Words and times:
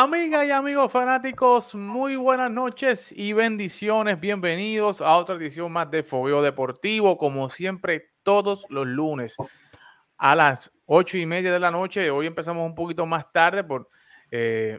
Amigas 0.00 0.46
y 0.46 0.52
amigos 0.52 0.92
fanáticos, 0.92 1.74
muy 1.74 2.14
buenas 2.14 2.52
noches 2.52 3.10
y 3.10 3.32
bendiciones. 3.32 4.20
Bienvenidos 4.20 5.00
a 5.00 5.16
otra 5.16 5.34
edición 5.34 5.72
más 5.72 5.90
de 5.90 6.04
Fogueo 6.04 6.40
Deportivo, 6.40 7.18
como 7.18 7.50
siempre, 7.50 8.12
todos 8.22 8.64
los 8.68 8.86
lunes 8.86 9.34
a 10.16 10.36
las 10.36 10.70
ocho 10.86 11.18
y 11.18 11.26
media 11.26 11.52
de 11.52 11.58
la 11.58 11.72
noche. 11.72 12.12
Hoy 12.12 12.28
empezamos 12.28 12.64
un 12.64 12.76
poquito 12.76 13.06
más 13.06 13.32
tarde 13.32 13.64
por 13.64 13.88
eh, 14.30 14.78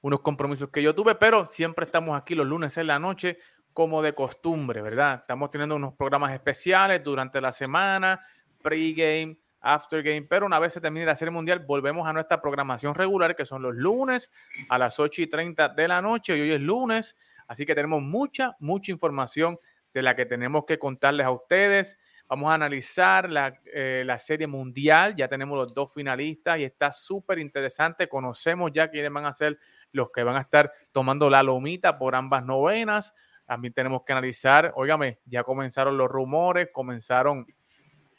unos 0.00 0.22
compromisos 0.22 0.70
que 0.70 0.82
yo 0.82 0.92
tuve, 0.92 1.14
pero 1.14 1.46
siempre 1.46 1.84
estamos 1.84 2.20
aquí 2.20 2.34
los 2.34 2.48
lunes 2.48 2.76
en 2.78 2.88
la 2.88 2.98
noche, 2.98 3.38
como 3.72 4.02
de 4.02 4.12
costumbre, 4.12 4.82
¿verdad? 4.82 5.20
Estamos 5.20 5.52
teniendo 5.52 5.76
unos 5.76 5.94
programas 5.94 6.32
especiales 6.32 7.00
durante 7.04 7.40
la 7.40 7.52
semana, 7.52 8.26
pregame 8.60 9.38
after 9.66 10.02
game, 10.02 10.22
pero 10.22 10.46
una 10.46 10.58
vez 10.58 10.72
se 10.72 10.80
termine 10.80 11.04
la 11.04 11.16
Serie 11.16 11.32
Mundial, 11.32 11.64
volvemos 11.66 12.06
a 12.06 12.12
nuestra 12.12 12.40
programación 12.40 12.94
regular, 12.94 13.34
que 13.34 13.44
son 13.44 13.62
los 13.62 13.74
lunes 13.74 14.30
a 14.68 14.78
las 14.78 15.00
8 15.00 15.22
y 15.22 15.26
30 15.26 15.70
de 15.70 15.88
la 15.88 16.00
noche, 16.00 16.36
y 16.36 16.40
hoy 16.40 16.52
es 16.52 16.60
lunes, 16.60 17.16
así 17.48 17.66
que 17.66 17.74
tenemos 17.74 18.00
mucha, 18.00 18.56
mucha 18.60 18.92
información 18.92 19.58
de 19.92 20.02
la 20.02 20.14
que 20.14 20.24
tenemos 20.24 20.64
que 20.66 20.78
contarles 20.78 21.26
a 21.26 21.30
ustedes. 21.30 21.98
Vamos 22.28 22.50
a 22.50 22.54
analizar 22.54 23.30
la, 23.30 23.60
eh, 23.72 24.02
la 24.06 24.18
Serie 24.18 24.46
Mundial, 24.46 25.16
ya 25.16 25.26
tenemos 25.26 25.58
los 25.58 25.74
dos 25.74 25.92
finalistas 25.92 26.58
y 26.58 26.64
está 26.64 26.92
súper 26.92 27.38
interesante, 27.38 28.08
conocemos 28.08 28.70
ya 28.72 28.88
quiénes 28.88 29.12
van 29.12 29.26
a 29.26 29.32
ser 29.32 29.58
los 29.92 30.10
que 30.10 30.22
van 30.22 30.36
a 30.36 30.40
estar 30.42 30.72
tomando 30.92 31.28
la 31.28 31.42
lomita 31.42 31.98
por 31.98 32.14
ambas 32.14 32.44
novenas. 32.44 33.14
También 33.46 33.72
tenemos 33.72 34.02
que 34.04 34.12
analizar, 34.12 34.72
óigame, 34.76 35.20
ya 35.24 35.44
comenzaron 35.44 35.96
los 35.96 36.08
rumores, 36.08 36.68
comenzaron 36.72 37.46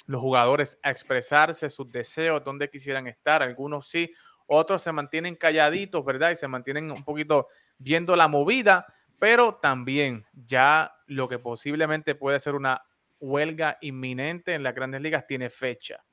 los 0.07 0.21
jugadores 0.21 0.79
a 0.81 0.89
expresarse 0.89 1.69
sus 1.69 1.91
deseos, 1.91 2.43
dónde 2.43 2.69
quisieran 2.69 3.07
estar. 3.07 3.43
Algunos 3.43 3.87
sí, 3.87 4.11
otros 4.47 4.81
se 4.81 4.91
mantienen 4.91 5.35
calladitos, 5.35 6.03
¿verdad? 6.03 6.31
Y 6.31 6.37
se 6.37 6.47
mantienen 6.47 6.89
un 6.89 7.03
poquito 7.03 7.47
viendo 7.77 8.15
la 8.15 8.27
movida, 8.27 8.85
pero 9.19 9.55
también 9.55 10.25
ya 10.33 10.93
lo 11.05 11.27
que 11.27 11.39
posiblemente 11.39 12.15
puede 12.15 12.39
ser 12.39 12.55
una 12.55 12.81
huelga 13.19 13.77
inminente 13.81 14.53
en 14.53 14.63
las 14.63 14.73
grandes 14.73 15.01
ligas 15.01 15.27
tiene 15.27 15.49
fecha. 15.49 16.03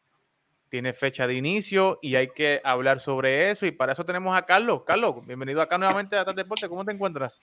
Tiene 0.68 0.92
fecha 0.92 1.28
de 1.28 1.34
inicio 1.34 2.00
y 2.02 2.16
hay 2.16 2.28
que 2.34 2.60
hablar 2.64 2.98
sobre 2.98 3.50
eso. 3.50 3.64
Y 3.64 3.70
para 3.70 3.92
eso 3.92 4.04
tenemos 4.04 4.36
a 4.36 4.44
Carlos. 4.44 4.82
Carlos, 4.84 5.24
bienvenido 5.24 5.62
acá 5.62 5.78
nuevamente 5.78 6.16
a 6.16 6.24
Tal 6.24 6.34
Deporte. 6.34 6.68
¿Cómo 6.68 6.84
te 6.84 6.90
encuentras? 6.90 7.40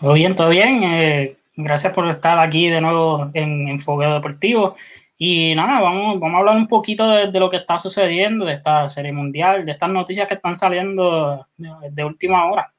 Todo 0.00 0.14
bien, 0.14 0.34
todo 0.34 0.48
bien. 0.48 0.82
Eh, 0.82 1.36
gracias 1.56 1.92
por 1.92 2.08
estar 2.08 2.38
aquí 2.38 2.70
de 2.70 2.80
nuevo 2.80 3.30
en, 3.34 3.68
en 3.68 3.78
Deportivo. 3.78 4.76
Y 5.20 5.52
nada, 5.56 5.80
vamos, 5.80 6.20
vamos 6.20 6.36
a 6.36 6.38
hablar 6.38 6.56
un 6.56 6.68
poquito 6.68 7.10
de, 7.10 7.40
lo 7.40 7.50
que 7.50 7.56
está 7.56 7.80
sucediendo, 7.80 8.46
de 8.46 8.54
esta 8.54 8.88
serie 8.88 9.12
mundial, 9.12 9.66
de 9.66 9.72
estas 9.72 9.90
noticias 9.90 10.28
que 10.28 10.34
están 10.34 10.54
saliendo 10.54 11.44
de, 11.56 12.04
última 12.04 12.48
hora. 12.48 12.72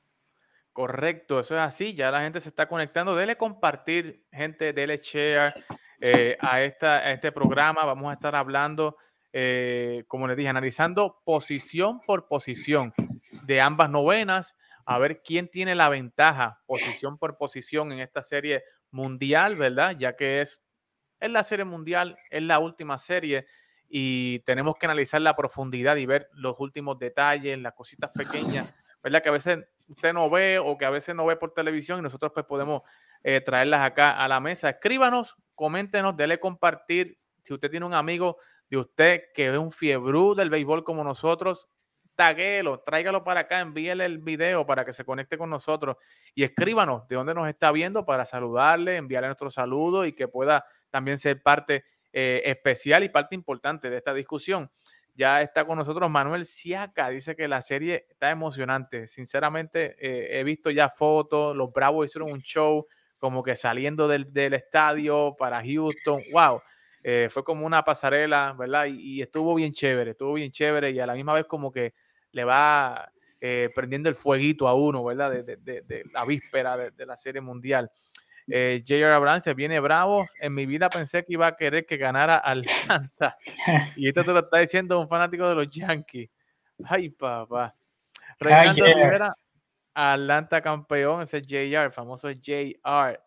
Correcto, 0.72 1.42
eso 1.42 1.56
es 1.56 1.62
así, 1.62 1.94
ya 1.94 2.10
la 2.12 2.22
gente 2.22 2.40
se 2.40 2.48
está 2.48 2.70
conectando. 2.70 3.14
Dele 3.14 3.36
compartir, 3.36 4.24
gente, 4.32 4.72
dele 4.72 5.02
share 5.04 5.54
eh, 6.00 6.38
a, 6.40 6.62
esta, 6.62 7.00
a 7.00 7.12
este 7.12 7.34
programa. 7.34 7.84
Vamos 7.84 8.10
a 8.10 8.14
estar 8.14 8.34
hablando, 8.38 8.96
eh, 9.34 10.06
como 10.08 10.26
les 10.26 10.38
dije, 10.38 10.48
analizando 10.48 11.22
posición 11.26 12.00
por 12.08 12.30
posición 12.30 12.94
de 13.44 13.60
ambas 13.60 13.90
novenas, 13.90 14.56
a 14.86 14.98
ver 14.98 15.22
quién 15.22 15.50
tiene 15.50 15.76
la 15.76 15.90
ventaja, 15.90 16.62
posición 16.66 17.18
por 17.18 17.38
posición 17.38 17.92
en 17.92 18.00
esta 18.00 18.24
serie 18.24 18.64
mundial, 18.92 19.58
¿verdad? 19.58 19.98
Ya 20.00 20.16
que 20.16 20.40
es 20.40 20.62
es 21.20 21.30
la 21.30 21.44
serie 21.44 21.66
mundial, 21.66 22.18
es 22.30 22.42
la 22.42 22.60
última 22.60 22.98
serie 22.98 23.46
y 23.90 24.40
tenemos 24.40 24.76
que 24.76 24.86
analizar 24.86 25.22
la 25.22 25.36
profundidad 25.36 25.96
y 25.96 26.06
ver 26.06 26.30
los 26.34 26.60
últimos 26.60 27.00
detalles, 27.00 27.58
las 27.58 27.74
cositas 27.74 28.12
pequeñas, 28.12 28.74
¿verdad? 29.04 29.22
Que 29.24 29.30
a 29.30 29.34
veces 29.34 29.60
usted 29.88 30.14
no 30.14 30.30
ve 30.30 30.60
o 30.60 30.78
que 30.78 30.86
a 30.86 30.92
veces 30.92 31.16
no 31.16 31.26
ve 31.26 31.36
por 31.36 31.54
televisión 31.54 32.00
y 32.00 32.04
nosotros 32.04 32.32
pues 32.34 32.46
podemos 32.46 32.84
eh, 33.24 33.42
traerlas 33.42 33.82
acá 33.82 34.12
a 34.12 34.28
la 34.28 34.40
mesa. 34.40 34.70
Escríbanos, 34.70 35.36
coméntenos, 35.56 36.16
dele 36.16 36.40
compartir. 36.40 37.20
Si 37.44 37.54
usted 37.54 37.72
tiene 37.72 37.86
un 37.86 37.96
amigo 37.96 38.38
de 38.70 38.78
usted 38.78 39.24
que 39.34 39.50
es 39.50 39.58
un 39.58 39.72
fiebrú 39.72 40.36
del 40.36 40.52
béisbol 40.52 40.84
como 40.84 41.04
nosotros, 41.04 41.68
taguelo, 42.16 42.82
tráigalo 42.82 43.24
para 43.24 43.42
acá, 43.42 43.62
envíele 43.62 44.06
el 44.06 44.20
video 44.20 44.66
para 44.66 44.86
que 44.86 44.94
se 44.94 45.06
conecte 45.06 45.38
con 45.38 45.50
nosotros 45.50 45.96
y 46.36 46.44
escríbanos 46.44 47.08
de 47.08 47.16
dónde 47.16 47.34
nos 47.34 47.48
está 47.48 47.72
viendo 47.72 48.06
para 48.06 48.26
saludarle, 48.26 48.98
enviarle 48.98 49.30
nuestro 49.30 49.50
saludo 49.50 50.06
y 50.06 50.14
que 50.14 50.28
pueda 50.28 50.66
también 50.90 51.18
ser 51.18 51.42
parte 51.42 51.84
eh, 52.12 52.42
especial 52.46 53.04
y 53.04 53.10
parte 53.10 53.36
importante 53.36 53.90
de 53.90 53.98
esta 53.98 54.16
discusión. 54.16 54.72
Ya 55.14 55.42
está 55.42 55.66
con 55.66 55.78
nosotros 55.78 56.10
Manuel 56.10 56.46
Siaca, 56.46 57.10
dice 57.10 57.36
que 57.36 57.48
la 57.48 57.62
serie 57.62 58.08
está 58.10 58.32
emocionante. 58.32 59.06
Sinceramente, 59.08 59.96
eh, 60.00 60.40
he 60.40 60.44
visto 60.44 60.72
ya 60.72 60.90
fotos, 60.90 61.56
los 61.56 61.72
Bravos 61.72 62.08
hicieron 62.08 62.32
un 62.32 62.42
show 62.42 62.88
como 63.20 63.44
que 63.44 63.56
saliendo 63.56 64.08
del, 64.08 64.26
estadio 64.54 65.36
para 65.38 65.62
Houston. 65.64 66.24
¡Wow! 66.32 66.62
Eh, 67.04 67.30
fue 67.32 67.44
como 67.44 67.66
una 67.66 67.84
pasarela, 67.84 68.56
¿verdad? 68.58 68.86
Y, 68.88 69.22
estuvo 69.22 69.54
bien 69.54 69.72
chévere, 69.72 70.12
estuvo 70.12 70.34
bien 70.34 70.52
chévere 70.52 70.90
y 70.90 71.00
a 71.00 71.06
la 71.06 71.14
misma 71.14 71.34
vez 71.34 71.46
como 71.46 71.72
que 71.72 71.94
le 72.32 72.44
va 72.44 73.12
prendiendo 73.74 74.10
el 74.10 74.16
fueguito 74.16 74.68
a 74.68 74.74
uno, 74.74 75.04
¿verdad? 75.04 75.32
De, 75.44 76.04
la 76.12 76.26
víspera 76.26 76.76
de, 76.76 77.06
la 77.06 77.16
serie 77.16 77.42
mundial. 77.42 77.92
Eh, 78.52 78.84
J.R. 78.86 79.14
Abrams 79.14 79.44
se 79.44 79.54
viene 79.54 79.80
bravo. 79.80 80.26
En 80.40 80.54
mi 80.54 80.66
vida 80.66 80.90
pensé 80.90 81.24
que 81.24 81.34
iba 81.34 81.48
a 81.48 81.56
querer 81.56 81.86
que 81.86 81.98
ganara 81.98 82.42
Atlanta. 82.44 83.38
y 83.96 84.08
esto 84.08 84.24
te 84.24 84.34
lo 84.34 84.40
está 84.40 84.58
diciendo 84.58 85.00
un 85.00 85.08
fanático 85.08 85.48
de 85.48 85.56
los 85.56 85.70
Yankees. 85.70 86.30
Ay, 86.84 87.10
papá. 87.10 87.76
Reinaldo 88.40 88.86
Rivera, 88.86 89.36
Atlanta 89.94 90.62
campeón, 90.62 91.24
ese 91.24 91.38
es 91.38 91.48
JR, 91.48 91.92
famoso 91.92 92.30
JR. 92.30 93.20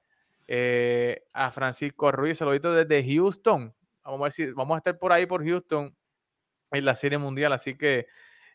Eh, 0.49 1.25
a 1.32 1.50
Francisco 1.50 2.11
Ruiz, 2.11 2.38
saludito 2.38 2.72
desde 2.72 3.15
Houston. 3.15 3.75
Vamos 4.05 4.21
a 4.21 4.22
ver 4.25 4.32
si 4.32 4.47
vamos 4.50 4.75
a 4.75 4.78
estar 4.78 4.99
por 4.99 5.12
ahí 5.12 5.27
por 5.27 5.44
Houston 5.44 5.94
en 6.71 6.84
la 6.84 6.94
Serie 6.94 7.19
Mundial. 7.19 7.53
Así 7.53 7.77
que 7.77 8.06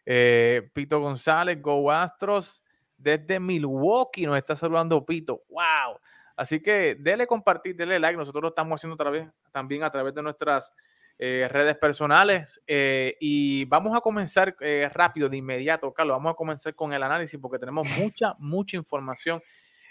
eh, 0.05 0.69
Pito 0.73 0.99
González, 0.99 1.61
Go 1.61 1.91
Astros, 1.91 2.61
desde 2.97 3.39
Milwaukee 3.39 4.25
nos 4.25 4.37
está 4.37 4.55
saludando 4.55 5.05
Pito. 5.05 5.43
¡Wow! 5.49 5.99
Así 6.37 6.61
que 6.61 6.95
dele 6.95 7.25
compartir, 7.25 7.75
dele 7.75 7.99
like. 7.99 8.15
Nosotros 8.15 8.43
lo 8.43 8.49
estamos 8.49 8.79
haciendo 8.79 8.93
otra 8.93 9.09
vez, 9.09 9.27
también 9.51 9.83
a 9.83 9.91
través 9.91 10.13
de 10.13 10.21
nuestras 10.21 10.71
eh, 11.17 11.47
redes 11.49 11.75
personales. 11.77 12.61
Eh, 12.67 13.17
y 13.19 13.65
vamos 13.65 13.97
a 13.97 14.01
comenzar 14.01 14.55
eh, 14.59 14.87
rápido, 14.93 15.29
de 15.29 15.37
inmediato, 15.37 15.91
Carlos. 15.91 16.15
Vamos 16.15 16.33
a 16.33 16.35
comenzar 16.35 16.75
con 16.75 16.93
el 16.93 17.01
análisis 17.01 17.39
porque 17.41 17.57
tenemos 17.57 17.87
mucha, 17.97 18.35
mucha 18.37 18.77
información 18.77 19.41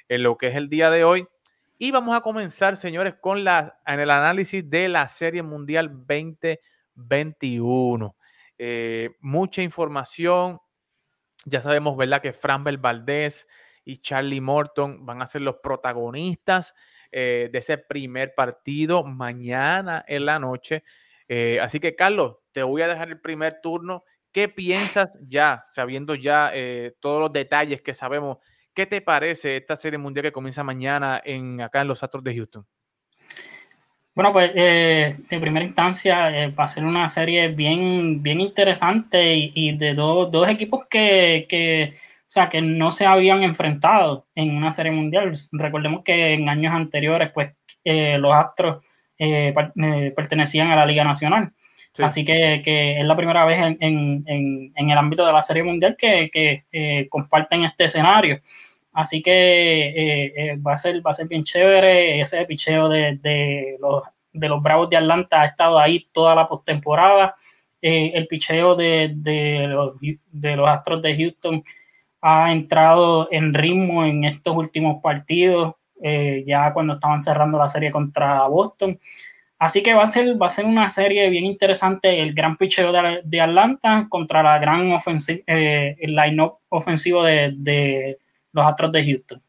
en 0.08 0.22
lo 0.22 0.38
que 0.38 0.46
es 0.46 0.54
el 0.54 0.68
día 0.68 0.88
de 0.88 1.02
hoy. 1.02 1.26
Y 1.78 1.90
vamos 1.90 2.14
a 2.14 2.20
comenzar, 2.20 2.76
señores, 2.76 3.14
con 3.20 3.42
la, 3.42 3.80
en 3.84 3.98
el 3.98 4.10
análisis 4.10 4.70
de 4.70 4.88
la 4.88 5.08
Serie 5.08 5.42
Mundial 5.42 5.88
2021. 5.88 8.16
mucha 9.20 9.62
información. 9.62 10.60
Ya 11.44 11.60
sabemos, 11.60 11.96
¿verdad? 11.96 12.22
Que 12.22 12.32
Fran 12.32 12.62
Valdés 12.62 13.48
y 13.86 13.98
Charlie 13.98 14.40
Morton 14.40 15.06
van 15.06 15.22
a 15.22 15.26
ser 15.26 15.42
los 15.42 15.56
protagonistas 15.62 16.74
eh, 17.12 17.48
de 17.52 17.58
ese 17.58 17.78
primer 17.78 18.34
partido 18.34 19.04
mañana 19.04 20.04
en 20.06 20.26
la 20.26 20.38
noche. 20.40 20.82
Eh, 21.28 21.58
así 21.62 21.78
que, 21.78 21.94
Carlos, 21.94 22.38
te 22.52 22.64
voy 22.64 22.82
a 22.82 22.88
dejar 22.88 23.08
el 23.08 23.20
primer 23.20 23.60
turno. 23.62 24.04
¿Qué 24.32 24.48
piensas 24.48 25.18
ya, 25.22 25.62
sabiendo 25.70 26.16
ya 26.16 26.50
eh, 26.52 26.94
todos 27.00 27.20
los 27.20 27.32
detalles 27.32 27.80
que 27.80 27.94
sabemos? 27.94 28.38
¿Qué 28.74 28.86
te 28.86 29.00
parece 29.00 29.56
esta 29.56 29.76
serie 29.76 29.98
mundial 29.98 30.24
que 30.24 30.32
comienza 30.32 30.64
mañana 30.64 31.22
en, 31.24 31.60
acá 31.60 31.80
en 31.80 31.88
los 31.88 32.02
Astros 32.02 32.24
de 32.24 32.34
Houston? 32.34 32.66
Bueno, 34.14 34.32
pues 34.32 34.50
en 34.54 35.40
primera 35.40 35.64
instancia 35.64 36.48
va 36.58 36.64
a 36.64 36.68
ser 36.68 36.84
una 36.84 37.06
serie 37.08 37.48
bien, 37.48 38.22
bien 38.22 38.40
interesante 38.40 39.34
y, 39.54 39.76
de 39.76 39.94
dos 39.94 40.48
equipos 40.48 40.86
que, 40.88 41.94
sea, 42.36 42.48
que 42.48 42.60
no 42.60 42.92
se 42.92 43.06
habían 43.06 43.42
enfrentado 43.42 44.26
en 44.34 44.56
una 44.56 44.70
serie 44.70 44.92
mundial. 44.92 45.32
Recordemos 45.52 46.02
que 46.04 46.34
en 46.34 46.48
años 46.48 46.74
anteriores, 46.74 47.30
pues, 47.32 47.54
eh, 47.82 48.18
los 48.18 48.34
Astros 48.34 48.84
eh, 49.18 49.54
eh, 49.82 50.12
pertenecían 50.14 50.70
a 50.70 50.76
la 50.76 50.86
Liga 50.86 51.02
Nacional. 51.02 51.52
Así 51.98 52.26
que, 52.26 52.60
que, 52.62 53.00
es 53.00 53.06
la 53.06 53.16
primera 53.16 53.46
vez 53.46 53.58
en, 53.58 53.78
en, 53.80 54.72
en, 54.76 54.90
el 54.90 54.98
ámbito 54.98 55.24
de 55.24 55.32
la 55.32 55.40
serie 55.40 55.62
mundial 55.62 55.96
que, 55.96 56.28
que 56.30 57.08
comparten 57.08 57.64
este 57.64 57.84
escenario. 57.84 58.40
Así 58.92 59.22
que 59.22 60.58
va, 60.66 60.74
a 60.74 60.76
ser, 60.76 61.04
va 61.06 61.12
a 61.12 61.14
ser 61.14 61.26
bien 61.26 61.42
chévere. 61.42 62.20
Ese 62.20 62.44
picheo 62.44 62.90
de, 62.90 63.16
de, 63.16 63.78
los, 63.80 64.02
de 64.30 64.48
los 64.48 64.62
Bravos 64.62 64.90
de 64.90 64.98
Atlanta 64.98 65.40
ha 65.40 65.46
estado 65.46 65.78
ahí 65.78 66.06
toda 66.12 66.34
la 66.34 66.46
postemporada. 66.46 67.34
el 67.80 68.26
picheo 68.26 68.74
de, 68.74 69.12
de, 69.14 69.66
los, 69.68 69.94
de 70.00 70.56
los 70.56 70.68
Astros 70.68 71.00
de 71.00 71.16
Houston 71.16 71.64
ha 72.28 72.50
entrado 72.50 73.28
en 73.30 73.54
ritmo 73.54 74.04
en 74.04 74.24
estos 74.24 74.56
últimos 74.56 75.00
partidos, 75.00 75.76
eh, 76.02 76.42
ya 76.44 76.72
cuando 76.72 76.94
estaban 76.94 77.20
cerrando 77.20 77.56
la 77.56 77.68
serie 77.68 77.92
contra 77.92 78.48
Boston. 78.48 78.98
Así 79.60 79.80
que 79.80 79.94
va 79.94 80.02
a 80.02 80.08
ser, 80.08 80.40
va 80.40 80.48
a 80.48 80.50
ser 80.50 80.64
una 80.64 80.90
serie 80.90 81.30
bien 81.30 81.46
interesante 81.46 82.20
el 82.20 82.34
gran 82.34 82.56
picheo 82.56 82.90
de, 82.92 83.40
Atlanta 83.40 84.06
contra 84.08 84.42
la 84.42 84.58
gran 84.58 84.92
ofensiva, 84.92 85.38
eh, 85.46 85.96
el 86.00 86.16
line-up 86.16 86.58
ofensivo 86.68 87.22
de, 87.22 88.18
los 88.52 88.66
Astros 88.66 88.90
de 88.90 89.04
Houston. 89.06 89.42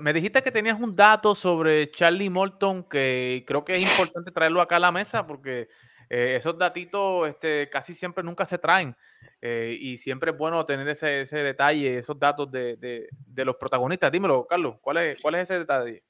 Me 0.00 0.12
dijiste 0.12 0.42
que 0.42 0.52
tenías 0.52 0.78
un 0.78 0.94
dato 0.94 1.34
sobre 1.34 1.90
Charlie 1.90 2.30
Morton 2.30 2.84
que 2.84 3.42
creo 3.44 3.64
que 3.64 3.74
es 3.74 3.82
importante 3.82 4.30
traerlo 4.30 4.60
acá 4.60 4.76
a 4.76 4.80
la 4.80 4.92
mesa 4.92 5.26
porque 5.26 5.66
eh, 6.08 6.36
esos 6.36 6.56
datitos 6.58 7.28
este, 7.28 7.68
casi 7.70 7.94
siempre 7.94 8.22
nunca 8.22 8.44
se 8.44 8.58
traen 8.58 8.96
eh, 9.40 9.76
y 9.80 9.98
siempre 9.98 10.30
es 10.30 10.38
bueno 10.38 10.64
tener 10.64 10.88
ese, 10.88 11.22
ese 11.22 11.38
detalle, 11.38 11.98
esos 11.98 12.18
datos 12.18 12.50
de, 12.50 12.76
de, 12.76 13.44
los 13.44 13.56
protagonistas. 13.56 14.10
Dímelo, 14.10 14.46
Carlos, 14.46 14.76
¿cuál 14.80 14.98
es, 14.98 15.20
cuál 15.20 15.36
es 15.36 15.42
ese 15.42 15.58
detalle? 15.58 16.02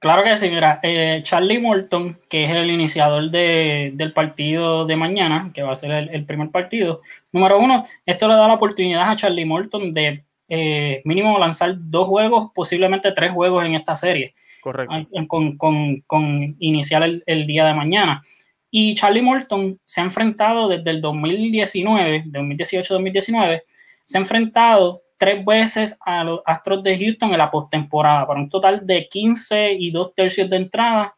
Claro 0.00 0.24
que 0.24 0.38
sí, 0.38 0.48
mira, 0.48 0.80
eh, 0.82 1.20
Charlie 1.24 1.58
Morton, 1.58 2.18
que 2.30 2.44
es 2.44 2.50
el 2.50 2.70
iniciador 2.70 3.30
del 3.30 4.12
partido 4.14 4.86
de 4.86 4.96
mañana, 4.96 5.50
que 5.52 5.62
va 5.62 5.72
a 5.72 5.76
ser 5.76 5.90
el, 5.90 6.24
primer 6.24 6.50
partido, 6.50 7.02
número 7.32 7.58
uno, 7.58 7.84
esto 8.06 8.26
le 8.26 8.34
da 8.34 8.48
la 8.48 8.54
oportunidad 8.54 9.10
a 9.10 9.16
Charlie 9.16 9.44
Morton 9.44 9.92
de 9.92 10.24
eh, 10.48 11.02
mínimo 11.04 11.38
lanzar 11.38 11.74
dos 11.76 12.08
juegos, 12.08 12.50
posiblemente 12.54 13.12
tres 13.12 13.32
juegos 13.32 13.62
en 13.66 13.74
esta 13.74 13.94
serie. 13.94 14.34
Correcto. 14.62 15.06
Con, 15.28 15.58
con, 15.58 16.00
con 16.06 16.56
iniciar 16.60 17.02
el, 17.02 17.22
el, 17.26 17.46
día 17.46 17.66
de 17.66 17.74
mañana. 17.74 18.22
Y 18.70 18.94
Charlie 18.94 19.22
Morton 19.22 19.78
se 19.84 20.00
ha 20.00 20.04
enfrentado 20.04 20.68
desde 20.68 20.90
el 20.90 21.00
2019, 21.00 22.24
2018-2019, 22.26 23.62
se 24.04 24.18
ha 24.18 24.20
enfrentado 24.20 25.02
tres 25.18 25.44
veces 25.44 25.98
a 26.00 26.24
los 26.24 26.40
Astros 26.46 26.82
de 26.82 26.98
Houston 26.98 27.32
en 27.32 27.38
la 27.38 27.50
postemporada, 27.50 28.26
para 28.26 28.40
un 28.40 28.48
total 28.48 28.86
de 28.86 29.08
15 29.08 29.72
y 29.72 29.90
dos 29.90 30.14
tercios 30.14 30.48
de 30.48 30.56
entrada, 30.56 31.16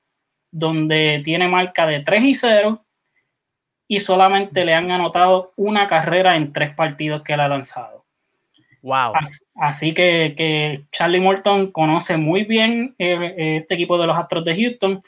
donde 0.50 1.22
tiene 1.25 1.49
marca 1.49 1.87
de 1.87 2.00
3 2.00 2.25
y 2.25 2.34
0 2.34 2.84
y 3.93 4.00
solamente 4.00 4.64
le 4.64 4.75
han 4.75 4.90
anotado 4.90 5.52
una 5.54 5.87
carrera 5.87 6.37
en 6.37 6.52
tres 6.52 6.75
partidos 6.75 7.22
que 7.22 7.34
él 7.34 7.40
ha 7.40 7.49
lanzado. 7.49 8.06
Wow. 8.81 9.12
Así, 9.54 9.93
que, 9.94 10.84
Charlie 10.90 11.20
Morton 11.20 11.70
conoce 11.70 12.16
muy 12.16 12.44
bien 12.44 12.94
eh, 12.99 13.58
este 13.60 13.75
equipo 13.75 13.99
de 13.99 14.06
los 14.06 14.16
Astros 14.16 14.44
de 14.44 14.56
Houston. 14.56 15.02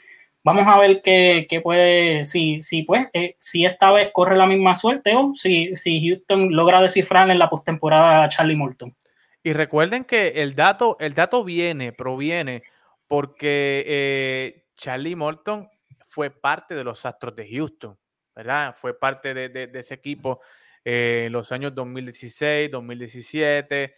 Vamos 0.45 0.67
a 0.67 0.77
ver 0.77 1.01
qué, 1.01 1.59
puede, 1.63 2.23
si, 2.23 2.61
si 2.61 2.83
pues, 2.83 3.07
eh, 3.13 3.35
si 3.39 3.65
esta 3.65 3.91
vez 3.91 4.11
corre 4.13 4.37
la 4.37 4.45
misma 4.45 4.75
suerte 4.75 5.15
o 5.15 5.33
si, 5.33 5.75
si 5.75 6.07
Houston 6.07 6.55
logra 6.55 6.83
descifrar 6.83 7.27
en 7.31 7.39
la 7.39 7.49
postemporada 7.49 8.23
a 8.23 8.29
Charlie 8.29 8.55
Morton. 8.55 8.95
Y 9.41 9.53
recuerden 9.53 10.03
que 10.03 10.27
el 10.27 10.53
dato, 10.53 10.97
el 10.99 11.15
dato 11.15 11.43
viene, 11.43 11.93
proviene, 11.93 12.61
porque 13.07 13.83
eh, 13.87 14.65
Charlie 14.75 15.15
Morton 15.15 15.67
fue 16.05 16.29
parte 16.29 16.75
de 16.75 16.83
los 16.83 17.03
Astros 17.07 17.35
de 17.35 17.49
Houston, 17.49 17.97
¿verdad? 18.35 18.75
Fue 18.77 18.95
parte 18.99 19.33
de, 19.33 19.71
ese 19.73 19.95
equipo 19.95 20.41
eh, 20.83 21.23
en 21.25 21.33
los 21.33 21.51
años 21.51 21.73
2016, 21.73 22.69
2017, 22.69 23.95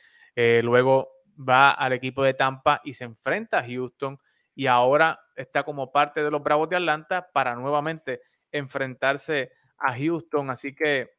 luego 0.64 1.12
va 1.38 1.72
al 1.72 1.92
equipo 1.92 2.24
de 2.24 2.36
Tampa 2.36 2.80
y 2.86 2.94
se 2.94 3.04
enfrenta 3.04 3.60
a 3.60 3.66
Houston 3.68 4.18
y 4.58 4.66
ahora 4.66 5.22
está 5.36 5.62
como 5.62 5.92
parte 5.92 6.24
de 6.24 6.32
los 6.32 6.42
Bravos 6.42 6.68
de 6.68 6.78
Atlanta 6.78 7.30
para 7.32 7.54
nuevamente 7.56 8.24
enfrentarse 8.52 9.52
a 9.78 9.96
Houston. 9.96 10.50
Así 10.50 10.74
que 10.74 11.12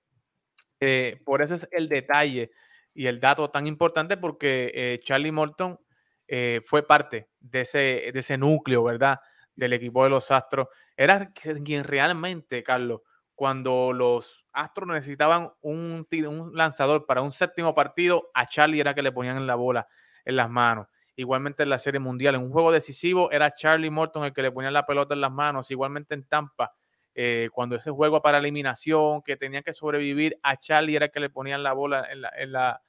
eh, 0.80 1.20
por 1.24 1.40
eso 1.40 1.54
es 1.54 1.68
el 1.70 1.88
detalle 1.88 2.50
y 2.92 3.06
el 3.06 3.20
dato 3.20 3.48
tan 3.48 3.68
importante 3.68 4.16
porque 4.16 4.72
eh, 4.74 4.98
Charlie 5.04 5.30
Morton 5.30 5.78
eh, 6.26 6.60
fue 6.64 6.84
parte 6.84 7.28
de 7.38 7.60
ese, 7.60 8.10
de 8.12 8.18
ese 8.18 8.36
núcleo, 8.36 8.82
¿verdad? 8.82 9.20
Del 9.54 9.72
equipo 9.72 10.02
de 10.02 10.10
los 10.10 10.32
Astros. 10.32 10.66
Era 10.96 11.32
quien 11.32 11.84
realmente, 11.84 12.64
Carlos, 12.64 13.02
cuando 13.36 13.92
los 13.92 14.46
Astros 14.52 14.88
necesitaban 14.88 15.52
un, 15.60 16.08
un 16.26 16.56
lanzador 16.56 17.06
para 17.06 17.22
un 17.22 17.30
séptimo 17.30 17.72
partido, 17.72 18.32
a 18.34 18.48
Charlie 18.48 18.80
era 18.80 18.94
que 18.94 19.02
le 19.02 19.12
ponían 19.12 19.46
la 19.46 19.54
bola 19.54 19.86
en 20.24 20.34
las 20.34 20.50
manos. 20.50 20.88
Igualmente 21.18 21.64
en 21.64 21.70
la 21.70 21.80
Serie 21.80 21.98
Mundial, 21.98 22.36
en 22.36 22.42
un 22.42 22.52
juego 22.52 22.70
decisivo, 22.70 23.32
era 23.32 23.52
Charlie 23.52 23.90
Morton 23.90 24.22
el 24.22 24.32
que 24.32 24.40
le 24.40 24.52
ponía 24.52 24.70
la 24.70 24.86
pelota 24.86 25.14
en 25.14 25.20
las 25.20 25.32
manos. 25.32 25.68
Igualmente 25.68 26.14
en 26.14 26.22
Tampa, 26.22 26.72
eh, 27.12 27.48
cuando 27.52 27.74
ese 27.74 27.90
juego 27.90 28.22
para 28.22 28.38
eliminación, 28.38 29.22
que 29.22 29.36
tenían 29.36 29.64
que 29.64 29.72
sobrevivir, 29.72 30.38
a 30.44 30.56
Charlie 30.56 30.94
era 30.94 31.06
el 31.06 31.10
que 31.10 31.18
le 31.18 31.28
ponían 31.28 31.64
la 31.64 31.72
bola 31.72 32.06
en 32.08 32.20
la, 32.52 32.80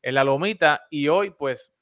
en 0.00 0.14
la, 0.14 0.24
lomita. 0.24 0.86
Y 0.88 1.08
hoy, 1.08 1.28
pues, 1.28 1.74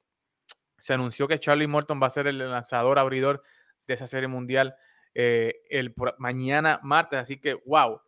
se 0.76 0.92
anunció 0.92 1.28
que 1.28 1.38
Charlie 1.38 1.68
Morton 1.68 2.02
va 2.02 2.08
a 2.08 2.10
ser 2.10 2.26
el 2.26 2.38
lanzador 2.50 2.98
abridor 2.98 3.44
de 3.86 3.94
esa 3.94 4.08
Serie 4.08 4.26
Mundial 4.26 4.74
eh, 5.14 5.54
el 5.70 5.94
mañana 6.18 6.80
martes. 6.82 7.20
Así 7.20 7.38
que, 7.38 7.54
wow. 7.64 8.00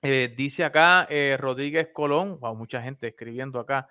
Eh, 0.00 0.32
dice 0.36 0.62
acá 0.64 1.08
Rodríguez 1.38 1.88
Colón, 1.92 2.38
wow, 2.38 2.54
mucha 2.54 2.80
gente 2.80 3.08
escribiendo 3.08 3.58
acá. 3.58 3.88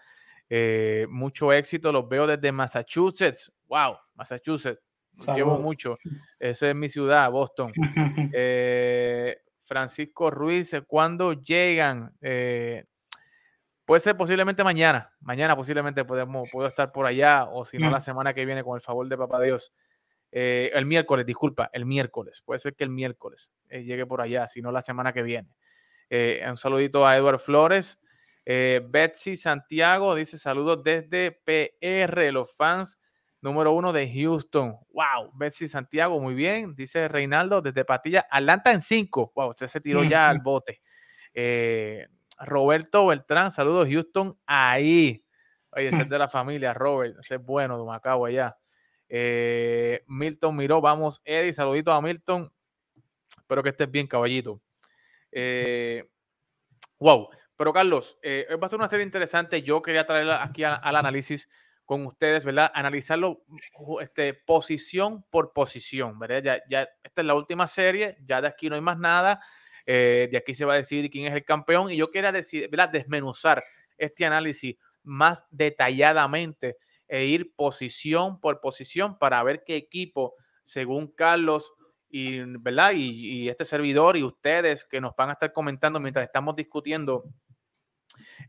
Eh, 0.50 1.06
mucho 1.10 1.54
éxito, 1.54 1.92
los 1.92 2.10
veo 2.10 2.26
desde 2.26 2.52
Massachusetts. 2.52 3.52
Wow, 3.68 3.98
Massachusetts. 4.16 4.82
Llevo 5.36 5.60
mucho. 5.60 5.98
Esa 6.40 6.70
es 6.70 6.76
mi 6.76 6.90
ciudad, 6.90 7.30
Boston. 7.32 7.72
Eh, 8.34 9.38
Francisco 9.66 10.32
Ruiz, 10.32 10.74
¿cuándo 10.88 11.34
llegan? 11.34 12.16
Eh, 12.22 12.86
puede 13.86 14.00
ser 14.00 14.18
posiblemente 14.18 14.64
mañana. 14.64 15.14
Mañana 15.20 15.56
posiblemente 15.56 16.04
podemos, 16.04 16.50
puedo 16.52 16.68
estar 16.68 16.92
por 16.92 17.06
allá 17.06 17.46
o 17.46 17.66
si 17.66 17.78
no 17.78 17.92
la 17.92 18.02
semana 18.02 18.34
que 18.34 18.46
viene 18.46 18.64
con 18.64 18.76
el 18.76 18.82
favor 18.82 19.08
de 19.08 19.18
Papá 19.18 19.42
Dios. 19.42 19.72
el 20.32 20.86
miércoles, 20.86 21.26
disculpa, 21.26 21.70
el 21.74 21.86
miércoles. 21.86 22.42
Puede 22.44 22.60
ser 22.60 22.76
que 22.76 22.84
el 22.84 22.90
miércoles 22.90 23.52
llegue 23.70 24.06
por 24.08 24.22
allá, 24.22 24.48
si 24.48 24.62
no 24.62 24.72
la 24.72 24.82
semana 24.82 25.14
que 25.14 25.22
viene. 25.22 25.50
un 26.50 26.58
saludito 26.58 27.06
a 27.06 27.18
Edward 27.18 27.40
Flores. 27.40 28.00
Eh, 28.46 28.82
Betsy 28.90 29.36
Santiago 29.36 30.16
dice 30.16 30.38
saludos 30.38 30.84
desde 30.84 31.32
PR, 31.32 32.32
los 32.32 32.52
fans 32.56 32.98
número 33.42 33.72
uno 33.72 33.94
de 33.94 34.12
Houston. 34.12 34.76
Wow, 34.92 35.32
Betsy 35.34 35.68
Santiago, 35.68 36.20
muy 36.20 36.34
bien. 36.34 36.76
Dice 36.76 37.08
Reinaldo 37.08 37.62
desde 37.62 37.86
Patilla, 37.86 38.28
Atlanta 38.30 38.72
en 38.72 38.82
cinco. 38.82 39.32
Wow, 39.36 39.50
usted 39.50 39.68
se 39.68 39.82
tiró 39.82 40.04
ya 40.04 40.30
al 40.30 40.40
bote. 40.40 40.82
Eh, 41.34 42.08
Roberto 42.40 43.08
Beltrán, 43.08 43.52
saludos 43.52 43.88
Houston 43.90 44.38
ahí. 44.46 45.26
Oye, 45.72 45.88
ese 45.88 46.02
es 46.02 46.10
de 46.10 46.18
la 46.18 46.28
familia, 46.28 46.74
Robert, 46.74 47.18
ese 47.20 47.36
es 47.36 47.44
bueno 47.44 47.78
de 47.78 47.86
Macao 47.86 48.26
allá. 48.26 48.58
Eh, 49.08 50.04
Milton 50.08 50.56
Miró, 50.56 50.82
vamos, 50.82 51.22
Eddie, 51.24 51.54
saludito 51.54 51.92
a 51.92 52.02
Milton. 52.02 52.52
Espero 53.38 53.64
que 53.64 53.70
estés 53.70 53.90
bien, 53.90 54.08
caballito. 54.08 54.62
wow, 57.00 57.30
pero 57.60 57.74
Carlos, 57.74 58.18
eh, 58.22 58.48
va 58.56 58.68
a 58.68 58.70
ser 58.70 58.80
una 58.80 58.88
serie 58.88 59.06
interesante. 59.06 59.62
Yo 59.62 59.82
quería 59.82 60.08
traerla 60.08 60.42
aquí 60.42 60.64
al 60.64 60.96
análisis 60.96 61.50
con 61.84 62.06
ustedes, 62.06 62.46
¿verdad? 62.46 62.72
Analizarlo 62.74 63.44
este, 64.00 64.34
posición 64.34 65.26
por 65.30 65.52
posición, 65.52 66.18
¿verdad? 66.18 66.42
Ya, 66.42 66.64
ya, 66.70 66.90
esta 67.04 67.20
es 67.20 67.28
la 67.28 67.36
última 67.36 67.68
serie, 67.68 68.18
ya 68.24 68.40
de 68.40 68.48
aquí 68.48 68.70
no 68.70 68.76
hay 68.76 68.82
más 68.82 68.98
nada. 68.98 69.42
Eh, 69.86 70.30
de 70.32 70.38
aquí 70.38 70.54
se 70.54 70.64
va 70.64 70.76
a 70.76 70.78
decidir 70.78 71.12
quién 71.12 71.26
es 71.26 71.34
el 71.34 71.44
campeón. 71.44 71.92
Y 71.92 71.98
yo 71.98 72.10
quería 72.10 72.32
decir, 72.32 72.70
¿verdad? 72.70 72.88
desmenuzar 72.88 73.62
este 73.98 74.26
análisis 74.26 74.78
más 75.04 75.46
detalladamente 75.52 76.78
e 77.10 77.26
ir 77.26 77.54
posición 77.58 78.40
por 78.40 78.62
posición 78.62 79.18
para 79.18 79.44
ver 79.44 79.66
qué 79.66 79.76
equipo, 79.76 80.36
según 80.64 81.08
Carlos, 81.10 81.74
y, 82.10 82.40
¿verdad? 82.60 82.94
Y, 82.96 83.50
este 83.50 83.66
servidor 83.66 84.18
y 84.18 84.24
ustedes 84.24 84.84
que 84.86 85.00
nos 85.00 85.16
van 85.16 85.30
a 85.30 85.34
estar 85.34 85.54
comentando 85.54 86.00
mientras 86.00 86.26
estamos 86.26 86.56
discutiendo 86.56 87.26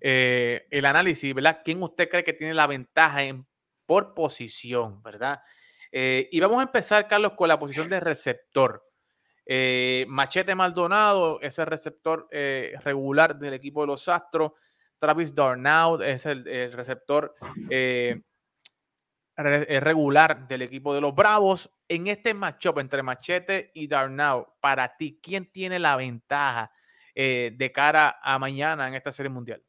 eh, 0.01 0.67
el 0.71 0.85
análisis, 0.85 1.35
¿verdad? 1.35 1.61
¿Quién 1.65 1.83
usted 1.83 2.09
cree 2.09 2.25
que 2.25 2.33
tiene 2.33 2.55
la 2.55 2.67
ventaja 2.67 3.23
en, 3.23 3.47
por 3.87 4.15
posición, 4.15 5.03
¿verdad? 5.03 5.41
Eh, 5.93 6.29
y 6.31 6.41
vamos 6.41 6.61
a 6.61 6.63
empezar, 6.63 7.09
Carlos, 7.09 7.33
con 7.37 7.49
la 7.49 7.59
posición 7.59 7.89
de 7.89 8.01
receptor. 8.01 8.87
Eh, 9.47 10.05
Machete 10.09 10.55
Maldonado 10.55 11.41
es 11.41 11.59
el 11.59 11.67
receptor 11.67 12.29
regular 12.31 13.37
del 13.39 13.55
equipo 13.55 13.81
de 13.81 13.89
los 13.89 14.09
Astros. 14.09 14.53
Travis 14.99 15.35
Darnaud 15.35 16.03
es 16.03 16.27
el, 16.27 16.45
receptor 16.73 17.35
regular 19.37 20.47
del 20.47 20.63
equipo 20.63 20.95
de 20.95 21.01
los 21.01 21.15
Bravos. 21.15 21.71
En 21.89 22.07
este 22.07 22.35
matchup 22.35 22.79
entre 22.79 23.03
Machete 23.03 23.73
y 23.75 23.89
Darnaud, 23.89 24.45
para 24.61 24.97
ti, 24.97 25.19
¿quién 25.21 25.51
tiene 25.51 25.79
la 25.79 25.97
ventaja 25.97 26.71
de 27.57 27.73
cara 27.73 28.19
a 28.23 28.39
mañana 28.39 28.89
en 28.89 28.95
esta 28.95 29.13
serie 29.13 29.31
mundial? 29.31 29.63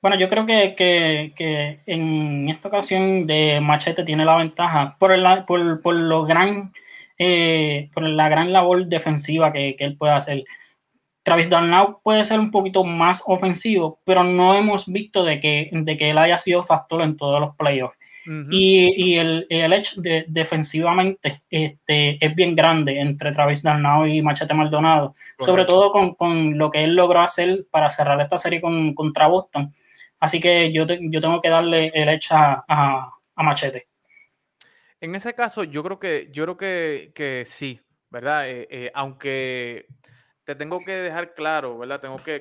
Bueno, 0.00 0.16
yo 0.16 0.28
creo 0.28 0.46
que, 0.46 1.82
en 1.86 2.48
esta 2.48 2.68
ocasión 2.68 3.26
de 3.26 3.60
Machete 3.60 4.04
tiene 4.04 4.24
la 4.24 4.36
ventaja 4.36 4.96
por, 4.98 5.12
el, 5.12 5.44
por, 5.44 5.82
por 5.82 5.94
lo 5.96 6.24
gran, 6.24 6.72
eh, 7.18 7.90
por 7.92 8.04
la 8.04 8.28
gran 8.28 8.52
labor 8.52 8.86
defensiva 8.86 9.52
que, 9.52 9.74
él 9.78 9.96
puede 9.96 10.12
hacer. 10.12 10.44
Travis 11.24 11.50
Darnau 11.50 12.00
puede 12.02 12.24
ser 12.24 12.38
un 12.40 12.50
poquito 12.52 12.84
más 12.84 13.22
ofensivo, 13.26 14.00
pero 14.04 14.24
no 14.24 14.54
hemos 14.54 14.86
visto 14.86 15.24
de 15.24 15.40
que, 15.40 15.68
de 15.72 15.96
que 15.96 16.10
él 16.10 16.18
haya 16.18 16.38
sido 16.38 16.62
factor 16.62 17.02
en 17.02 17.16
todos 17.16 17.40
los 17.40 17.56
playoffs. 17.56 17.98
Y, 18.30 19.14
el, 19.16 19.46
el 19.48 19.72
edge 19.72 19.94
de, 19.96 20.26
defensivamente 20.28 21.42
este, 21.48 22.22
es 22.22 22.34
bien 22.34 22.54
grande 22.54 23.00
entre 23.00 23.32
Travis 23.32 23.62
Darnau 23.62 24.06
y 24.06 24.20
Machete 24.20 24.52
Maldonado, 24.52 25.14
sobre 25.38 25.64
todo 25.64 26.16
con, 26.16 26.58
lo 26.58 26.70
que 26.70 26.84
él 26.84 26.94
logró 26.94 27.20
hacer 27.20 27.66
para 27.70 27.88
cerrar 27.88 28.20
esta 28.20 28.36
serie 28.36 28.60
con, 28.60 28.92
contra 28.94 29.28
Boston. 29.28 29.72
Así 30.20 30.40
que 30.40 30.70
yo, 30.72 30.84
yo 30.86 31.20
tengo 31.22 31.40
que 31.40 31.48
darle 31.48 31.90
el 31.94 32.08
edge 32.10 32.28
a, 32.32 33.14
Machete. 33.36 33.88
En 35.00 35.14
ese 35.14 35.32
caso, 35.32 35.64
yo 35.64 35.82
creo 35.82 35.98
que, 35.98 36.28
yo 36.30 36.44
creo 36.44 36.56
que, 36.58 37.44
sí, 37.46 37.80
¿verdad? 38.10 38.50
Eh, 38.50 38.68
eh, 38.70 38.90
aunque 38.94 39.86
te 40.44 40.54
tengo 40.54 40.84
que 40.84 40.92
dejar 40.92 41.34
claro, 41.34 41.78
¿verdad? 41.78 42.00
Tengo 42.00 42.22
que, 42.22 42.40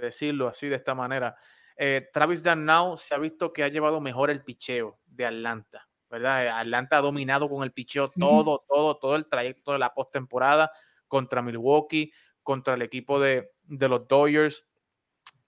decirlo 0.00 0.48
así 0.48 0.68
de 0.68 0.76
esta 0.76 0.94
manera. 0.94 1.36
Eh, 1.80 2.10
Travis 2.12 2.42
Darnau 2.42 2.96
se 2.96 3.14
ha 3.14 3.18
visto 3.18 3.52
que 3.52 3.62
ha 3.62 3.68
llevado 3.68 4.00
mejor 4.00 4.30
el 4.30 4.42
picheo 4.42 4.98
de 5.06 5.26
Atlanta, 5.26 5.88
¿verdad? 6.10 6.44
Eh, 6.44 6.50
Atlanta 6.50 6.98
ha 6.98 7.00
dominado 7.00 7.48
con 7.48 7.62
el 7.62 7.70
picheo 7.70 8.10
todo, 8.10 8.64
todo, 8.68 8.98
todo 8.98 9.14
el 9.14 9.28
trayecto 9.28 9.72
de 9.72 9.78
la 9.78 9.94
postemporada 9.94 10.72
contra 11.06 11.40
Milwaukee, 11.40 12.12
contra 12.42 12.74
el 12.74 12.82
equipo 12.82 13.20
de, 13.20 13.52
los 13.68 14.08
Dodgers. 14.08 14.66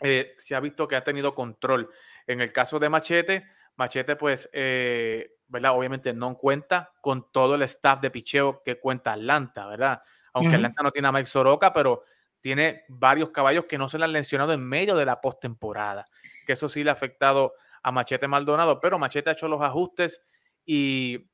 Eh, 0.00 0.34
se 0.38 0.54
ha 0.54 0.60
visto 0.60 0.86
que 0.86 0.94
ha 0.94 1.02
tenido 1.02 1.34
control. 1.34 1.90
En 2.28 2.40
el 2.40 2.52
caso 2.52 2.78
de 2.78 2.88
Machete, 2.88 3.46
Machete, 3.74 4.14
pues, 4.14 4.48
¿verdad? 4.52 5.72
Obviamente 5.72 6.12
no 6.12 6.38
cuenta 6.38 6.92
con 7.00 7.32
todo 7.32 7.56
el 7.56 7.62
staff 7.62 8.00
de 8.00 8.10
picheo 8.12 8.62
que 8.62 8.78
cuenta 8.78 9.14
Atlanta, 9.14 9.66
¿verdad? 9.66 10.00
Aunque 10.32 10.54
Atlanta 10.54 10.84
no 10.84 10.92
tiene 10.92 11.08
a 11.08 11.12
Mike 11.12 11.26
Soroka, 11.26 11.72
pero 11.72 12.04
tiene 12.40 12.84
varios 12.88 13.30
caballos 13.30 13.66
que 13.66 13.78
no 13.78 13.88
se 13.88 13.98
le 13.98 14.04
han 14.04 14.12
lesionado 14.12 14.52
en 14.52 14.66
medio 14.66 14.96
de 14.96 15.04
la 15.04 15.20
postemporada. 15.20 16.06
Que 16.46 16.54
eso 16.54 16.68
sí 16.68 16.82
le 16.82 16.90
ha 16.90 16.94
afectado 16.94 17.54
a 17.82 17.92
Machete 17.92 18.28
Maldonado, 18.28 18.80
pero 18.80 18.98
Machete 18.98 19.30
ha 19.30 19.34
hecho 19.34 19.48
los 19.48 19.62
ajustes 19.62 20.22
y 20.64 21.30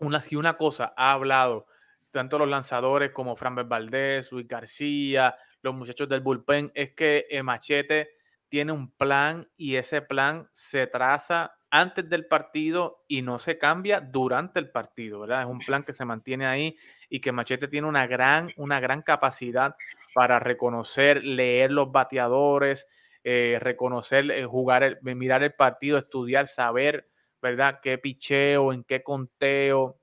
una, 0.00 0.22
si 0.22 0.36
una 0.36 0.56
cosa 0.56 0.92
ha 0.96 1.12
hablado 1.12 1.66
tanto 2.10 2.38
los 2.38 2.48
lanzadores 2.48 3.10
como 3.10 3.36
Fran 3.36 3.68
Valdés, 3.68 4.32
Luis 4.32 4.48
García, 4.48 5.36
los 5.62 5.74
muchachos 5.74 6.08
del 6.08 6.20
bullpen, 6.20 6.72
es 6.74 6.94
que 6.94 7.26
eh, 7.30 7.42
Machete 7.42 8.10
tiene 8.48 8.72
un 8.72 8.90
plan 8.92 9.48
y 9.56 9.76
ese 9.76 10.02
plan 10.02 10.48
se 10.52 10.86
traza 10.86 11.57
antes 11.70 12.08
del 12.08 12.26
partido 12.26 13.04
y 13.08 13.22
no 13.22 13.38
se 13.38 13.58
cambia 13.58 14.00
durante 14.00 14.58
el 14.58 14.70
partido, 14.70 15.20
¿verdad? 15.20 15.42
Es 15.42 15.48
un 15.48 15.58
plan 15.58 15.82
que 15.82 15.92
se 15.92 16.04
mantiene 16.04 16.46
ahí 16.46 16.76
y 17.08 17.20
que 17.20 17.32
Machete 17.32 17.68
tiene 17.68 17.86
una 17.86 18.06
gran, 18.06 18.50
una 18.56 18.80
gran 18.80 19.02
capacidad 19.02 19.76
para 20.14 20.38
reconocer, 20.38 21.22
leer 21.24 21.70
los 21.70 21.92
bateadores, 21.92 22.86
eh, 23.24 23.58
reconocer, 23.60 24.30
eh, 24.30 24.44
jugar, 24.44 24.98
mirar 25.02 25.42
el 25.42 25.52
partido, 25.52 25.98
estudiar, 25.98 26.46
saber, 26.48 27.08
¿verdad? 27.42 27.80
Qué 27.82 27.98
picheo, 27.98 28.72
en 28.72 28.84
qué 28.84 29.02
conteo 29.02 30.00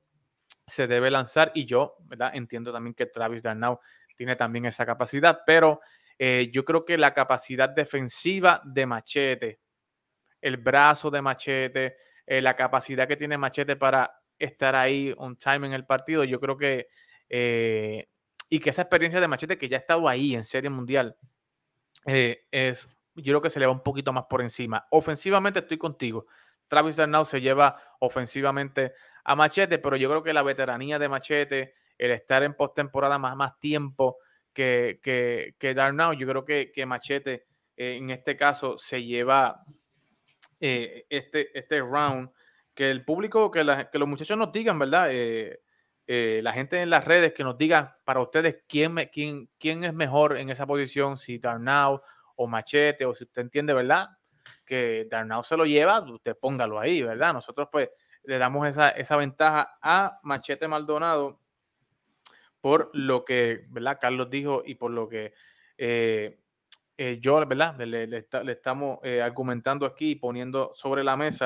se 0.66 0.88
debe 0.88 1.12
lanzar. 1.12 1.52
Y 1.56 1.66
yo, 1.66 1.96
¿verdad? 2.02 2.32
Entiendo 2.34 2.72
también 2.72 2.94
que 2.94 3.06
Travis 3.06 3.42
Darnau 3.42 3.80
tiene 4.16 4.36
también 4.36 4.66
esa 4.66 4.86
capacidad, 4.86 5.42
pero 5.46 5.82
eh, 6.18 6.50
yo 6.54 6.64
creo 6.64 6.86
que 6.86 6.98
la 6.98 7.14
capacidad 7.14 7.70
defensiva 7.70 8.62
de 8.64 8.86
Machete, 8.86 9.60
el 10.46 10.58
brazo 10.58 11.10
de 11.12 11.22
Machete, 11.22 11.98
la 12.28 12.56
capacidad 12.56 13.08
que 13.08 13.18
tiene 13.18 13.38
Machete 13.38 13.76
para 13.76 14.22
estar 14.38 14.76
ahí 14.76 15.14
on 15.18 15.36
time 15.38 15.68
en 15.68 15.74
el 15.74 15.86
partido, 15.86 16.24
yo 16.24 16.40
creo 16.40 16.58
que 16.58 16.88
y 18.50 18.60
que 18.60 18.70
esa 18.70 18.84
experiencia 18.84 19.20
de 19.20 19.28
Machete 19.28 19.58
que 19.58 19.70
ya 19.70 19.78
ha 19.78 19.80
estado 19.80 20.08
ahí 20.08 20.36
en 20.36 20.46
Serie 20.46 20.70
Mundial 20.70 21.18
es 22.06 22.88
yo 23.16 23.32
creo 23.32 23.42
que 23.42 23.50
se 23.50 23.60
le 23.60 23.66
va 23.66 23.72
un 23.72 23.84
poquito 23.84 24.12
más 24.14 24.26
por 24.26 24.42
encima. 24.42 24.86
Ofensivamente 24.92 25.60
estoy 25.60 25.78
contigo. 25.78 26.28
Travis 26.68 26.96
Darnau 26.96 27.26
se 27.26 27.42
lleva 27.42 27.78
ofensivamente 28.00 28.94
a 29.24 29.36
Machete, 29.36 29.80
pero 29.80 29.96
yo 29.96 30.10
creo 30.10 30.24
que 30.24 30.34
la 30.34 30.44
veteranía 30.44 31.00
de 31.00 31.10
Machete, 31.10 31.76
el 31.98 32.12
estar 32.12 32.44
en 32.44 32.56
postemporada 32.56 33.18
más, 33.18 33.36
más 33.36 33.58
tiempo 33.60 34.18
que, 34.54 35.00
que, 35.02 35.56
que 35.58 35.74
Darnau, 35.74 36.14
yo 36.14 36.28
creo 36.28 36.46
que, 36.46 36.72
que 36.74 36.86
Machete 36.86 37.46
eh, 37.78 37.98
en 37.98 38.10
este 38.10 38.36
caso 38.36 38.78
se 38.78 39.04
lleva 39.04 39.64
eh, 40.60 41.06
este, 41.10 41.58
este 41.58 41.80
round. 41.80 42.30
Que 42.74 42.90
el 42.92 43.06
público, 43.06 43.52
que, 43.52 43.64
los 43.64 44.08
muchachos 44.08 44.38
nos 44.38 44.52
digan, 44.52 44.78
¿verdad? 44.78 45.10
Eh, 45.12 45.62
la 46.08 46.52
gente 46.52 46.82
en 46.82 46.90
las 46.90 47.06
redes 47.06 47.34
que 47.34 47.44
nos 47.44 47.58
diga 47.58 47.98
para 48.04 48.22
ustedes 48.22 48.64
quién, 48.68 48.96
quién, 49.12 49.50
quién 49.58 49.84
es 49.84 49.94
mejor 49.94 50.38
en 50.38 50.50
esa 50.50 50.68
posición, 50.68 51.18
si 51.18 51.40
Darnau 51.40 52.02
o 52.36 52.48
Machete, 52.48 53.06
o 53.06 53.16
si 53.16 53.24
usted 53.24 53.44
entiende, 53.44 53.74
¿verdad? 53.74 54.10
Que 54.66 55.08
Darnau 55.10 55.42
se 55.44 55.58
lo 55.58 55.66
lleva, 55.66 56.02
usted 56.02 56.38
póngalo 56.38 56.80
ahí, 56.80 57.02
¿verdad? 57.02 57.34
Nosotros 57.34 57.70
pues 57.72 57.90
le 58.24 58.38
damos 58.38 58.68
esa, 58.68 58.90
esa 58.90 59.16
ventaja 59.16 59.78
a 59.82 60.20
Machete 60.24 60.68
Maldonado 60.68 61.40
por 62.66 62.90
lo 62.94 63.26
que, 63.26 63.66
¿verdad? 63.70 64.00
Carlos 64.02 64.28
dijo 64.30 64.64
y 64.66 64.74
por 64.74 64.90
lo 64.90 65.08
que 65.08 65.34
eh, 65.78 66.40
eh, 66.98 67.20
yo, 67.20 67.46
¿verdad? 67.46 67.78
Le, 67.80 68.26
estamos 68.52 69.00
eh, 69.04 69.22
argumentando 69.22 69.86
aquí 69.86 70.12
y 70.12 70.16
poniendo 70.16 70.72
sobre 70.76 71.04
la 71.04 71.18
mesa. 71.18 71.46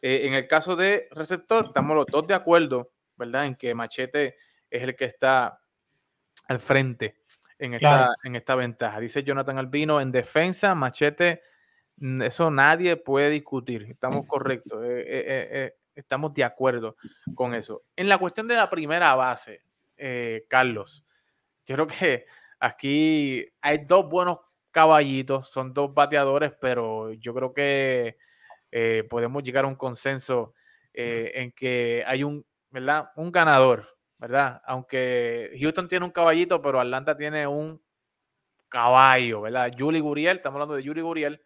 en 0.00 0.34
el 0.34 0.48
caso 0.48 0.76
de 0.76 1.08
receptor, 1.12 1.66
estamos 1.66 1.96
los 1.96 2.06
dos 2.06 2.26
de 2.26 2.34
acuerdo, 2.34 2.92
¿verdad? 3.16 3.46
En 3.46 3.54
que 3.54 3.74
Machete 3.74 4.36
es 4.68 4.82
el 4.82 4.96
que 4.96 5.04
está 5.04 5.60
al 6.48 6.58
frente 6.58 7.22
en 7.58 7.74
esta, 7.74 8.14
en 8.24 8.36
esta 8.36 8.54
ventaja. 8.54 8.98
Dice 8.98 9.22
Jonathan 9.22 9.58
Albino, 9.58 10.00
en 10.00 10.10
defensa, 10.10 10.74
Machete, 10.74 11.42
eso 12.22 12.50
nadie 12.50 12.96
puede 12.96 13.30
discutir. 13.30 13.86
Estamos 13.88 14.26
correctos, 14.26 14.84
eh, 14.84 15.00
eh, 15.00 15.48
eh, 15.52 15.74
estamos 15.94 16.34
de 16.34 16.42
acuerdo 16.42 16.96
con 17.34 17.54
eso. 17.54 17.84
En 17.94 18.08
la 18.08 18.18
cuestión 18.18 18.48
de 18.48 18.56
la 18.56 18.68
primera 18.68 19.14
base, 19.14 19.62
Carlos, 20.48 21.04
yo 21.64 21.76
creo 21.76 21.86
que 21.86 22.26
aquí 22.58 23.46
hay 23.60 23.84
dos 23.86 24.08
buenos 24.08 24.38
caballitos, 24.72 25.48
son 25.50 25.72
dos 25.72 25.94
bateadores, 25.94 26.52
pero 26.60 27.12
yo 27.12 27.34
creo 27.34 27.54
que 27.54 28.16
podemos 29.08 29.42
llegar 29.42 29.64
a 29.64 29.68
un 29.68 29.76
consenso 29.76 30.54
en 30.94 31.52
que 31.52 32.02
hay 32.06 32.24
un, 32.24 32.44
¿verdad? 32.70 33.10
un 33.16 33.30
ganador 33.30 33.92
¿verdad? 34.22 34.62
Aunque 34.66 35.50
Houston 35.60 35.88
tiene 35.88 36.04
un 36.04 36.12
caballito, 36.12 36.62
pero 36.62 36.78
Atlanta 36.78 37.16
tiene 37.16 37.44
un 37.44 37.82
caballo, 38.68 39.40
¿verdad? 39.40 39.72
Julie 39.76 40.00
Guriel, 40.00 40.36
estamos 40.36 40.60
hablando 40.60 40.76
de 40.76 40.86
Julie 40.86 41.02
Guriel 41.02 41.42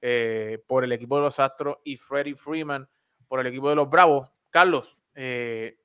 eh, 0.00 0.58
por 0.66 0.84
el 0.84 0.92
equipo 0.92 1.16
de 1.16 1.24
los 1.24 1.38
Astros 1.38 1.76
y 1.84 1.98
Freddie 1.98 2.34
Freeman 2.34 2.88
por 3.28 3.40
el 3.40 3.46
equipo 3.48 3.68
de 3.68 3.76
los 3.76 3.90
Bravos. 3.90 4.30
Carlos, 4.48 4.96
eh, 5.14 5.76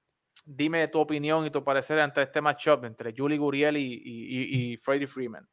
dime 0.46 0.88
tu 0.88 1.02
opinión 1.02 1.46
y 1.46 1.52
tu 1.52 1.62
parecer 1.62 2.00
ante 2.00 2.22
este 2.22 2.40
matchup 2.40 2.86
entre 2.86 3.14
Julie 3.14 3.38
Guriel 3.38 3.76
y, 3.76 4.02
y, 4.02 4.78
Freddie 4.78 5.08
Freeman. 5.08 5.46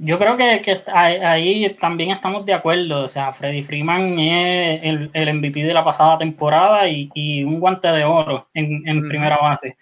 Yo 0.00 0.16
creo 0.16 0.36
que, 0.36 0.62
ahí 0.94 1.76
también 1.80 2.12
estamos 2.12 2.46
de 2.46 2.54
acuerdo. 2.54 3.02
O 3.04 3.08
sea, 3.08 3.32
Freddie 3.32 3.64
Freeman 3.64 4.18
es 4.20 4.80
el, 4.84 5.10
el 5.12 5.34
MVP 5.34 5.64
de 5.64 5.74
la 5.74 5.84
pasada 5.84 6.16
temporada 6.18 6.88
y, 6.88 7.42
un 7.42 7.58
guante 7.58 7.88
de 7.88 8.04
oro 8.04 8.48
en, 8.54 9.08
primera 9.08 9.38
base. 9.38 9.76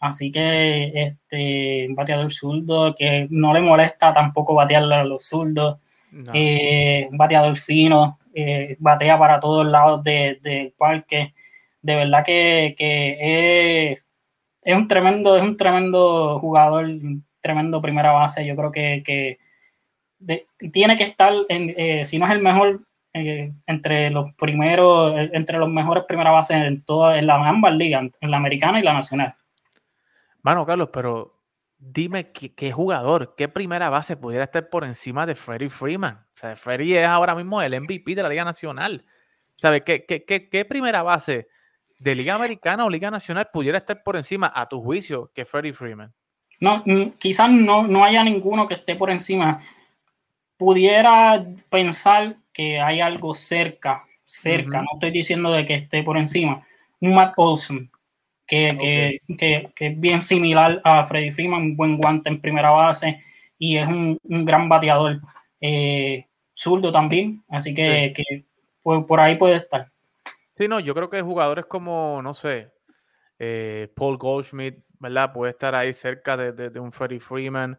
Así 0.00 0.32
que 0.32 0.92
este 0.94 1.86
un 1.88 1.94
bateador 1.94 2.32
zurdo 2.32 2.94
que 2.94 3.26
no 3.30 3.52
le 3.52 3.60
molesta 3.60 4.12
tampoco 4.14 4.54
batearle 4.54 4.94
a 4.94 5.04
los 5.04 5.26
zurdos. 5.26 5.78
Eh, 6.34 7.08
un 7.10 7.18
bateador 7.18 7.56
fino, 7.56 8.18
eh, 8.34 8.76
batea 8.80 9.18
para 9.18 9.40
todos 9.40 9.66
lados 9.66 10.02
del 10.02 10.72
parque. 10.78 11.34
De 11.82 11.96
verdad 11.96 12.24
que, 12.24 12.74
es, 14.64 14.74
un 14.74 14.88
tremendo, 14.88 15.36
es 15.36 15.42
un 15.42 15.56
tremendo 15.58 16.38
jugador, 16.40 16.88
tremendo 17.42 17.82
primera 17.82 18.12
base. 18.12 18.46
Yo 18.46 18.56
creo 18.56 18.72
que 18.72 19.38
tiene 20.72 20.96
que 20.96 21.04
estar, 21.04 21.32
en, 21.48 21.74
eh, 21.76 22.04
si 22.04 22.18
no 22.18 22.26
es 22.26 22.32
el 22.32 22.40
mejor, 22.40 22.82
eh, 23.12 23.52
entre 23.66 24.10
los 24.10 24.32
primeros, 24.34 25.18
eh, 25.18 25.30
entre 25.32 25.58
los 25.58 25.68
mejores 25.68 26.04
primera 26.06 26.30
bases 26.30 26.58
en 26.58 26.84
todas, 26.84 27.18
en 27.18 27.26
las 27.26 27.44
ambas 27.44 27.74
ligas, 27.74 28.04
en 28.20 28.30
la 28.30 28.36
americana 28.36 28.78
y 28.78 28.82
la 28.82 28.92
nacional. 28.92 29.34
Bueno, 30.42 30.64
Carlos, 30.64 30.90
pero 30.92 31.40
dime 31.76 32.30
qué, 32.30 32.72
jugador, 32.72 33.34
qué 33.36 33.48
primera 33.48 33.90
base 33.90 34.16
pudiera 34.16 34.44
estar 34.44 34.68
por 34.68 34.84
encima 34.84 35.26
de 35.26 35.34
Freddie 35.34 35.70
Freeman. 35.70 36.14
O 36.14 36.36
sea, 36.36 36.54
Freddie 36.56 37.02
es 37.02 37.08
ahora 37.08 37.34
mismo 37.34 37.60
el 37.60 37.78
MVP 37.80 38.14
de 38.14 38.22
la 38.22 38.28
Liga 38.28 38.44
Nacional. 38.44 39.04
¿Sabes 39.56 39.82
qué, 39.84 40.04
qué, 40.06 40.24
qué, 40.24 40.64
primera 40.64 41.02
base 41.02 41.48
de 41.98 42.14
Liga 42.14 42.34
Americana 42.34 42.84
o 42.84 42.90
Liga 42.90 43.10
Nacional 43.10 43.48
pudiera 43.52 43.78
estar 43.78 44.02
por 44.02 44.16
encima, 44.16 44.52
a 44.54 44.68
tu 44.68 44.80
juicio, 44.80 45.30
que 45.34 45.44
Freddie 45.44 45.72
Freeman? 45.72 46.12
No, 46.60 46.84
quizás 47.18 47.50
no, 47.50 47.86
no 47.86 48.04
haya 48.04 48.22
ninguno 48.22 48.68
que 48.68 48.74
esté 48.74 48.94
por 48.94 49.10
encima 49.10 49.60
pudiera 50.60 51.42
pensar 51.70 52.36
que 52.52 52.78
hay 52.78 53.00
algo 53.00 53.34
cerca, 53.34 54.04
cerca, 54.24 54.82
no 54.82 54.88
estoy 54.92 55.10
diciendo 55.10 55.50
de 55.50 55.64
que 55.64 55.72
esté 55.72 56.02
por 56.02 56.18
encima, 56.18 56.66
un 57.00 57.14
Matt 57.14 57.32
Olson, 57.38 57.90
que, 58.46 59.20
es 59.26 60.00
bien 60.00 60.20
similar 60.20 60.82
a 60.84 61.06
Freddy 61.06 61.30
Freeman, 61.30 61.62
un 61.62 61.76
buen 61.76 61.96
guante 61.96 62.28
en 62.28 62.42
primera 62.42 62.68
base 62.72 63.22
y 63.58 63.78
es 63.78 63.88
un, 63.88 64.18
gran 64.22 64.68
bateador, 64.68 65.22
eh, 65.62 66.26
zurdo 66.52 66.92
también, 66.92 67.42
así 67.48 67.72
que, 67.72 68.44
por, 68.82 69.18
ahí 69.18 69.36
puede 69.36 69.56
estar. 69.56 69.90
Sí, 70.52 70.68
no, 70.68 70.78
yo 70.78 70.94
creo 70.94 71.08
que 71.08 71.22
jugadores 71.22 71.64
como, 71.64 72.20
no 72.20 72.34
sé, 72.34 72.70
eh, 73.38 73.88
Paul 73.96 74.18
Goldschmidt, 74.18 74.84
¿verdad? 74.98 75.32
Puede 75.32 75.52
estar 75.52 75.74
ahí 75.74 75.94
cerca 75.94 76.36
de, 76.36 76.78
un 76.78 76.92
Freddie 76.92 77.18
Freeman, 77.18 77.78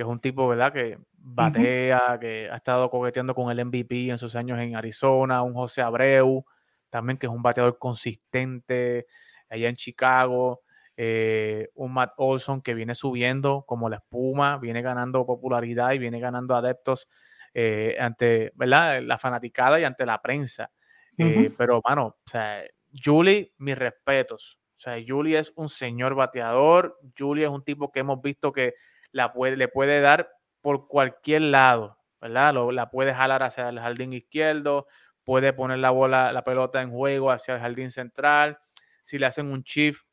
que 0.00 0.04
es 0.04 0.08
un 0.08 0.18
tipo, 0.18 0.48
¿verdad? 0.48 0.72
Que 0.72 0.98
batea, 1.12 2.16
que 2.18 2.48
ha 2.50 2.56
estado 2.56 2.88
coqueteando 2.88 3.34
con 3.34 3.50
el 3.50 3.62
MVP 3.66 4.08
en 4.08 4.16
sus 4.16 4.34
años 4.34 4.58
en 4.58 4.74
Arizona, 4.74 5.42
un 5.42 5.52
José 5.52 5.82
Abreu, 5.82 6.46
también 6.88 7.18
que 7.18 7.26
es 7.26 7.32
un 7.32 7.42
bateador 7.42 7.76
consistente 7.78 9.04
allá 9.50 9.68
en 9.68 9.76
Chicago, 9.76 10.62
eh, 10.96 11.68
un 11.74 11.92
Matt 11.92 12.14
Olson 12.16 12.62
que 12.62 12.72
viene 12.72 12.94
subiendo 12.94 13.66
como 13.68 13.90
la 13.90 13.96
espuma, 13.96 14.56
viene 14.56 14.80
ganando 14.80 15.26
popularidad 15.26 15.92
y 15.92 15.98
viene 15.98 16.18
ganando 16.18 16.56
adeptos 16.56 17.06
eh, 17.52 17.98
ante 18.00 18.52
¿verdad? 18.54 19.02
la 19.02 19.18
fanaticada 19.18 19.78
y 19.80 19.84
ante 19.84 20.06
la 20.06 20.22
prensa. 20.22 20.70
Eh, 21.18 21.52
pero, 21.58 21.82
mano, 21.86 22.06
o 22.06 22.22
sea, 22.24 22.62
Julie, 23.04 23.52
mis 23.58 23.76
respetos. 23.76 24.58
O 24.78 24.80
sea, 24.80 24.96
Julie 25.06 25.38
es 25.38 25.52
un 25.56 25.68
señor 25.68 26.14
bateador. 26.14 26.98
Julie 27.18 27.44
es 27.44 27.50
un 27.50 27.62
tipo 27.62 27.92
que 27.92 28.00
hemos 28.00 28.22
visto 28.22 28.50
que 28.50 28.76
la 29.12 29.32
puede, 29.32 29.56
le 29.56 29.68
puede 29.68 30.00
dar 30.00 30.30
por 30.60 30.88
cualquier 30.88 31.42
lado, 31.42 31.98
¿verdad? 32.20 32.54
La 32.72 32.90
puede 32.90 33.14
jalar 33.14 33.42
hacia 33.42 33.68
el 33.68 33.80
jardín 33.80 34.12
izquierdo, 34.12 34.86
puede 35.24 35.52
poner 35.52 35.78
la 35.78 35.90
bola, 35.90 36.32
la 36.32 36.44
pelota 36.44 36.82
en 36.82 36.90
juego 36.90 37.30
hacia 37.30 37.54
el 37.54 37.60
jardín 37.60 37.90
central. 37.90 38.58
Si 39.04 39.18
le 39.18 39.26
hacen 39.26 39.46
un 39.52 39.62
shift 39.62 40.04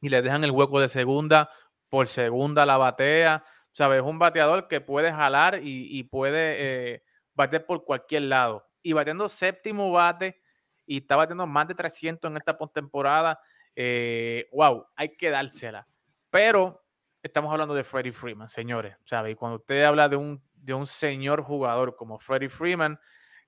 y 0.00 0.08
le 0.08 0.22
dejan 0.22 0.44
el 0.44 0.50
hueco 0.50 0.80
de 0.80 0.88
segunda, 0.88 1.50
por 1.88 2.06
segunda 2.06 2.64
la 2.64 2.76
batea. 2.76 3.44
¿Sabes? 3.72 4.02
Es 4.02 4.04
un 4.04 4.18
bateador 4.18 4.66
que 4.66 4.80
puede 4.80 5.12
jalar 5.12 5.60
y, 5.62 6.02
puede 6.04 6.94
eh, 6.94 7.02
bater 7.34 7.64
por 7.64 7.84
cualquier 7.84 8.22
lado. 8.22 8.66
Y 8.82 8.92
batiendo 8.92 9.28
séptimo 9.28 9.92
bate 9.92 10.40
y 10.86 10.98
está 10.98 11.16
batiendo 11.16 11.46
más 11.46 11.68
de 11.68 11.74
300 11.74 12.30
en 12.30 12.36
esta 12.36 12.58
postemporada. 12.58 13.40
Eh, 13.76 14.48
wow, 14.52 14.86
hay 14.96 15.16
que 15.16 15.30
dársela. 15.30 15.86
Pero 16.30 16.82
estamos 17.22 17.52
hablando 17.52 17.74
de 17.74 17.84
Freddie 17.84 18.12
Freeman, 18.12 18.48
señores. 18.48 18.96
¿Sabes? 19.04 19.32
Y 19.32 19.34
cuando 19.34 19.58
usted 19.58 19.82
habla 19.84 20.08
de 20.08 20.16
un, 20.16 20.42
de 20.54 20.74
un 20.74 20.86
señor 20.86 21.42
jugador 21.42 21.96
como 21.96 22.18
Freddie 22.18 22.48
Freeman, 22.48 22.98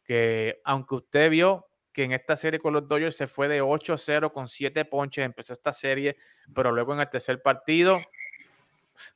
que 0.05 0.61
aunque 0.65 0.97
usted 0.97 1.31
vio 1.31 1.69
que 1.93 2.05
en 2.05 2.13
esta 2.13 2.37
serie 2.37 2.59
con 2.59 2.73
los 2.73 2.89
Dodgers 2.89 3.17
se 3.17 3.27
fue 3.27 3.49
de 3.49 3.63
8-0 3.63 4.33
con 4.33 4.49
7 4.49 4.85
ponches, 4.87 5.25
empezó 5.25 5.53
esta 5.53 5.73
serie, 5.73 6.17
pero 6.55 6.73
luego 6.73 6.95
en 6.95 7.01
el 7.01 7.11
tercer 7.11 7.43
partido 7.43 8.01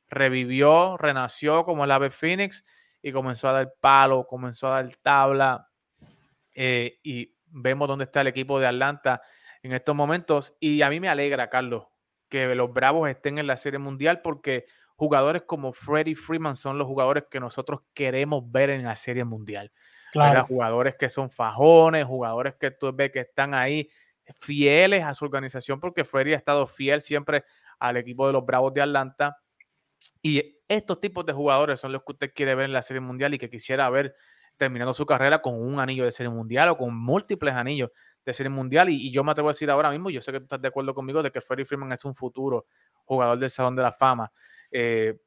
revivió, 0.09 0.97
renació 0.97 1.63
como 1.63 1.85
el 1.85 1.91
ave 1.91 2.11
Phoenix 2.11 2.63
y 3.01 3.11
comenzó 3.11 3.49
a 3.49 3.53
dar 3.53 3.73
palo, 3.79 4.25
comenzó 4.27 4.67
a 4.67 4.81
dar 4.81 4.95
tabla 4.97 5.69
eh, 6.53 6.99
y 7.03 7.33
vemos 7.47 7.87
dónde 7.87 8.05
está 8.05 8.21
el 8.21 8.27
equipo 8.27 8.59
de 8.59 8.67
Atlanta 8.67 9.21
en 9.63 9.73
estos 9.73 9.95
momentos 9.95 10.53
y 10.59 10.81
a 10.81 10.89
mí 10.89 10.99
me 10.99 11.09
alegra, 11.09 11.49
Carlos, 11.49 11.85
que 12.29 12.53
los 12.55 12.73
Bravos 12.73 13.09
estén 13.09 13.37
en 13.37 13.47
la 13.47 13.57
Serie 13.57 13.79
Mundial 13.79 14.21
porque 14.21 14.65
jugadores 14.95 15.43
como 15.43 15.73
Freddie 15.73 16.15
Freeman 16.15 16.55
son 16.55 16.77
los 16.77 16.87
jugadores 16.87 17.25
que 17.29 17.39
nosotros 17.39 17.81
queremos 17.93 18.51
ver 18.51 18.69
en 18.69 18.83
la 18.83 18.95
Serie 18.95 19.23
Mundial. 19.23 19.71
Jugadores 20.47 20.95
que 20.95 21.09
son 21.09 21.29
fajones, 21.29 22.05
jugadores 22.05 22.55
que 22.55 22.71
tú 22.71 22.91
ves 22.93 23.11
que 23.11 23.19
están 23.19 23.53
ahí 23.53 23.89
fieles 24.39 25.03
a 25.03 25.13
su 25.13 25.25
organización, 25.25 25.79
porque 25.79 26.03
Freddy 26.03 26.33
ha 26.33 26.37
estado 26.37 26.65
fiel 26.67 27.01
siempre 27.01 27.45
al 27.79 27.97
equipo 27.97 28.27
de 28.27 28.33
los 28.33 28.45
Bravos 28.45 28.73
de 28.73 28.81
Atlanta. 28.81 29.37
Y 30.21 30.59
estos 30.67 30.99
tipos 30.99 31.25
de 31.25 31.33
jugadores 31.33 31.79
son 31.79 31.91
los 31.91 32.03
que 32.03 32.11
usted 32.13 32.33
quiere 32.33 32.55
ver 32.55 32.65
en 32.65 32.73
la 32.73 32.81
Serie 32.81 33.01
Mundial 33.01 33.33
y 33.33 33.37
que 33.37 33.49
quisiera 33.49 33.89
ver 33.89 34.15
terminando 34.57 34.93
su 34.93 35.05
carrera 35.05 35.41
con 35.41 35.53
un 35.61 35.79
anillo 35.79 36.03
de 36.03 36.11
Serie 36.11 36.31
Mundial 36.31 36.69
o 36.69 36.77
con 36.77 36.95
múltiples 36.95 37.53
anillos 37.53 37.91
de 38.27 38.33
Serie 38.33 38.49
Mundial. 38.49 38.89
Y, 38.89 39.09
yo 39.09 39.23
me 39.23 39.31
atrevo 39.31 39.49
a 39.49 39.53
decir 39.53 39.69
ahora 39.71 39.89
mismo, 39.89 40.09
yo 40.09 40.21
sé 40.21 40.31
que 40.31 40.39
tú 40.39 40.43
estás 40.43 40.61
de 40.61 40.67
acuerdo 40.67 40.93
conmigo 40.93 41.23
de 41.23 41.31
que 41.31 41.39
Freddie 41.39 41.65
Freeman 41.65 41.93
es 41.93 42.03
un 42.03 42.13
futuro 42.13 42.67
jugador 43.05 43.39
del 43.39 43.49
Salón 43.49 43.75
de 43.75 43.81
la 43.81 43.91
Fama. 43.91 44.31
Eh, 44.69 45.17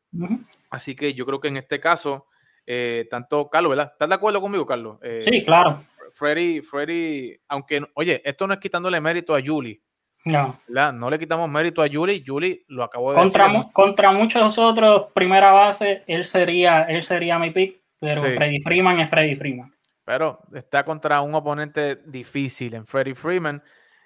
así 0.68 0.94
que 0.94 1.14
yo 1.14 1.24
creo 1.24 1.40
que 1.40 1.48
en 1.48 1.56
este 1.56 1.80
caso 1.80 2.26
eh, 2.66 3.08
tanto 3.10 3.48
Carlos, 3.48 3.70
¿verdad? 3.70 3.92
¿Estás 3.92 4.08
de 4.08 4.14
acuerdo 4.14 4.40
conmigo, 4.40 4.66
Carlos? 4.66 4.98
Eh, 5.02 5.20
sí, 5.22 5.42
claro. 5.42 5.82
Freddy, 6.12 6.60
Freddy, 6.60 7.40
aunque, 7.48 7.80
oye, 7.94 8.20
esto 8.22 8.46
no 8.46 8.52
es 8.52 8.60
quitándole 8.60 9.00
mérito 9.00 9.34
a 9.34 9.40
Julie. 9.44 9.80
No. 10.26 10.60
¿verdad? 10.68 10.92
No 10.92 11.08
le 11.08 11.18
quitamos 11.18 11.48
mérito 11.48 11.82
a 11.82 11.88
Julie. 11.90 12.22
Julie 12.24 12.64
lo 12.68 12.84
acabó 12.84 13.12
de 13.12 13.18
contra, 13.18 13.46
decir. 13.46 13.72
Contra 13.72 14.12
muchos 14.12 14.58
otros, 14.58 15.06
primera 15.14 15.52
base, 15.52 16.04
él 16.06 16.26
sería, 16.26 16.82
él 16.82 17.02
sería 17.02 17.38
mi 17.38 17.50
pick, 17.50 17.80
pero 17.98 18.20
Freddy 18.20 18.60
Freeman 18.60 19.00
es 19.00 19.08
Freddy 19.08 19.36
Freeman. 19.36 19.72
Pero 20.04 20.40
está 20.54 20.84
contra 20.84 21.20
un 21.20 21.34
oponente 21.34 21.96
difícil 22.06 22.74
en 22.74 22.86
Freddy 22.86 23.14
Freeman. 23.14 23.62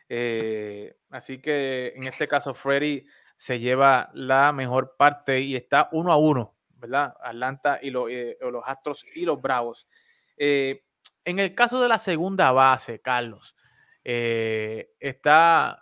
Eh, 0.09 0.97
así 1.11 1.41
que 1.41 1.93
en 1.97 2.07
este 2.07 2.29
caso, 2.29 2.55
Freddy 2.55 3.07
se 3.37 3.59
lleva 3.59 4.11
la 4.15 4.53
mejor 4.53 4.97
parte 4.97 5.41
y 5.41 5.57
está 5.57 5.89
uno 5.93 6.13
a 6.13 6.17
uno 6.17 6.57
¿verdad? 6.77 7.15
Atlanta 7.23 7.79
y 7.81 7.89
eh, 8.11 8.37
los 8.41 8.63
Astros 8.67 9.05
y 9.15 9.25
los 9.25 9.41
Bravos. 9.41 9.89
Eh, 10.37 10.85
en 11.25 11.39
el 11.39 11.55
caso 11.55 11.81
de 11.81 11.89
la 11.89 11.97
segunda 11.97 12.53
base, 12.53 13.01
Carlos, 13.01 13.57
está 14.05 15.81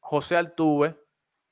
José 0.00 0.36
Altuve 0.36 0.96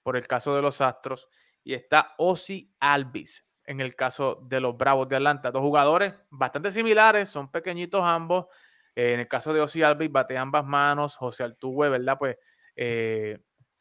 por 0.03 0.17
el 0.17 0.27
caso 0.27 0.57
de 0.57 0.63
los 0.63 0.81
Astros 0.81 1.29
y 1.63 1.75
está 1.75 2.15
Ozzy 2.17 2.75
Alvis 2.81 3.45
en 3.71 3.81
el 3.81 3.95
caso 3.95 4.41
de 4.43 4.61
los 4.61 4.77
Bravos 4.77 5.09
de 5.09 5.17
Atlanta. 5.17 5.51
Dos 5.51 5.63
jugadores 5.63 6.15
bastante 6.31 6.71
similares, 6.71 7.29
son 7.29 7.51
pequeñitos 7.51 8.03
ambos. 8.05 8.47
en 8.95 9.21
el 9.21 9.29
caso 9.29 9.53
de 9.53 9.61
Ozzy 9.61 9.83
Alvis, 9.83 10.11
batea 10.11 10.41
ambas 10.41 10.65
manos. 10.65 11.17
José 11.17 11.45
Altuve, 11.45 11.89
¿verdad? 11.89 12.17
Pues 12.19 12.37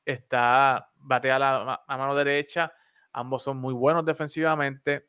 está, 0.05 0.91
batea 0.95 1.39
la, 1.39 1.83
la 1.87 1.97
mano 1.97 2.15
derecha 2.15 2.71
Ambos 3.13 3.43
son 3.43 3.57
muy 3.57 3.73
buenos 3.73 4.05
defensivamente. 4.05 5.07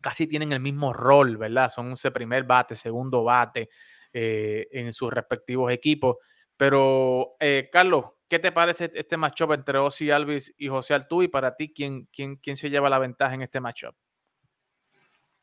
Casi 0.00 0.26
tienen 0.26 0.52
el 0.52 0.60
mismo 0.60 0.92
rol, 0.92 1.36
¿verdad? 1.36 1.70
Son 1.70 1.92
ese 1.92 2.10
primer 2.10 2.44
bate, 2.44 2.76
segundo 2.76 3.24
bate 3.24 3.68
eh, 4.12 4.68
en 4.70 4.92
sus 4.92 5.12
respectivos 5.12 5.72
equipos. 5.72 6.16
Pero, 6.56 7.36
eh, 7.40 7.68
Carlos, 7.72 8.06
¿qué 8.28 8.38
te 8.38 8.52
parece 8.52 8.90
este 8.94 9.16
matchup 9.16 9.52
entre 9.52 9.78
Ozzy 9.78 10.10
Alvis 10.10 10.54
y 10.58 10.68
José 10.68 10.94
Altuve? 10.94 11.26
Y 11.26 11.28
para 11.28 11.56
ti, 11.56 11.72
¿quién, 11.72 12.08
quién, 12.12 12.36
quién 12.36 12.56
se 12.56 12.70
lleva 12.70 12.90
la 12.90 12.98
ventaja 12.98 13.34
en 13.34 13.42
este 13.42 13.60
matchup? 13.60 13.94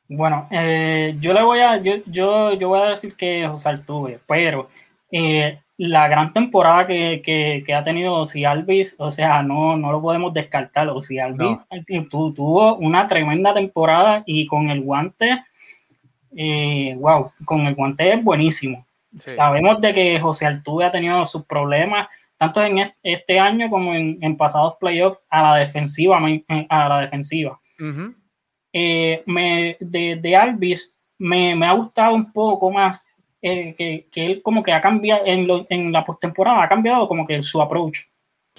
Bueno, 0.07 0.47
eh, 0.51 1.15
yo 1.19 1.33
le 1.33 1.43
voy 1.43 1.59
a, 1.59 1.77
yo, 1.77 1.95
yo, 2.05 2.53
yo, 2.53 2.67
voy 2.67 2.81
a 2.81 2.85
decir 2.87 3.15
que 3.15 3.47
José 3.47 3.69
Altuve, 3.69 4.19
pero 4.27 4.69
la 5.77 6.07
gran 6.07 6.33
temporada 6.33 6.85
que, 6.87 7.63
ha 7.75 7.83
tenido 7.83 8.13
Ozzy 8.13 8.45
Alvis, 8.45 8.95
o 8.99 9.11
sea, 9.11 9.41
no, 9.41 9.75
no 9.75 9.91
lo 9.91 10.01
podemos 10.01 10.33
descartar. 10.33 10.89
Ozzy 10.89 11.19
Alvis 11.19 11.57
tuvo 12.09 12.75
una 12.75 13.07
tremenda 13.07 13.53
temporada 13.53 14.23
y 14.25 14.45
con 14.45 14.69
el 14.69 14.81
guante, 14.81 15.43
eh, 16.35 16.95
wow, 16.97 17.31
con 17.45 17.61
el 17.61 17.75
guante 17.75 18.13
es 18.13 18.23
buenísimo. 18.23 18.85
Sabemos 19.19 19.79
de 19.81 19.93
que 19.93 20.19
José 20.19 20.45
Altuve 20.45 20.85
ha 20.85 20.91
tenido 20.91 21.25
sus 21.25 21.45
problemas, 21.45 22.07
tanto 22.37 22.61
en 22.63 22.93
este 23.03 23.39
año 23.39 23.69
como 23.69 23.93
en, 23.93 24.37
pasados 24.37 24.75
playoffs, 24.79 25.19
a 25.29 25.43
la 25.43 25.55
defensiva. 25.57 26.19
A 26.69 26.89
la 26.89 26.99
defensiva. 27.01 27.59
Eh, 28.71 29.23
me, 29.27 29.77
de, 29.79 30.35
Alvis 30.35 30.95
me, 31.19 31.55
me 31.55 31.67
ha 31.67 31.73
gustado 31.73 32.15
un 32.15 32.31
poco 32.31 32.71
más 32.71 33.07
eh, 33.41 33.75
que, 33.77 34.07
que, 34.11 34.25
él 34.25 34.41
como 34.41 34.63
que 34.63 34.71
ha 34.71 34.81
cambiado 34.81 35.25
en, 35.25 35.47
en 35.69 35.91
la 35.91 36.03
postemporada, 36.03 36.63
ha 36.63 36.69
cambiado 36.69 37.07
como 37.07 37.27
que 37.27 37.43
su 37.43 37.61
approach. 37.61 37.99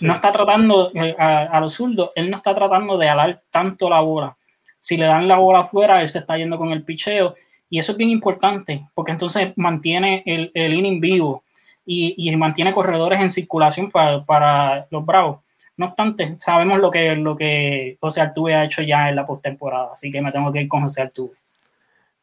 No 0.01 0.13
está 0.13 0.33
tratando 0.33 0.91
eh, 0.95 1.15
a, 1.19 1.61
los 1.61 1.75
zurdos, 1.75 2.11
él 2.17 2.31
no 2.31 2.39
está 2.39 2.55
tratando 2.55 2.99
de 2.99 3.09
alar 3.09 3.43
tanto 3.51 3.89
la 3.89 4.01
bola. 4.01 4.37
Si 4.79 4.97
le 4.97 5.07
dan 5.07 5.29
la 5.29 5.37
bola 5.37 5.61
afuera, 5.61 6.03
él 6.03 6.09
se 6.09 6.19
está 6.19 6.37
yendo 6.37 6.59
con 6.59 6.73
el 6.73 6.85
picheo. 6.85 7.35
Y 7.75 7.81
eso 7.81 7.91
es 7.91 7.99
bien 7.99 8.11
importante, 8.11 8.87
porque 8.95 9.11
entonces 9.11 9.53
mantiene 9.57 10.23
el, 10.27 10.53
el 10.55 10.75
inning 10.75 11.01
vivo 11.01 11.43
y, 11.85 12.15
y, 12.17 12.37
mantiene 12.37 12.73
corredores 12.73 13.21
en 13.21 13.33
circulación 13.33 13.91
para, 13.91 14.25
para, 14.25 14.87
los 14.93 15.05
Bravos. 15.05 15.41
No 15.77 15.87
obstante, 15.87 16.37
sabemos 16.39 16.79
lo 16.79 16.89
que, 16.89 17.17
lo 17.17 17.37
que 17.37 17.99
José 18.01 18.21
Altuve 18.21 18.55
ha 18.55 18.65
hecho 18.65 18.81
ya 18.83 19.09
en 19.09 19.17
la 19.17 19.27
postemporada, 19.27 19.91
así 19.93 20.09
que 20.13 20.23
me 20.23 20.31
tengo 20.31 20.53
que 20.53 20.61
ir 20.61 20.69
con 20.69 20.83
José 20.83 21.03
Altuve. 21.03 21.35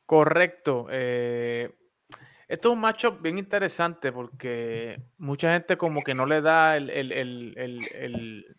Correcto. 0.05 0.87
Eh, 0.89 1.69
esto 2.47 2.69
es 2.69 2.73
un 2.73 2.79
matchup 2.79 3.21
bien 3.21 3.37
interesante 3.37 4.13
porque 4.13 5.01
mucha 5.17 5.51
gente 5.51 5.75
como 5.75 6.01
que 6.01 6.15
no 6.15 6.25
le 6.25 6.39
da 6.39 6.77
el, 6.77 6.89
el, 6.89 8.55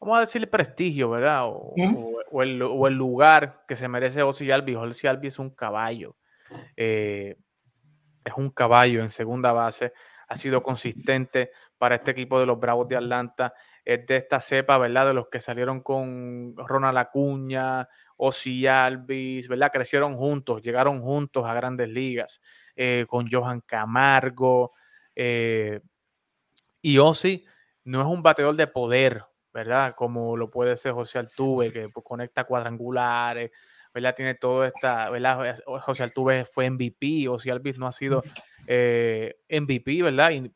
vamos 0.00 0.18
a 0.18 0.20
decir, 0.22 0.42
el 0.42 0.48
prestigio, 0.48 1.10
¿verdad? 1.10 1.44
O, 1.46 1.74
o, 2.30 2.42
el, 2.42 2.62
o, 2.62 2.86
el, 2.88 2.94
lugar 2.94 3.64
que 3.68 3.76
se 3.76 3.88
merece 3.88 4.22
Ozzy 4.22 4.50
Albi. 4.50 4.74
Ozzy 4.74 5.06
Albi 5.06 5.28
es 5.28 5.38
un 5.38 5.50
caballo. 5.50 6.16
Eh, 6.76 7.36
es 8.24 8.32
un 8.36 8.50
caballo 8.50 9.02
en 9.02 9.10
segunda 9.10 9.52
base. 9.52 9.92
Ha 10.28 10.36
sido 10.36 10.62
consistente 10.62 11.50
para 11.78 11.96
este 11.96 12.12
equipo 12.12 12.38
de 12.40 12.46
los 12.46 12.58
Bravos 12.58 12.88
de 12.88 12.96
Atlanta. 12.96 13.54
Es 13.84 14.06
de 14.06 14.16
esta 14.16 14.40
cepa, 14.40 14.78
¿verdad? 14.78 15.06
De 15.06 15.14
los 15.14 15.28
que 15.28 15.40
salieron 15.40 15.80
con 15.80 16.54
Ronald 16.56 16.98
Acuña, 16.98 17.88
Ozzy 18.16 18.66
Alvis, 18.66 19.48
¿verdad? 19.48 19.72
Crecieron 19.72 20.16
juntos, 20.16 20.62
llegaron 20.62 21.00
juntos 21.00 21.44
a 21.46 21.54
grandes 21.54 21.88
ligas, 21.88 22.40
eh, 22.76 23.06
con 23.08 23.26
Johan 23.30 23.60
Camargo, 23.60 24.72
Eh, 25.16 25.80
y 26.82 26.98
Ozzy 26.98 27.44
no 27.84 28.00
es 28.00 28.06
un 28.06 28.22
bateador 28.22 28.56
de 28.56 28.66
poder, 28.66 29.24
¿verdad? 29.52 29.94
Como 29.96 30.36
lo 30.36 30.50
puede 30.50 30.76
ser 30.76 30.92
José 30.92 31.18
Altuve, 31.18 31.72
que 31.72 31.88
pues, 31.88 32.04
conecta 32.04 32.44
cuadrangulares, 32.44 33.50
¿verdad? 33.92 34.14
Tiene 34.14 34.34
todo 34.34 34.64
esta, 34.64 35.10
¿verdad? 35.10 35.56
José 35.64 36.02
Altuve 36.02 36.44
fue 36.44 36.70
MVP, 36.70 37.28
Ozzy 37.28 37.50
Alvis 37.50 37.78
no 37.78 37.86
ha 37.86 37.92
sido 37.92 38.22
eh, 38.66 39.40
MVP, 39.48 40.02
¿verdad? 40.02 40.30
Y 40.30 40.52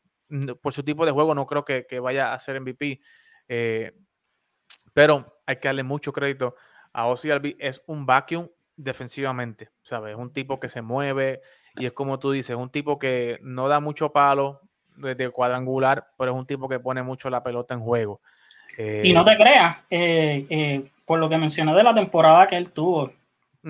por 0.61 0.73
su 0.73 0.83
tipo 0.83 1.05
de 1.05 1.11
juego 1.11 1.35
no 1.35 1.45
creo 1.45 1.65
que, 1.65 1.99
vaya 1.99 2.33
a 2.33 2.39
ser 2.39 2.59
MVP. 2.59 3.01
Eh, 3.47 3.93
pero 4.93 5.41
hay 5.45 5.57
que 5.57 5.67
darle 5.67 5.83
mucho 5.83 6.13
crédito 6.13 6.55
a 6.93 7.07
Ozzy 7.07 7.31
Alvis. 7.31 7.55
Es 7.59 7.83
un 7.87 8.05
vacuum 8.05 8.49
defensivamente, 8.77 9.69
¿sabes? 9.83 10.13
Es 10.13 10.17
un 10.17 10.33
tipo 10.33 10.59
que 10.59 10.69
se 10.69 10.81
mueve 10.81 11.41
y 11.75 11.85
es 11.85 11.91
como 11.91 12.19
tú 12.19 12.31
dices, 12.31 12.55
un 12.55 12.69
tipo 12.69 12.97
que 12.99 13.39
no 13.41 13.67
da 13.67 13.79
mucho 13.79 14.11
palo 14.11 14.61
desde 14.95 15.29
cuadrangular, 15.29 16.07
pero 16.17 16.31
es 16.31 16.37
un 16.37 16.45
tipo 16.45 16.69
que 16.69 16.79
pone 16.79 17.03
mucho 17.03 17.29
la 17.29 17.43
pelota 17.43 17.73
en 17.73 17.81
juego. 17.81 18.21
Y 18.77 19.13
no 19.13 19.23
te 19.23 19.33
eh, 19.33 19.37
creas, 19.37 19.77
eh, 19.89 20.83
por 21.05 21.19
lo 21.19 21.29
que 21.29 21.37
mencioné 21.37 21.73
de 21.73 21.83
la 21.83 21.93
temporada 21.93 22.47
que 22.47 22.57
él 22.57 22.71
tuvo, 22.71 23.11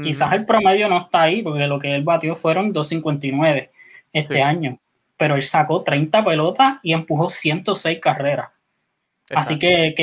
quizás 0.04 0.34
el 0.34 0.46
promedio 0.46 0.89
no 0.89 1.02
está 1.02 1.24
ahí, 1.24 1.41
porque 1.41 1.68
lo 1.68 1.80
que 1.80 1.96
él 1.96 2.04
batió 2.04 2.36
fueron 2.36 2.74
259 2.74 3.72
este 4.12 4.41
año, 4.41 4.78
pero 5.18 5.36
él 5.36 5.44
sacó 5.44 5.84
30 5.84 6.24
pelotas 6.24 6.80
y 6.84 6.94
empujó 6.94 7.30
106 7.30 8.00
carreras. 8.00 8.50
Así 9.34 9.58
que, 9.58 9.96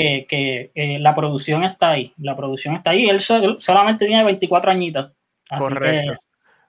eh, 0.74 0.98
la 0.98 1.14
producción 1.14 1.64
está 1.64 1.90
ahí, 1.90 2.12
la 2.18 2.36
producción 2.36 2.76
está 2.76 2.90
ahí. 2.90 3.08
Él, 3.08 3.20
solamente 3.20 4.06
tiene 4.06 4.24
24 4.24 4.70
añitos. 4.70 5.12
correcto, 5.58 6.18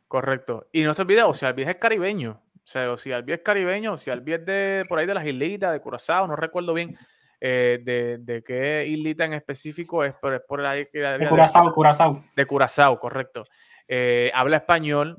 correcto. 0.07 0.67
Y 0.71 0.83
no 0.83 0.93
se 0.93 1.01
olvide, 1.01 1.23
o 1.23 1.33
sea, 1.33 1.49
el 1.49 1.55
viejo 1.55 1.71
es 1.71 1.77
caribeño. 1.77 2.39
O 2.55 2.65
sea, 2.65 2.91
o 2.91 2.97
si 2.97 3.11
Albi 3.11 3.33
es 3.33 3.39
caribeño, 3.39 3.93
o 3.93 3.97
si 3.97 4.09
Albi 4.09 4.33
es 4.33 4.45
de 4.45 4.85
por 4.87 4.97
ahí 4.97 5.05
de 5.05 5.13
las 5.13 5.25
islitas, 5.25 5.73
de 5.73 5.81
Curazao, 5.81 6.27
no 6.27 6.35
recuerdo 6.35 6.73
bien 6.73 6.97
eh, 7.45 7.79
de, 7.83 8.17
de, 8.19 8.43
qué 8.43 8.85
islita 8.87 9.25
en 9.25 9.33
específico 9.33 10.03
es, 10.03 10.15
pero 10.21 10.35
es 10.37 10.41
por 10.47 10.65
ahí. 10.65 10.87
De 10.91 11.27
Curazao, 11.27 11.73
Curazao. 11.73 12.23
De 12.35 12.45
Curazao, 12.45 12.99
correcto. 12.99 13.43
Eh, 13.87 14.31
habla 14.33 14.57
español 14.57 15.17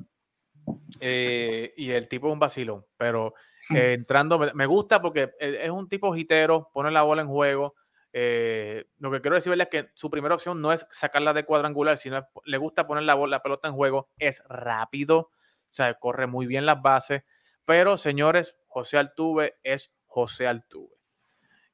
y 1.00 1.90
el 1.90 2.08
tipo 2.08 2.28
es 2.28 2.32
un 2.32 2.38
vacilón, 2.38 2.86
pero 2.96 3.34
Hmm. 3.68 3.76
Eh, 3.76 3.92
entrando, 3.94 4.38
me, 4.38 4.66
gusta 4.66 5.00
porque 5.00 5.32
es 5.38 5.70
un 5.70 5.88
tipo 5.88 6.12
jitero, 6.14 6.70
pone 6.72 6.90
la 6.90 7.02
bola 7.02 7.22
en 7.22 7.28
juego. 7.28 7.74
Eh, 8.12 8.84
lo 8.98 9.10
que 9.10 9.20
quiero 9.20 9.36
decirle 9.36 9.64
es 9.64 9.70
que 9.70 9.90
su 9.94 10.10
primera 10.10 10.34
opción 10.34 10.60
no 10.60 10.72
es 10.72 10.86
sacarla 10.90 11.32
de 11.32 11.44
cuadrangular, 11.44 11.98
sino 11.98 12.28
le 12.44 12.58
gusta 12.58 12.86
poner 12.86 13.04
la, 13.04 13.14
bola, 13.14 13.38
la 13.38 13.42
pelota 13.42 13.68
en 13.68 13.74
juego. 13.74 14.10
Es 14.18 14.42
rápido, 14.48 15.18
o 15.18 15.30
sea, 15.70 15.94
corre 15.94 16.26
muy 16.26 16.46
bien 16.46 16.66
las 16.66 16.80
bases. 16.80 17.22
Pero, 17.64 17.96
señores, 17.96 18.56
José 18.66 18.98
Altuve 18.98 19.56
es 19.62 19.92
José 20.04 20.46
Altuve. 20.46 20.93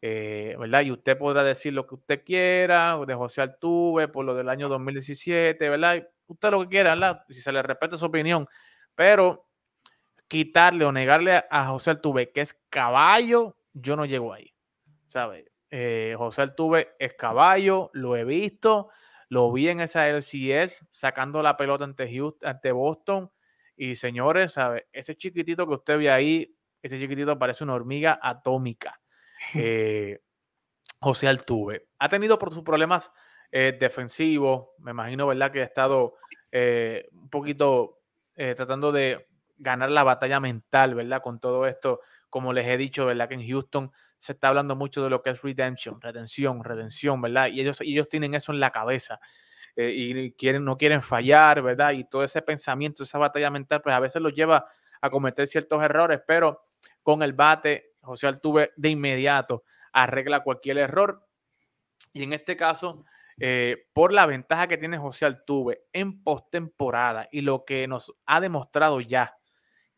Eh, 0.02 0.56
¿verdad? 0.58 0.82
Y 0.82 0.92
usted 0.92 1.18
podrá 1.18 1.42
decir 1.44 1.74
lo 1.74 1.86
que 1.86 1.94
usted 1.94 2.24
quiera 2.24 2.98
de 3.06 3.14
José 3.14 3.42
Altuve 3.42 4.08
por 4.08 4.24
lo 4.24 4.34
del 4.34 4.48
año 4.48 4.68
2017, 4.68 5.68
¿verdad? 5.68 6.08
Usted 6.26 6.50
lo 6.50 6.62
que 6.62 6.68
quiera. 6.68 7.24
Si 7.28 7.42
se 7.42 7.52
le 7.52 7.62
respeta 7.62 7.96
su 7.96 8.06
opinión. 8.06 8.46
Pero 8.94 9.46
quitarle 10.28 10.84
o 10.84 10.92
negarle 10.92 11.44
a 11.50 11.66
José 11.66 11.90
Altuve 11.90 12.30
que 12.30 12.40
es 12.40 12.58
caballo, 12.70 13.56
yo 13.72 13.96
no 13.96 14.06
llego 14.06 14.32
ahí. 14.32 14.54
¿Sabes? 15.08 15.50
Eh, 15.70 16.14
José 16.16 16.42
Altuve 16.42 16.94
es 16.98 17.14
caballo, 17.14 17.90
lo 17.92 18.16
he 18.16 18.24
visto, 18.24 18.88
lo 19.28 19.52
vi 19.52 19.68
en 19.68 19.80
esa 19.80 20.08
LCS 20.08 20.86
sacando 20.90 21.42
la 21.42 21.56
pelota 21.56 21.84
ante, 21.84 22.12
Houston, 22.12 22.48
ante 22.48 22.72
Boston. 22.72 23.30
Y 23.76 23.96
señores, 23.96 24.52
¿sabe? 24.52 24.88
ese 24.92 25.16
chiquitito 25.16 25.66
que 25.66 25.74
usted 25.74 25.98
ve 25.98 26.10
ahí, 26.10 26.56
ese 26.82 26.98
chiquitito 26.98 27.38
parece 27.38 27.64
una 27.64 27.74
hormiga 27.74 28.18
atómica. 28.22 28.99
Eh, 29.54 30.20
José 31.00 31.26
Altuve 31.26 31.88
ha 31.98 32.08
tenido 32.10 32.38
por 32.38 32.52
sus 32.52 32.62
problemas 32.62 33.10
eh, 33.50 33.74
defensivos, 33.80 34.68
me 34.78 34.90
imagino, 34.90 35.26
¿verdad? 35.26 35.50
Que 35.50 35.62
ha 35.62 35.64
estado 35.64 36.16
un 36.52 37.30
poquito 37.30 38.00
tratando 38.34 38.92
de 38.92 39.26
ganar 39.56 39.90
la 39.90 40.04
batalla 40.04 40.40
mental, 40.40 40.94
¿verdad? 40.94 41.22
Con 41.22 41.40
todo 41.40 41.66
esto, 41.66 42.00
como 42.28 42.52
les 42.52 42.66
he 42.66 42.76
dicho, 42.76 43.06
¿verdad? 43.06 43.28
Que 43.28 43.34
en 43.34 43.48
Houston 43.48 43.92
se 44.20 44.32
está 44.32 44.48
hablando 44.48 44.76
mucho 44.76 45.02
de 45.02 45.10
lo 45.10 45.22
que 45.22 45.30
es 45.30 45.42
redemption, 45.42 46.00
redención, 46.00 46.62
redención, 46.62 47.20
¿verdad? 47.22 47.48
Y 47.48 47.60
ellos, 47.62 47.80
ellos 47.80 48.08
tienen 48.08 48.34
eso 48.34 48.52
en 48.52 48.60
la 48.60 48.70
cabeza 48.70 49.18
eh, 49.76 49.92
y 49.94 50.32
quieren, 50.32 50.64
no 50.64 50.76
quieren 50.76 51.00
fallar, 51.00 51.62
¿verdad? 51.62 51.92
Y 51.92 52.04
todo 52.04 52.22
ese 52.22 52.42
pensamiento, 52.42 53.02
esa 53.02 53.18
batalla 53.18 53.50
mental, 53.50 53.80
pues 53.80 53.94
a 53.94 54.00
veces 54.00 54.20
los 54.20 54.34
lleva 54.34 54.66
a 55.00 55.10
cometer 55.10 55.46
ciertos 55.46 55.82
errores, 55.82 56.20
pero 56.26 56.66
con 57.02 57.22
el 57.22 57.32
bate, 57.32 57.89
José 58.02 58.26
Altuve 58.26 58.72
de 58.76 58.88
inmediato 58.90 59.64
arregla 59.92 60.42
cualquier 60.42 60.78
error. 60.78 61.26
Y 62.12 62.22
en 62.22 62.32
este 62.32 62.56
caso, 62.56 63.04
eh, 63.38 63.88
por 63.92 64.12
la 64.12 64.26
ventaja 64.26 64.68
que 64.68 64.78
tiene 64.78 64.98
José 64.98 65.26
Altuve 65.26 65.84
en 65.92 66.22
postemporada 66.22 67.28
y 67.30 67.40
lo 67.40 67.64
que 67.64 67.86
nos 67.86 68.14
ha 68.26 68.40
demostrado 68.40 69.00
ya 69.00 69.36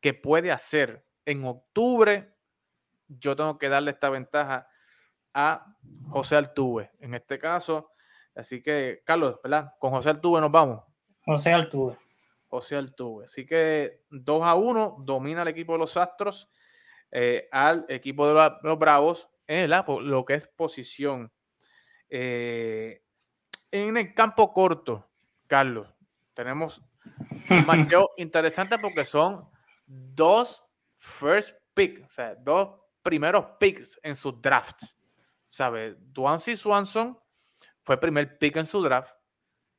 que 0.01 0.15
puede 0.15 0.53
hacer 0.53 1.05
en 1.25 1.45
octubre, 1.45 2.35
yo 3.09 3.37
tengo 3.37 3.59
que 3.59 3.69
darle 3.69 3.93
esta 3.93 4.11
ventaja 4.11 4.69
a 5.35 5.77
José 6.09 6.37
Altuve. 6.37 6.91
En 7.01 7.15
este 7.15 7.39
caso, 7.39 7.91
así 8.35 8.63
que, 8.63 9.03
Carlos, 9.05 9.41
¿verdad? 9.43 9.73
Con 9.79 9.93
José 9.93 10.11
Altuve 10.11 10.41
nos 10.41 10.51
vamos. 10.51 10.83
José 11.25 11.53
Altuve. 11.53 11.97
José 12.49 12.77
Altuve. 12.77 13.27
Así 13.27 13.47
que 13.47 14.05
2 14.11 14.43
a 14.45 14.55
1 14.55 14.97
domina 15.01 15.43
el 15.43 15.49
equipo 15.49 15.73
de 15.73 15.79
los 15.79 15.97
Astros 15.97 16.51
eh, 17.13 17.49
al 17.53 17.85
equipo 17.89 18.27
de 18.27 18.35
los, 18.63 18.79
Bravos 18.79 19.29
en 19.47 19.71
lo 19.71 20.25
que 20.25 20.35
es 20.35 20.47
posición. 20.47 21.31
Eh, 22.09 23.05
en 23.71 23.97
el 23.97 24.15
campo 24.15 24.53
corto, 24.53 25.11
Carlos, 25.47 25.95
tenemos 26.35 26.83
un 27.51 27.67
mateo 27.67 28.11
interesante 28.17 28.79
porque 28.79 29.05
son 29.05 29.47
dos 29.87 30.65
first 30.97 31.55
pick, 31.75 32.05
o 32.05 32.09
sea, 32.09 32.35
dos 32.35 32.81
primeros 33.03 33.45
picks 33.61 34.01
en 34.03 34.17
sus 34.17 34.41
drafts. 34.41 34.97
¿Sabes? 35.49 35.97
Duancy 35.99 36.57
Swanson 36.57 37.19
fue 37.83 38.01
primer 38.01 38.39
pick 38.39 38.57
en 38.57 38.65
su 38.65 38.83
draft. 38.83 39.15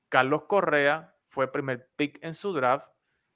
Carlos 0.08 0.43
Correa 0.43 1.15
fue 1.26 1.52
primer 1.52 1.89
pick 1.96 2.19
en 2.24 2.36
su 2.36 2.54
draft. 2.54 2.88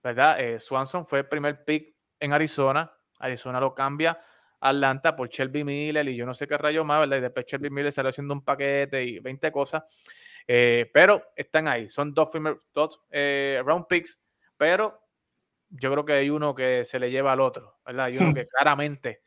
¿Verdad? 0.04 0.40
Eh, 0.40 0.60
Swanson 0.60 1.08
fue 1.08 1.24
primer 1.24 1.66
pick 1.66 1.96
en 2.20 2.34
Arizona. 2.34 2.97
Arizona 3.20 3.60
lo 3.60 3.74
cambia 3.74 4.20
a 4.60 4.70
Atlanta 4.70 5.16
por 5.16 5.30
Shelby 5.30 5.64
Miller 5.64 6.08
y 6.08 6.16
yo 6.16 6.26
no 6.26 6.34
sé 6.34 6.48
qué 6.48 6.58
rayo 6.58 6.84
más, 6.84 7.02
¿verdad? 7.02 7.18
Y 7.18 7.22
después 7.22 7.46
Shelby 7.46 7.70
Miller 7.70 7.92
salió 7.92 8.10
haciendo 8.10 8.34
un 8.34 8.44
paquete 8.44 9.04
y 9.04 9.20
20 9.20 9.52
cosas. 9.52 9.84
Eh, 10.48 10.90
pero 10.94 11.32
están 11.36 11.68
ahí. 11.68 11.90
Son 11.90 12.14
dos, 12.14 12.30
dos 12.74 13.02
eh, 13.12 13.62
round 13.66 13.86
picks, 13.88 14.20
pero 14.56 15.08
yo 15.70 15.92
creo 15.92 16.06
que 16.06 16.14
hay 16.14 16.30
uno 16.30 16.56
que 16.56 16.86
se 16.86 17.00
le 17.00 17.12
lleva 17.12 17.34
al 17.34 17.42
otro, 17.42 17.80
¿verdad? 17.86 18.06
Hay 18.06 18.18
uno 18.18 18.32
hmm. 18.32 18.34
que 18.34 18.48
claramente 18.48 19.22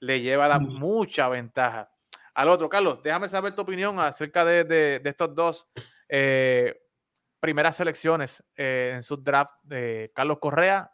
le 0.00 0.20
lleva 0.20 0.48
la, 0.48 0.58
hmm. 0.58 0.78
mucha 0.78 1.28
ventaja 1.28 1.90
al 2.34 2.48
otro. 2.48 2.68
Carlos, 2.68 3.02
déjame 3.02 3.28
saber 3.28 3.54
tu 3.54 3.62
opinión 3.62 3.98
acerca 4.00 4.44
de, 4.44 5.00
estos 5.04 5.34
dos 5.34 5.68
eh, 6.08 6.82
primeras 7.40 7.76
selecciones 7.76 8.44
eh, 8.56 8.92
en 8.94 9.02
su 9.02 9.16
draft 9.16 9.54
de 9.62 10.12
Carlos 10.14 10.38
Correa 10.40 10.92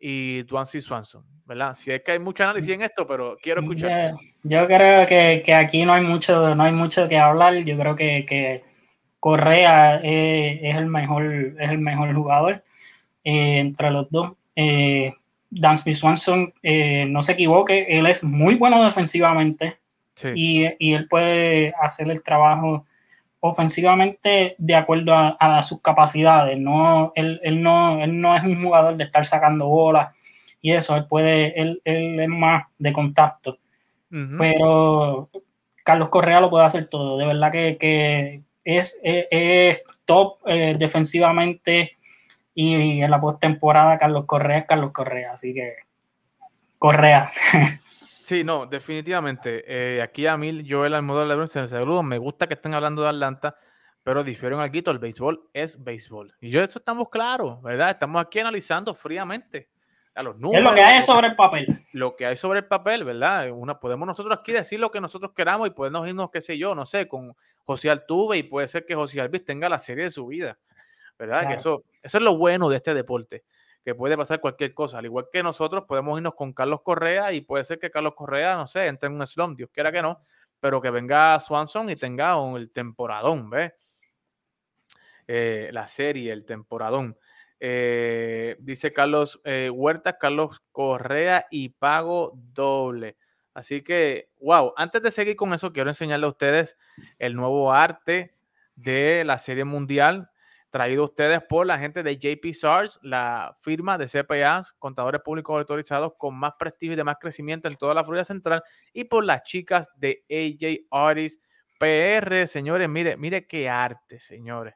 y 0.00 0.42
Duancy 0.44 0.80
Swanson, 0.80 1.24
¿verdad? 1.44 1.74
Si 1.74 1.90
es 1.90 2.02
que 2.02 2.12
hay 2.12 2.18
mucho 2.18 2.42
análisis 2.42 2.70
en 2.70 2.82
esto, 2.82 3.06
pero 3.06 3.36
quiero 3.40 3.60
escuchar. 3.60 4.14
Yo, 4.42 4.66
creo 4.66 5.06
que, 5.06 5.54
aquí 5.54 5.84
no 5.84 5.92
hay 5.92 6.02
mucho, 6.02 6.54
no 6.54 6.62
hay 6.62 6.72
mucho 6.72 7.08
que 7.08 7.18
hablar. 7.18 7.54
Yo 7.56 7.78
creo 7.78 7.94
que, 7.94 8.64
Correa 9.20 9.96
es, 9.96 10.76
el 10.76 10.86
mejor, 10.86 11.54
es 11.60 11.70
el 11.70 11.78
mejor 11.78 12.14
jugador. 12.14 12.64
Eh, 13.22 13.58
entre 13.58 13.90
los 13.90 14.10
dos. 14.10 14.32
Eh, 14.56 15.12
Dansby 15.50 15.94
Swanson, 15.94 16.54
eh, 16.62 17.04
no 17.08 17.22
se 17.22 17.32
equivoque, 17.32 17.86
él 17.88 18.06
es 18.06 18.22
muy 18.22 18.54
bueno 18.54 18.84
defensivamente 18.84 19.78
y, 20.34 20.64
él 20.64 21.08
puede 21.08 21.72
hacer 21.80 22.08
el 22.10 22.22
trabajo 22.22 22.86
ofensivamente 23.40 24.54
de 24.58 24.74
acuerdo 24.74 25.12
a, 25.14 25.62
sus 25.62 25.80
capacidades. 25.80 26.58
No 26.58 27.12
él, 27.14 27.40
no, 27.62 28.02
él 28.02 28.20
no 28.20 28.36
es 28.36 28.44
un 28.44 28.62
jugador 28.62 28.96
de 28.96 29.04
estar 29.04 29.24
sacando 29.24 29.66
bolas 29.66 30.14
y 30.60 30.72
eso, 30.72 30.94
él 30.94 31.06
puede, 31.06 31.60
él, 31.60 31.80
es 31.84 32.28
más 32.28 32.66
de 32.78 32.92
contacto. 32.92 33.58
Pero 34.10 35.30
Carlos 35.84 36.08
Correa 36.08 36.40
lo 36.40 36.50
puede 36.50 36.64
hacer 36.64 36.86
todo, 36.86 37.16
de 37.16 37.26
verdad 37.26 37.52
que, 37.52 38.42
es, 38.64 38.98
es, 39.02 39.82
top 40.04 40.42
defensivamente 40.44 41.96
y 42.54 43.00
en 43.00 43.10
la 43.10 43.20
postemporada, 43.20 43.98
Carlos 43.98 44.24
Correa, 44.26 44.66
Carlos 44.66 44.90
Correa. 44.92 45.32
Así 45.32 45.54
que, 45.54 45.74
Correa. 46.78 47.30
Sí, 48.30 48.44
no, 48.44 48.64
definitivamente. 48.64 49.64
Eh, 49.66 50.00
aquí 50.00 50.24
a 50.28 50.36
mí, 50.36 50.64
Joel 50.64 50.94
Almodóvar 50.94 51.26
Lebron, 51.26 51.48
se 51.48 51.66
saludo. 51.66 52.04
Me 52.04 52.16
gusta 52.16 52.46
que 52.46 52.54
estén 52.54 52.74
hablando 52.74 53.02
de 53.02 53.08
Atlanta, 53.08 53.56
pero 54.04 54.22
difieren 54.22 54.60
algo. 54.60 54.90
El 54.92 54.98
béisbol 55.00 55.50
es 55.52 55.82
béisbol. 55.82 56.36
Y 56.40 56.48
yo, 56.50 56.62
esto 56.62 56.78
estamos 56.78 57.08
claros, 57.08 57.60
¿verdad? 57.60 57.90
Estamos 57.90 58.24
aquí 58.24 58.38
analizando 58.38 58.94
fríamente. 58.94 59.68
Los 60.14 60.38
números, 60.38 60.64
es 60.64 60.70
lo 60.70 60.74
que 60.76 60.80
hay 60.80 61.02
sobre 61.02 61.26
el 61.26 61.34
papel. 61.34 61.84
Lo 61.92 62.14
que 62.14 62.24
hay 62.24 62.36
sobre 62.36 62.60
el 62.60 62.66
papel, 62.66 63.02
¿verdad? 63.02 63.50
Una, 63.50 63.80
podemos 63.80 64.06
nosotros 64.06 64.38
aquí 64.38 64.52
decir 64.52 64.78
lo 64.78 64.92
que 64.92 65.00
nosotros 65.00 65.32
queramos 65.34 65.66
y 65.66 65.72
podemos 65.72 66.06
irnos, 66.06 66.30
qué 66.30 66.40
sé 66.40 66.56
yo, 66.56 66.72
no 66.76 66.86
sé, 66.86 67.08
con 67.08 67.34
José 67.64 67.90
Altuve 67.90 68.36
y 68.38 68.44
puede 68.44 68.68
ser 68.68 68.86
que 68.86 68.94
José 68.94 69.20
Alvis 69.20 69.44
tenga 69.44 69.68
la 69.68 69.80
serie 69.80 70.04
de 70.04 70.10
su 70.10 70.28
vida, 70.28 70.56
¿verdad? 71.18 71.48
Que 71.48 71.54
eso, 71.54 71.82
eso 72.00 72.18
es 72.18 72.22
lo 72.22 72.36
bueno 72.36 72.68
de 72.68 72.76
este 72.76 72.94
deporte, 72.94 73.42
que 73.84 73.94
puede 73.94 74.16
pasar 74.16 74.40
cualquier 74.40 74.74
cosa. 74.74 74.98
Al 74.98 75.06
igual 75.06 75.26
que 75.32 75.42
nosotros 75.42 75.84
podemos 75.86 76.18
irnos 76.18 76.34
con 76.34 76.52
Carlos 76.52 76.82
Correa 76.82 77.32
y 77.32 77.40
puede 77.40 77.64
ser 77.64 77.78
que 77.78 77.90
Carlos 77.90 78.14
Correa, 78.14 78.56
no 78.56 78.66
sé, 78.66 78.86
entre 78.86 79.08
en 79.08 79.14
un 79.14 79.26
slump, 79.26 79.56
Dios 79.56 79.70
quiera 79.72 79.90
que 79.90 80.02
no, 80.02 80.20
pero 80.60 80.80
que 80.80 80.90
venga 80.90 81.38
Swanson 81.40 81.90
y 81.90 81.96
tenga 81.96 82.40
un, 82.40 82.56
el 82.58 82.70
temporadón, 82.70 83.50
¿ves? 83.50 83.72
Eh, 85.26 85.70
la 85.72 85.86
serie, 85.86 86.32
el 86.32 86.44
temporadón. 86.44 87.16
Eh, 87.62 88.56
dice 88.58 88.92
Carlos 88.92 89.40
eh, 89.44 89.70
Huerta, 89.72 90.18
Carlos 90.18 90.62
Correa 90.72 91.46
y 91.50 91.70
pago 91.70 92.32
doble. 92.34 93.16
Así 93.52 93.82
que, 93.82 94.30
wow, 94.40 94.72
antes 94.76 95.02
de 95.02 95.10
seguir 95.10 95.36
con 95.36 95.52
eso, 95.52 95.72
quiero 95.72 95.90
enseñarle 95.90 96.26
a 96.26 96.30
ustedes 96.30 96.76
el 97.18 97.34
nuevo 97.34 97.72
arte 97.72 98.34
de 98.76 99.24
la 99.24 99.38
serie 99.38 99.64
mundial 99.64 100.30
traído 100.70 101.02
a 101.02 101.06
ustedes 101.06 101.42
por 101.48 101.66
la 101.66 101.78
gente 101.78 102.02
de 102.02 102.16
JP 102.16 102.54
SARS, 102.54 102.98
la 103.02 103.56
firma 103.60 103.98
de 103.98 104.06
CPAs, 104.06 104.72
contadores 104.78 105.20
públicos 105.20 105.58
autorizados 105.58 106.12
con 106.16 106.36
más 106.36 106.54
prestigio 106.58 106.94
y 106.94 106.96
de 106.96 107.04
más 107.04 107.16
crecimiento 107.20 107.68
en 107.68 107.76
toda 107.76 107.94
la 107.94 108.04
Florida 108.04 108.24
Central, 108.24 108.62
y 108.92 109.04
por 109.04 109.24
las 109.24 109.42
chicas 109.42 109.90
de 109.96 110.24
AJ 110.30 110.86
Artist 110.90 111.42
PR. 111.78 112.46
Señores, 112.46 112.88
mire, 112.88 113.16
mire 113.16 113.46
qué 113.46 113.68
arte, 113.68 114.20
señores. 114.20 114.74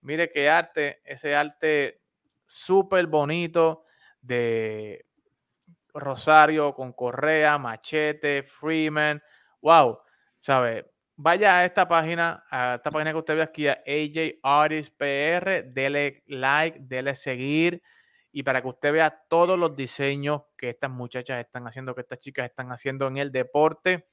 Mire 0.00 0.30
qué 0.30 0.48
arte, 0.50 1.00
ese 1.04 1.34
arte 1.34 2.02
súper 2.46 3.06
bonito 3.06 3.84
de 4.20 5.06
Rosario 5.92 6.74
con 6.74 6.92
Correa, 6.92 7.58
Machete, 7.58 8.42
Freeman. 8.42 9.22
Wow, 9.60 9.98
¿sabe? 10.40 10.93
Vaya 11.16 11.58
a 11.58 11.64
esta 11.64 11.86
página, 11.86 12.44
a 12.50 12.74
esta 12.76 12.90
página 12.90 13.12
que 13.12 13.18
usted 13.18 13.36
ve 13.36 13.42
aquí, 13.42 13.68
a 13.68 13.82
AJ 13.86 14.40
Artist 14.42 14.96
PR, 14.96 15.62
dele 15.72 16.24
like, 16.26 16.78
dele 16.80 17.14
seguir 17.14 17.82
y 18.32 18.42
para 18.42 18.60
que 18.60 18.66
usted 18.66 18.92
vea 18.92 19.22
todos 19.28 19.56
los 19.56 19.76
diseños 19.76 20.42
que 20.56 20.70
estas 20.70 20.90
muchachas 20.90 21.38
están 21.38 21.68
haciendo, 21.68 21.94
que 21.94 22.00
estas 22.00 22.18
chicas 22.18 22.46
están 22.46 22.72
haciendo 22.72 23.06
en 23.06 23.16
el 23.16 23.30
deporte. 23.30 24.08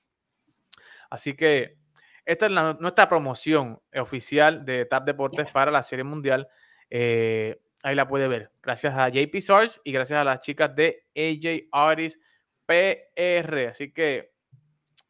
Así 1.10 1.36
que 1.36 1.80
esta 2.24 2.46
es 2.46 2.52
nuestra 2.80 3.10
promoción 3.10 3.82
oficial 3.96 4.64
de 4.64 4.86
TAP 4.86 5.06
Deportes 5.06 5.52
para 5.52 5.72
la 5.72 5.82
Serie 5.82 6.04
Mundial. 6.04 6.48
Eh, 6.92 7.60
ahí 7.82 7.96
la 7.96 8.08
puede 8.08 8.28
ver. 8.28 8.52
Gracias 8.62 8.94
a 8.94 9.10
JP 9.10 9.42
Source 9.42 9.82
y 9.84 9.92
gracias 9.92 10.20
a 10.20 10.24
las 10.24 10.40
chicas 10.42 10.76
de 10.76 11.08
AJ 11.16 11.70
Artist 11.72 12.22
PR. 12.68 13.70
Así 13.70 13.92
que 13.92 14.34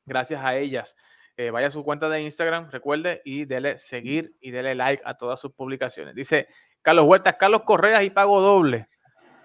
gracias 0.05 0.41
a 0.41 0.55
ellas. 0.55 0.95
Eh, 1.37 1.49
vaya 1.49 1.67
a 1.67 1.71
su 1.71 1.83
cuenta 1.83 2.09
de 2.09 2.21
Instagram, 2.21 2.69
recuerde, 2.69 3.21
y 3.23 3.45
dele 3.45 3.77
seguir 3.77 4.35
y 4.41 4.51
dele 4.51 4.75
like 4.75 5.01
a 5.05 5.15
todas 5.15 5.39
sus 5.39 5.53
publicaciones. 5.53 6.13
Dice 6.13 6.47
Carlos 6.81 7.05
Huertas, 7.05 7.35
Carlos 7.39 7.63
Correas 7.63 8.03
y 8.03 8.09
pago 8.09 8.41
doble. 8.41 8.87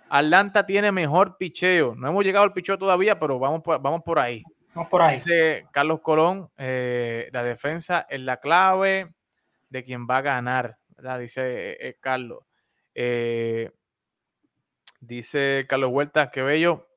Atlanta 0.09 0.67
tiene 0.67 0.93
mejor 0.93 1.37
picheo. 1.37 1.95
No 1.95 2.09
hemos 2.09 2.25
llegado 2.25 2.45
al 2.45 2.53
picheo 2.53 2.79
todavía, 2.79 3.19
pero 3.19 3.39
vamos 3.39 3.63
por, 3.63 3.81
vamos 3.81 4.03
por 4.03 4.19
ahí. 4.19 4.43
Vamos 4.75 4.91
por 4.91 5.03
ahí. 5.03 5.17
Dice 5.17 5.67
Carlos 5.73 6.01
Colón, 6.01 6.51
eh, 6.59 7.29
la 7.33 7.43
defensa 7.43 8.07
es 8.09 8.21
la 8.21 8.39
clave 8.39 9.15
de 9.69 9.85
quien 9.85 10.07
va 10.07 10.19
a 10.19 10.23
ganar, 10.23 10.79
Dice 11.19 11.77
eh, 11.81 11.99
Carlos. 12.01 12.41
Dice 15.01 15.67
Carlos 15.69 15.91
Huerta, 15.91 16.31
qué 16.31 16.43
bello. 16.43 16.89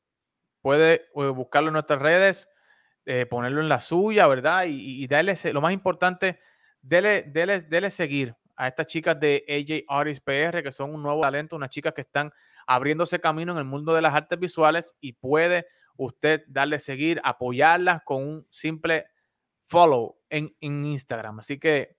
Puede 0.61 1.05
buscarlo 1.13 1.69
en 1.69 1.73
nuestras 1.73 2.01
redes, 2.01 2.49
ponerlo 3.29 3.61
en 3.61 3.69
la 3.69 3.79
suya, 3.79 4.27
¿verdad? 4.27 4.65
Y, 4.67 5.07
darle, 5.07 5.35
lo 5.51 5.61
más 5.61 5.73
importante, 5.73 6.39
dele, 6.81 7.23
dele, 7.23 7.61
dele 7.61 7.89
seguir 7.89 8.35
a 8.55 8.67
estas 8.67 8.87
chicas 8.87 9.19
de 9.19 9.43
AJ 9.47 9.85
Artist 9.87 10.23
PR, 10.23 10.61
que 10.61 10.71
son 10.71 10.93
un 10.93 11.01
nuevo 11.01 11.21
talento, 11.21 11.55
unas 11.55 11.69
chicas 11.69 11.93
que 11.93 12.01
están 12.01 12.31
abriéndose 12.67 13.19
camino 13.19 13.53
en 13.53 13.57
el 13.57 13.63
mundo 13.65 13.93
de 13.93 14.01
las 14.01 14.13
artes 14.13 14.37
visuales 14.37 14.93
y 14.99 15.13
puede 15.13 15.65
usted 15.95 16.43
darle 16.47 16.77
seguir, 16.79 17.19
apoyarlas 17.23 18.03
con 18.03 18.21
un 18.21 18.47
simple 18.51 19.07
follow 19.63 20.19
en, 20.29 20.55
Instagram. 20.61 21.39
Así 21.39 21.57
que 21.59 21.97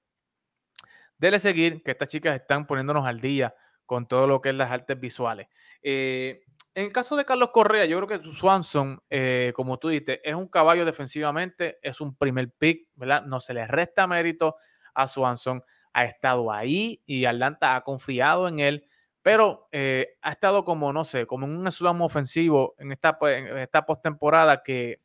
dele 1.18 1.40
seguir, 1.40 1.82
que 1.82 1.90
estas 1.90 2.08
chicas 2.08 2.34
están 2.34 2.66
poniéndonos 2.66 3.06
al 3.06 3.20
día 3.20 3.54
con 3.84 4.06
todo 4.06 4.26
lo 4.26 4.40
que 4.40 4.50
es 4.50 4.54
las 4.54 4.70
artes 4.70 5.00
visuales. 5.00 5.48
Eh, 5.82 6.44
en 6.74 6.87
el 6.87 6.92
caso 6.92 7.16
de 7.16 7.24
Carlos 7.24 7.50
Correa, 7.52 7.85
yo 7.85 8.00
creo 8.00 8.20
que 8.20 8.30
Swanson, 8.30 9.02
eh, 9.11 9.52
como 9.54 9.78
tú 9.78 9.88
dices, 9.88 10.20
es 10.22 10.35
un 10.35 10.48
caballo 10.48 10.85
defensivamente, 10.85 11.78
es 11.83 12.00
un 12.00 12.14
primer 12.16 12.50
pick, 12.52 12.88
¿verdad? 12.94 13.24
No 13.24 13.40
se 13.40 13.54
le 13.54 13.66
resta 13.66 14.06
mérito 14.06 14.56
a 14.94 15.09
Swanson. 15.09 15.62
Ha 15.92 16.04
estado 16.04 16.52
ahí 16.52 17.02
y 17.06 17.24
Atlanta 17.24 17.74
ha 17.74 17.83
confiado 17.83 18.46
en 18.46 18.61
él 18.61 18.87
pero 19.22 19.68
eh, 19.72 20.16
ha 20.22 20.33
estado 20.33 20.64
como, 20.64 20.92
no 20.92 21.04
sé, 21.04 21.26
como 21.26 21.46
un 21.46 21.70
slam 21.70 22.00
ofensivo 22.02 22.74
en 22.78 22.92
esta, 22.92 23.18
pues, 23.18 23.38
en 23.38 23.59
esta 23.59 23.85
postemporada 23.85 24.62
que, 24.62 25.02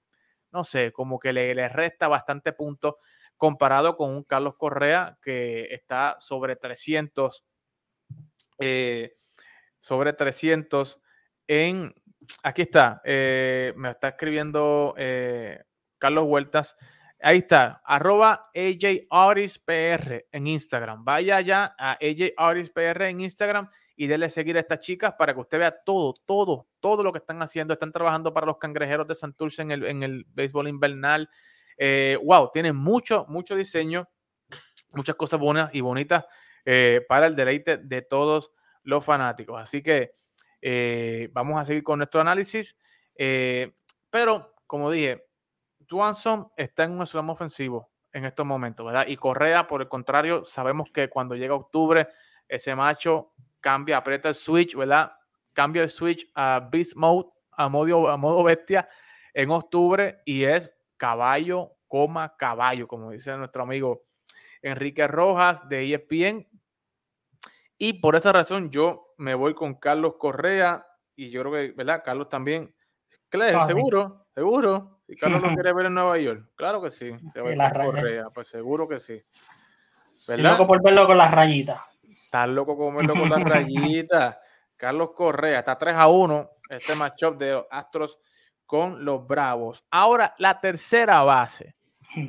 no 0.51 0.63
sé, 0.63 0.93
como 0.93 1.19
que 1.19 1.33
le, 1.33 1.53
le 1.53 1.67
resta 1.69 2.07
bastante 2.07 2.53
puntos 2.53 2.95
comparado 3.37 3.97
con 3.97 4.11
un 4.11 4.23
Carlos 4.23 4.55
Correa 4.57 5.17
que 5.21 5.65
está 5.73 6.15
sobre 6.19 6.55
300, 6.55 7.43
eh, 8.59 9.17
sobre 9.79 10.13
300 10.13 11.01
en, 11.47 11.93
aquí 12.43 12.63
está, 12.63 13.01
eh, 13.03 13.73
me 13.75 13.91
está 13.91 14.09
escribiendo 14.09 14.95
Carlos 15.97 16.25
Huertas, 16.27 16.75
ahí 17.21 17.39
está, 17.39 17.81
arroba 17.85 18.49
AJ 18.55 19.07
PR 19.65 20.25
en 20.31 20.47
Instagram, 20.47 21.03
vaya 21.03 21.41
ya 21.41 21.75
a 21.77 21.93
AJ 21.93 22.71
PR 22.73 23.03
en 23.05 23.21
Instagram 23.21 23.69
y 23.97 24.07
déle 24.07 24.29
seguir 24.29 24.57
a 24.57 24.59
estas 24.59 24.79
chicas 24.79 25.13
para 25.17 25.33
que 25.33 25.39
usted 25.39 25.59
vea 25.59 25.83
todo, 25.83 26.13
todo, 26.25 26.67
todo 26.79 27.01
lo 27.01 27.11
que 27.11 27.19
están 27.19 27.41
haciendo. 27.41 27.73
Están 27.73 27.91
trabajando 27.91 28.33
para 28.33 28.45
los 28.45 28.57
cangrejeros 28.57 29.07
de 29.07 29.15
Santurce 29.15 29.61
en 29.61 29.71
el, 29.71 29.85
en 29.85 30.03
el 30.03 30.25
béisbol 30.29 30.67
invernal. 30.67 31.29
Eh, 31.77 32.17
wow, 32.23 32.49
tienen 32.51 32.75
mucho, 32.75 33.25
mucho 33.29 33.55
diseño, 33.55 34.09
muchas 34.93 35.15
cosas 35.15 35.39
buenas 35.39 35.73
y 35.73 35.81
bonitas 35.81 36.25
eh, 36.65 37.05
para 37.07 37.27
el 37.27 37.35
deleite 37.35 37.77
de 37.77 38.01
todos 38.01 38.51
los 38.83 39.03
fanáticos. 39.03 39.61
Así 39.61 39.81
que 39.81 40.11
eh, 40.61 41.29
vamos 41.33 41.59
a 41.59 41.65
seguir 41.65 41.83
con 41.83 41.99
nuestro 41.99 42.21
análisis. 42.21 42.77
pero, 44.09 44.55
como 44.67 44.91
dije, 44.91 45.25
Tuanson 45.87 46.51
está 46.57 46.83
en 46.83 46.91
un 46.91 47.05
slam 47.05 47.29
ofensivo 47.29 47.91
en 48.11 48.25
estos 48.25 48.45
momentos, 48.45 48.85
¿verdad? 48.85 49.05
Y 49.07 49.17
Correa, 49.17 49.67
por 49.67 49.81
el 49.81 49.89
contrario, 49.89 50.45
sabemos 50.45 50.89
que 50.93 51.09
cuando 51.09 51.35
llega 51.35 51.53
octubre, 51.53 52.07
ese 52.47 52.75
macho 52.75 53.33
cambia, 53.59 53.97
aprieta 53.97 54.29
el 54.29 54.35
switch, 54.35 54.75
¿verdad? 54.75 55.11
Cambia 55.53 55.83
el 55.83 55.89
switch 55.89 56.29
a 56.33 56.67
Beast 56.71 56.95
Mode, 56.95 57.29
a 57.51 57.67
modo, 57.67 58.09
a 58.09 58.17
modo 58.17 58.43
bestia 58.43 58.87
en 59.33 59.49
octubre 59.49 60.21
y 60.25 60.45
es 60.45 60.73
caballo, 60.97 61.71
coma 61.87 62.35
caballo, 62.37 62.87
como 62.87 63.11
dice 63.11 63.35
nuestro 63.37 63.63
amigo 63.63 64.05
Enrique 64.61 65.07
Rojas 65.07 65.67
de 65.67 65.93
ESPN. 65.93 66.47
Y 67.77 67.93
por 67.93 68.15
esa 68.15 68.31
razón 68.31 68.71
yo 68.71 69.04
me 69.17 69.33
voy 69.33 69.53
con 69.53 69.75
Carlos 69.75 70.15
Correa 70.17 70.85
y 71.15 71.29
yo 71.29 71.41
creo 71.41 71.53
que, 71.53 71.71
¿verdad? 71.75 72.01
Carlos 72.03 72.29
también. 72.29 72.73
Claro, 73.29 73.67
seguro, 73.67 74.27
seguro. 74.33 75.01
Si 75.07 75.15
Carlos 75.15 75.41
lo 75.41 75.49
quiere 75.53 75.73
ver 75.73 75.85
en 75.87 75.93
Nueva 75.93 76.17
York, 76.17 76.49
claro 76.55 76.81
que 76.81 76.91
sí. 76.91 77.11
Se 77.33 77.41
va 77.41 77.71
Correa, 77.71 78.29
pues 78.29 78.47
seguro 78.47 78.87
que 78.87 78.99
sí. 78.99 79.21
¿Verdad? 80.27 80.51
Loco 80.51 80.67
por 80.67 80.83
verlo 80.83 81.07
con 81.07 81.17
las 81.17 81.31
rayitas. 81.31 81.81
Estás 82.03 82.49
loco 82.49 82.77
con 82.77 82.95
verlo 82.95 83.13
con 83.13 83.29
las 83.29 83.43
rayitas. 83.43 84.37
Carlos 84.77 85.11
Correa 85.13 85.59
está 85.59 85.77
3 85.77 85.95
a 85.95 86.07
1. 86.07 86.49
Este 86.69 86.95
matchup 86.95 87.37
de 87.37 87.63
Astros 87.69 88.19
con 88.65 89.05
los 89.05 89.25
Bravos. 89.27 89.85
Ahora, 89.91 90.33
la 90.37 90.59
tercera 90.59 91.21
base. 91.21 91.75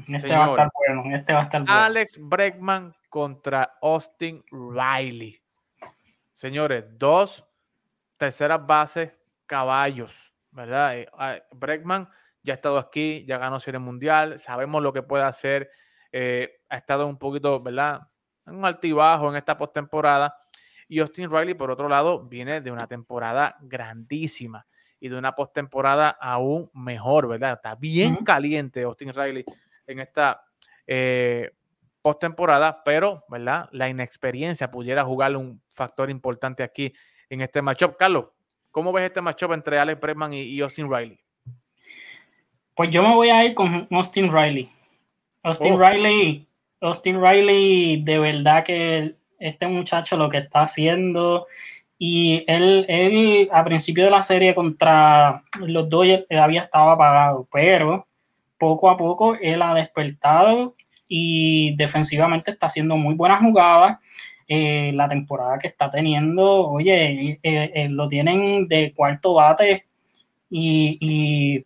Este 0.09 0.37
va 0.37 0.47
a 0.47 0.51
estar 0.51 0.71
bueno. 0.75 1.17
Este 1.17 1.33
va 1.33 1.41
a 1.41 1.43
estar 1.45 1.63
bueno. 1.63 1.81
Alex 1.81 2.19
Bregman 2.21 2.95
contra 3.09 3.79
Austin 3.81 4.45
Riley. 4.51 5.41
Señores, 6.37 6.85
dos 6.99 7.43
terceras 8.19 8.67
bases 8.67 9.11
caballos, 9.47 10.35
¿verdad? 10.51 10.99
Eh, 10.99 11.09
ah, 11.15 11.39
Bregman 11.51 12.11
ya 12.43 12.53
ha 12.53 12.57
estado 12.57 12.77
aquí, 12.77 13.25
ya 13.27 13.39
ganó 13.39 13.59
Serie 13.59 13.79
Mundial, 13.79 14.39
sabemos 14.39 14.83
lo 14.83 14.93
que 14.93 15.03
puede 15.03 15.25
hacer. 15.25 15.71
Eh, 16.13 16.61
ha 16.69 16.77
estado 16.77 17.07
un 17.07 17.17
poquito, 17.17 17.59
¿verdad? 17.63 18.03
un 18.45 18.67
altibajo 18.67 19.31
en 19.31 19.37
esta 19.37 19.57
postemporada. 19.57 20.37
Y 20.89 21.01
Austin 21.01 21.31
Riley, 21.31 21.55
por 21.55 21.71
otro 21.71 21.89
lado, 21.89 22.23
viene 22.23 22.61
de 22.61 22.71
una 22.71 22.87
temporada 22.87 23.57
grandísima 23.63 24.67
y 25.01 25.09
de 25.09 25.17
una 25.17 25.35
postemporada 25.35 26.11
aún 26.11 26.71
mejor, 26.75 27.29
¿verdad? 27.29 27.55
Está 27.55 27.77
bien 27.77 28.17
caliente 28.27 28.83
Austin 28.83 29.15
Riley 29.15 29.43
en 29.87 30.01
esta 30.01 30.45
eh, 30.87 31.51
postemporada, 32.07 32.85
pero, 32.85 33.25
¿verdad? 33.29 33.69
La 33.73 33.89
inexperiencia 33.89 34.71
pudiera 34.71 35.03
jugarle 35.03 35.39
un 35.39 35.61
factor 35.69 36.09
importante 36.09 36.63
aquí 36.63 36.93
en 37.29 37.41
este 37.41 37.61
matchup. 37.61 37.97
Carlos, 37.97 38.27
¿Cómo 38.77 38.93
ves 38.93 39.07
este 39.07 39.23
matchup 39.23 39.55
entre 39.55 39.79
Alex 39.79 39.99
Bregman 39.99 40.35
y, 40.35 40.61
Austin 40.61 40.89
Riley? 40.89 41.19
Pues 42.75 42.91
yo 42.91 43.03
me 43.03 43.15
voy 43.15 43.31
a 43.31 43.43
ir 43.43 43.55
con 43.55 43.89
Austin 43.91 44.31
Riley. 44.31 44.69
Austin 45.43 45.73
oh. 45.73 45.79
Riley, 45.79 46.47
Austin 46.83 47.19
Riley, 47.19 48.03
de 48.03 48.19
verdad 48.19 48.65
que 48.65 49.15
este 49.39 49.67
muchacho 49.67 50.19
lo 50.19 50.29
que 50.29 50.37
está 50.37 50.61
haciendo 50.61 51.47
y 51.99 52.45
él, 52.47 52.85
él 52.89 53.49
a 53.51 53.65
principio 53.65 54.05
de 54.05 54.11
la 54.11 54.23
serie 54.23 54.55
contra 54.55 55.43
los 55.59 55.89
Dodgers 55.89 56.27
había 56.31 56.65
estado 56.65 56.91
apagado, 56.91 57.49
pero 57.51 58.07
poco 58.59 58.91
a 58.91 58.99
poco 58.99 59.37
él 59.41 59.63
ha 59.63 59.73
despertado 59.73 60.75
y 61.09 61.75
defensivamente 61.77 62.51
está 62.51 62.67
haciendo 62.67 62.97
muy 62.97 63.15
buenas 63.15 63.41
jugadas. 63.41 63.99
Eh, 64.49 64.93
la 64.95 65.09
temporada 65.09 65.59
que 65.59 65.67
está 65.67 65.91
teniendo, 65.91 66.69
oye, 66.69 67.41
eh, 67.43 67.73
eh, 67.75 67.89
lo 67.89 68.07
tienen 68.07 68.69
de 68.69 68.93
cuarto 68.95 69.35
bate 69.35 69.87
y, 70.49 71.65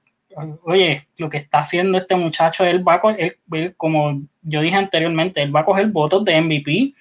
oye, 0.64 1.06
lo 1.18 1.28
que 1.28 1.36
está 1.38 1.58
haciendo 1.58 1.98
este 1.98 2.16
muchacho, 2.16 2.64
él 2.64 2.86
va 2.86 2.94
a 2.94 3.00
coger, 3.02 3.36
como 3.76 4.22
yo 4.42 4.62
dije 4.62 4.76
anteriormente, 4.76 5.42
él 5.42 5.54
va 5.54 5.60
a 5.60 5.64
coger 5.66 5.88
votos 5.88 6.24
de 6.24 6.40
MVP 6.40 6.94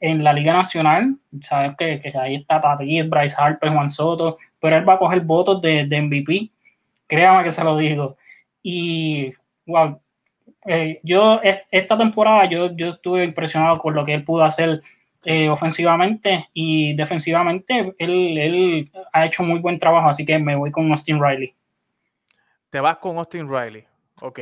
en 0.00 0.24
la 0.24 0.32
Liga 0.32 0.54
Nacional. 0.54 1.16
Sabes 1.42 1.76
que, 1.76 2.00
ahí 2.18 2.36
está 2.36 2.60
Tati, 2.60 3.02
Bryce 3.02 3.36
Harper, 3.38 3.70
Juan 3.70 3.90
Soto, 3.90 4.38
pero 4.60 4.76
él 4.76 4.88
va 4.88 4.94
a 4.94 4.98
coger 4.98 5.20
votos 5.20 5.60
de, 5.60 5.84
de 5.86 6.00
MVP. 6.00 6.50
Créame 7.06 7.44
que 7.44 7.52
se 7.52 7.62
lo 7.64 7.76
digo. 7.76 8.16
Y, 8.62 9.34
wow, 9.66 10.00
eh, 10.66 11.00
yo 11.02 11.40
esta 11.42 11.96
temporada 11.96 12.46
yo, 12.46 12.74
yo 12.76 12.90
estuve 12.90 13.24
impresionado 13.24 13.78
con 13.78 13.94
lo 13.94 14.04
que 14.04 14.14
él 14.14 14.24
pudo 14.24 14.44
hacer 14.44 14.82
eh, 15.24 15.48
ofensivamente 15.48 16.48
y 16.52 16.94
defensivamente 16.94 17.94
él, 17.98 18.38
él, 18.38 18.90
ha 19.12 19.26
hecho 19.26 19.42
muy 19.42 19.58
buen 19.58 19.78
trabajo, 19.78 20.08
así 20.08 20.24
que 20.24 20.38
me 20.38 20.54
voy 20.54 20.70
con 20.70 20.90
Austin 20.92 21.20
Riley. 21.20 21.52
Te 22.70 22.80
vas 22.80 22.98
con 22.98 23.16
Austin 23.18 23.48
Riley, 23.48 23.84
ok. 24.20 24.40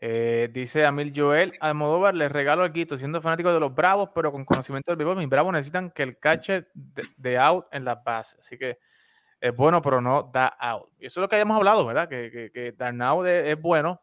Eh, 0.00 0.48
dice 0.52 0.84
Amil 0.84 1.12
Joel, 1.14 1.52
Almodóvar 1.60 2.16
le 2.16 2.28
regalo 2.28 2.64
el 2.64 2.72
quito, 2.72 2.96
siendo 2.96 3.22
fanático 3.22 3.52
de 3.52 3.60
los 3.60 3.72
Bravos, 3.72 4.10
pero 4.12 4.32
con 4.32 4.44
conocimiento 4.44 4.90
del 4.90 4.96
béisbol, 4.96 5.18
mis 5.18 5.28
Bravos 5.28 5.52
necesitan 5.52 5.92
que 5.92 6.02
el 6.02 6.18
catcher 6.18 6.68
de, 6.74 7.38
out 7.38 7.66
en 7.70 7.84
la 7.84 7.94
base, 7.94 8.36
así 8.40 8.58
que 8.58 8.78
es 9.40 9.54
bueno, 9.54 9.80
pero 9.80 10.00
no 10.00 10.24
da 10.32 10.48
out. 10.58 10.88
Y 10.98 11.06
eso 11.06 11.20
es 11.20 11.22
lo 11.22 11.28
que 11.28 11.36
habíamos 11.36 11.56
hablado, 11.56 11.86
¿verdad? 11.86 12.08
Que, 12.08 12.32
que, 12.32 12.50
que 12.50 12.72
dar 12.72 13.00
out 13.02 13.26
es 13.26 13.60
bueno, 13.60 14.00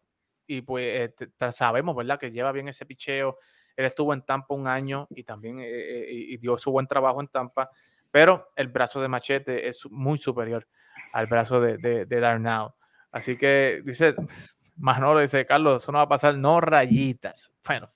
y 0.49 0.63
pues 0.63 1.11
eh, 1.19 1.51
sabemos, 1.51 1.95
¿verdad? 1.95 2.19
Que 2.19 2.31
lleva 2.31 2.51
bien 2.51 2.67
ese 2.67 2.83
picheo. 2.83 3.37
Él 3.75 3.85
estuvo 3.85 4.15
en 4.15 4.23
Tampa 4.23 4.55
un 4.55 4.67
año 4.67 5.07
y 5.11 5.23
también 5.23 5.59
eh, 5.59 5.67
eh, 5.69 6.07
y 6.09 6.37
dio 6.37 6.57
su 6.57 6.71
buen 6.71 6.87
trabajo 6.87 7.21
en 7.21 7.27
Tampa, 7.27 7.69
pero 8.09 8.49
el 8.55 8.67
brazo 8.67 8.99
de 8.99 9.07
Machete 9.07 9.67
es 9.67 9.85
muy 9.91 10.17
superior 10.17 10.67
al 11.13 11.27
brazo 11.27 11.61
de, 11.61 11.77
de, 11.77 12.05
de 12.05 12.19
Darnau. 12.19 12.73
Así 13.11 13.37
que 13.37 13.83
dice 13.85 14.15
Manolo, 14.75 15.19
dice 15.19 15.45
Carlos, 15.45 15.83
eso 15.83 15.91
no 15.91 15.99
va 15.99 16.05
a 16.05 16.09
pasar, 16.09 16.35
no 16.35 16.59
rayitas. 16.59 17.53
Bueno, 17.63 17.87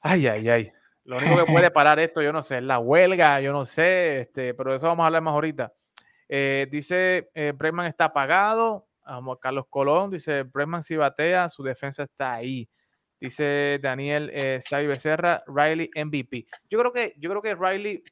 ay, 0.00 0.26
ay, 0.26 0.48
ay. 0.50 0.72
Lo 1.04 1.16
único 1.16 1.46
que 1.46 1.50
puede 1.50 1.70
parar 1.72 1.98
esto, 1.98 2.20
yo 2.20 2.30
no 2.30 2.42
sé, 2.42 2.58
es 2.58 2.62
la 2.62 2.78
huelga, 2.78 3.40
yo 3.40 3.52
no 3.52 3.64
sé, 3.64 4.20
este, 4.20 4.52
pero 4.52 4.72
de 4.72 4.76
eso 4.76 4.86
vamos 4.86 5.04
a 5.04 5.06
hablar 5.06 5.22
más 5.22 5.32
ahorita. 5.32 5.72
dice, 6.28 7.30
eh, 7.34 7.54
está 7.86 8.04
apagado, 8.04 8.85
Vamos, 9.06 9.38
Carlos 9.40 9.66
Colón 9.70 10.10
dice, 10.10 10.42
Bregman 10.42 10.82
si 10.82 10.96
batea, 10.96 11.48
su 11.48 11.62
defensa 11.62 12.02
está 12.02 12.34
ahí. 12.34 12.68
Dice 13.20 13.78
Daniel 13.80 14.30
eh, 14.34 14.60
Becerra, 14.86 15.42
Riley 15.46 15.90
MVP. 15.94 16.46
Yo 16.68 16.78
creo 16.78 16.92
que, 16.92 17.14
yo 17.16 17.30
creo 17.30 17.40
que 17.40 17.54
Riley 17.54 18.02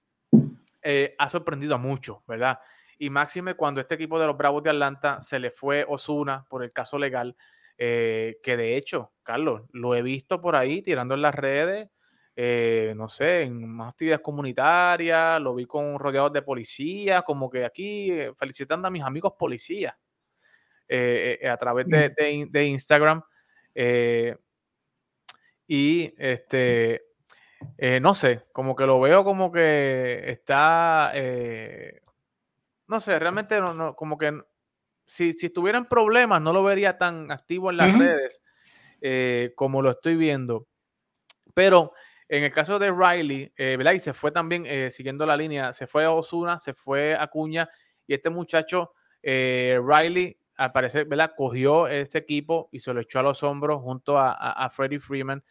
eh, 0.82 1.14
ha 1.18 1.28
sorprendido 1.28 1.74
a 1.74 1.78
muchos, 1.78 2.18
¿verdad? 2.26 2.58
Y 2.98 3.10
máxime 3.10 3.54
cuando 3.54 3.80
este 3.80 3.96
equipo 3.96 4.20
de 4.20 4.26
los 4.26 4.36
Bravos 4.36 4.62
de 4.62 4.70
Atlanta 4.70 5.20
se 5.20 5.38
le 5.38 5.50
fue 5.50 5.84
Osuna 5.88 6.44
por 6.48 6.62
el 6.62 6.72
caso 6.72 6.98
legal, 6.98 7.36
eh, 7.76 8.38
que 8.42 8.56
de 8.56 8.76
hecho, 8.76 9.12
Carlos, 9.22 9.62
lo 9.72 9.94
he 9.94 10.02
visto 10.02 10.40
por 10.40 10.54
ahí 10.54 10.80
tirando 10.80 11.14
en 11.14 11.22
las 11.22 11.34
redes, 11.34 11.90
eh, 12.36 12.92
no 12.96 13.08
sé, 13.08 13.42
en 13.42 13.66
más 13.68 13.90
actividades 13.90 14.22
comunitarias, 14.22 15.40
lo 15.40 15.54
vi 15.54 15.66
con 15.66 15.98
rodeados 15.98 16.32
de 16.32 16.42
policía, 16.42 17.22
como 17.22 17.50
que 17.50 17.64
aquí 17.64 18.10
felicitando 18.36 18.86
a 18.86 18.90
mis 18.90 19.02
amigos 19.02 19.32
policías. 19.38 19.94
Eh, 20.86 21.38
eh, 21.40 21.48
a 21.48 21.56
través 21.56 21.86
de, 21.86 22.10
de, 22.50 22.64
Instagram. 22.66 23.22
Eh, 23.74 24.36
y 25.66 26.12
este, 26.18 27.06
no 28.02 28.12
sé, 28.12 28.44
como 28.52 28.76
que 28.76 28.84
lo 28.84 29.00
veo 29.00 29.24
como 29.24 29.50
que 29.50 30.24
está, 30.26 31.10
no 32.86 33.00
sé, 33.00 33.18
realmente 33.18 33.58
no, 33.60 33.96
como 33.96 34.18
que 34.18 34.42
si, 35.06 35.32
si 35.32 35.46
estuvieran 35.46 35.88
problemas 35.88 36.42
no 36.42 36.52
lo 36.52 36.62
vería 36.62 36.98
tan 36.98 37.30
activo 37.30 37.70
en 37.70 37.78
las 37.78 37.98
redes 37.98 38.42
como 39.56 39.80
lo 39.80 39.90
estoy 39.90 40.16
viendo. 40.16 40.68
Pero 41.54 41.94
en 42.28 42.44
el 42.44 42.52
caso 42.52 42.78
de 42.78 42.92
Riley, 42.92 43.50
¿verdad? 43.56 43.92
Y 43.92 44.00
se 44.00 44.12
fue 44.12 44.32
también, 44.32 44.92
siguiendo 44.92 45.24
la 45.24 45.36
línea, 45.36 45.72
se 45.72 45.86
fue 45.86 46.04
a 46.04 46.10
Osuna, 46.10 46.58
se 46.58 46.74
fue 46.74 47.16
a 47.18 47.26
Cuña, 47.28 47.70
y 48.06 48.12
este 48.12 48.28
muchacho, 48.28 48.92
Riley, 49.22 50.38
al 50.56 50.72
parecer, 50.72 51.06
¿verdad? 51.06 51.32
Cogió 51.36 51.86
este 51.86 52.18
equipo 52.18 52.68
y 52.72 52.80
se 52.80 52.92
lo 52.92 53.00
echó 53.00 53.20
a 53.20 53.22
los 53.22 53.42
hombros 53.42 53.82
junto 53.82 54.18
a, 54.18 54.68
Freddie 54.70 55.00
Freeman 55.00 55.42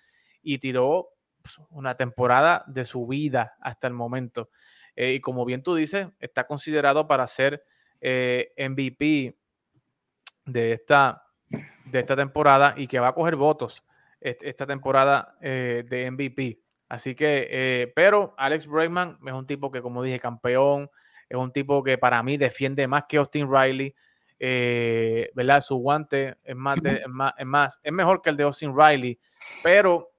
y 0.42 0.60
tiró 0.60 1.10
pues, 1.42 1.60
una 1.70 1.96
temporada 1.96 2.64
de 2.68 2.86
su 2.86 3.06
vida 3.08 3.56
hasta 3.62 3.88
el 3.88 3.94
momento. 3.94 4.50
Eh, 4.96 5.14
y 5.14 5.20
como 5.20 5.46
bien 5.46 5.64
tú 5.64 5.76
dices, 5.76 6.08
está 6.20 6.46
considerado 6.46 7.08
para 7.08 7.28
ser 7.28 7.64
eh, 8.00 8.54
MVP 8.58 9.38
de 10.46 10.74
esta, 10.74 11.24
de 11.86 12.00
esta 12.00 12.16
temporada 12.16 12.74
y 12.78 12.88
que 12.88 13.00
va 13.00 13.10
a 13.10 13.16
coger 13.16 13.36
votos 13.36 13.84
esta 14.20 14.66
temporada 14.66 15.38
eh, 15.42 15.84
de 15.90 16.10
MVP. 16.10 16.62
Así 16.88 17.14
que, 17.14 17.92
pero 17.94 18.34
Alex 18.38 18.68
Bregman 18.68 19.18
es 19.26 19.34
un 19.34 19.46
tipo 19.46 19.70
que, 19.70 19.82
como 19.82 20.02
dije, 20.02 20.20
campeón, 20.20 20.90
es 21.28 21.38
un 21.38 21.52
tipo 21.52 21.84
que 21.84 21.98
para 21.98 22.22
mí 22.24 22.38
defiende 22.38 22.88
más 22.88 23.04
que 23.10 23.18
Austin 23.18 23.52
Riley. 23.52 23.96
Eh, 24.46 25.32
¿verdad? 25.36 25.62
Su 25.62 25.78
guante 25.78 26.36
es 26.44 26.54
más, 26.54 26.78
es 26.84 27.46
más, 27.46 27.80
es 27.82 27.94
mejor 27.94 28.22
que 28.22 28.30
el 28.30 28.36
de 28.36 28.44
Austin 28.44 28.78
Riley, 28.78 29.18
pero 29.64 30.12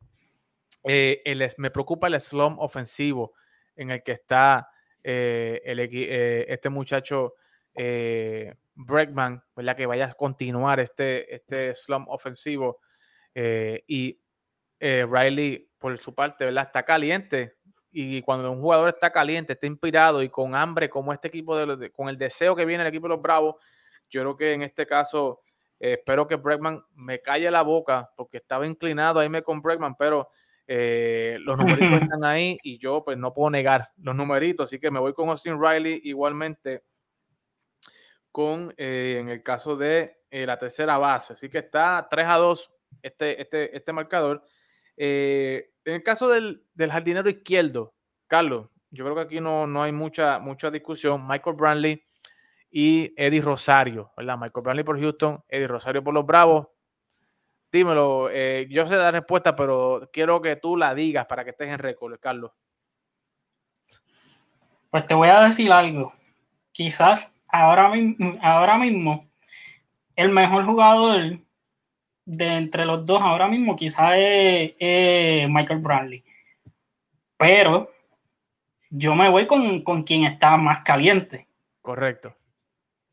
eh, 0.83 1.23
me 1.59 1.71
preocupa 1.71 2.07
el 2.07 2.19
slump 2.19 2.59
ofensivo 2.59 3.35
en 3.77 3.91
el 3.91 4.03
que 4.03 4.13
está 4.13 4.71
eh, 5.03 5.61
el, 5.63 5.79
este 5.79 6.71
muchacho 6.71 7.35
Bregman, 7.75 9.45
¿verdad? 9.55 9.77
Que 9.77 9.85
vaya 9.85 10.07
a 10.07 10.15
continuar 10.15 10.81
este, 10.81 11.35
este 11.35 11.75
slump 11.75 12.09
ofensivo 12.09 12.81
y 13.35 14.19
Riley, 14.81 15.71
por 15.77 15.99
su 15.99 16.15
parte, 16.15 16.47
¿verdad? 16.47 16.65
Está 16.69 16.83
caliente, 16.83 17.59
y 17.91 18.23
cuando 18.23 18.51
un 18.51 18.63
jugador 18.63 18.89
está 18.89 19.13
caliente, 19.13 19.53
está 19.53 19.67
inspirado 19.67 20.23
y 20.23 20.31
con 20.31 20.55
hambre 20.55 20.89
como 20.89 21.13
este 21.13 21.29
equipo, 21.29 21.77
de, 21.77 21.91
con 21.91 22.09
el 22.09 22.17
deseo 22.17 22.57
que 22.57 22.65
viene 22.65 22.85
el 22.85 22.89
equipo 22.89 23.07
de 23.07 23.17
los 23.17 23.23
Bravos, 23.23 23.57
yo 24.11 24.21
creo 24.23 24.37
que 24.37 24.53
en 24.53 24.63
este 24.63 24.87
caso 24.87 25.41
eh, 25.81 25.95
espero 25.95 26.27
que 26.27 26.37
Bregman 26.37 26.83
me 26.95 27.21
calle 27.21 27.51
la 27.51 27.63
boca 27.63 28.11
porque 28.17 28.39
estaba 28.39 28.67
inclinado 28.67 29.21
a 29.21 29.25
irme 29.25 29.43
con 29.43 29.61
Bregman, 29.61 29.97
pero 29.97 30.31
eh, 30.67 31.37
los 31.41 31.59
numeritos 31.59 32.03
están 32.03 32.25
ahí 32.25 32.59
y 32.63 32.79
yo 32.79 33.05
pues 33.05 33.19
no 33.19 33.35
puedo 33.35 33.51
negar 33.51 33.91
los 33.99 34.15
numeritos, 34.15 34.67
así 34.67 34.79
que 34.79 34.91
me 34.91 35.01
voy 35.01 35.13
con 35.13 35.29
Austin 35.29 35.61
Riley 35.61 36.01
igualmente 36.05 36.85
con 38.31 38.75
eh, 38.77 39.19
en 39.21 39.29
el 39.29 39.43
caso 39.43 39.77
de 39.77 40.23
la 40.31 40.59
tercera 40.59 40.99
base, 40.99 41.35
así 41.35 41.49
que 41.49 41.59
está 41.59 42.09
3 42.11 42.27
a 42.29 42.37
2 42.39 42.73
este, 43.03 43.41
este, 43.41 43.77
este 43.77 43.93
marcador. 43.93 44.43
en 44.97 45.65
el 45.85 46.03
caso 46.03 46.29
del, 46.29 46.67
del, 46.75 46.91
jardinero 46.91 47.31
izquierdo, 47.31 47.95
Carlos, 48.27 48.69
yo 48.91 49.05
creo 49.05 49.15
que 49.15 49.21
aquí 49.21 49.41
no, 49.41 49.69
no 49.69 49.83
hay 49.83 49.93
mucha, 49.93 50.39
mucha 50.41 50.71
discusión. 50.71 51.27
Michael 51.27 51.57
Brantley 51.57 52.05
y 52.77 53.15
Eddie 53.17 53.41
Rosario, 53.41 54.11
¿verdad? 54.17 54.37
Michael 54.37 54.65
Brantley 54.65 54.85
por 54.85 54.99
Houston, 54.99 55.41
Eddie 55.49 55.69
Rosario 55.69 56.03
por 56.03 56.13
los 56.13 56.27
Bravos. 56.27 56.67
Dímelo, 57.71 58.29
eh, 58.33 58.67
yo 58.69 58.85
sé 58.89 58.97
la 58.97 59.13
respuesta, 59.13 59.55
pero 59.55 60.11
quiero 60.13 60.43
que 60.43 60.57
tú 60.57 60.77
la 60.77 60.93
digas 60.93 61.25
para 61.27 61.45
que 61.45 61.51
estés 61.51 61.69
en 61.69 61.79
récord, 61.79 62.19
Carlos. 62.19 62.51
Pues 64.91 65.07
te 65.07 65.15
voy 65.15 65.29
a 65.29 65.43
decir 65.43 65.71
algo. 65.71 66.15
Quizás 66.73 67.33
ahora, 67.49 67.93
ahora 68.43 68.77
mismo 68.77 69.31
el 70.17 70.31
mejor 70.31 70.65
jugador 70.65 71.39
de 72.25 72.57
entre 72.57 72.87
los 72.87 73.07
dos 73.07 73.23
ahora 73.23 73.47
mismo 73.47 73.77
quizás 73.77 74.15
es, 74.17 75.49
Michael 75.49 75.79
Brantley. 75.79 76.25
Pero 77.37 77.93
yo 78.91 79.15
me 79.15 79.29
voy 79.29 79.47
con, 79.47 79.83
con 79.83 80.03
quien 80.03 80.25
está 80.25 80.57
más 80.57 80.81
caliente. 80.81 81.47
Correcto 81.81 82.37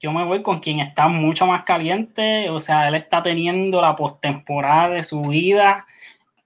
yo 0.02 0.12
me 0.12 0.24
voy 0.24 0.42
con 0.42 0.60
quien 0.60 0.80
está 0.80 1.08
mucho 1.08 1.46
más 1.46 1.64
caliente. 1.64 2.50
O 2.50 2.60
sea, 2.60 2.88
él 2.88 2.96
está 2.96 3.22
teniendo 3.22 3.82
la 3.82 3.96
postemporada 3.96 4.90
de 4.90 5.04
su 5.04 5.22
vida 5.22 5.86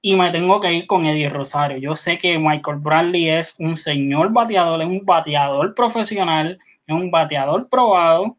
y 0.01 0.15
me 0.15 0.29
tengo 0.29 0.59
que 0.59 0.73
ir 0.73 0.87
con 0.87 1.05
Eddie 1.05 1.29
Rosario. 1.29 1.77
Yo 1.77 1.95
sé 1.95 2.17
que 2.17 2.37
Michael 2.37 2.77
Bradley 2.79 3.29
es 3.29 3.55
un 3.59 3.77
señor 3.77 4.31
bateador, 4.33 4.81
es 4.81 4.89
un 4.89 5.05
bateador 5.05 5.73
profesional, 5.73 6.59
es 6.85 6.95
un 6.95 7.09
bateador 7.09 7.69
probado, 7.69 8.37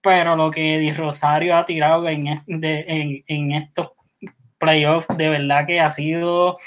pero 0.00 0.36
lo 0.36 0.50
que 0.50 0.76
Eddie 0.76 0.94
Rosario 0.94 1.56
ha 1.56 1.66
tirado 1.66 2.08
en, 2.08 2.42
en, 2.46 3.52
estos 3.52 3.92
playoffs, 4.58 5.16
de 5.16 5.28
verdad 5.28 5.66
que 5.66 5.80
ha 5.80 5.90
sido 5.90 6.58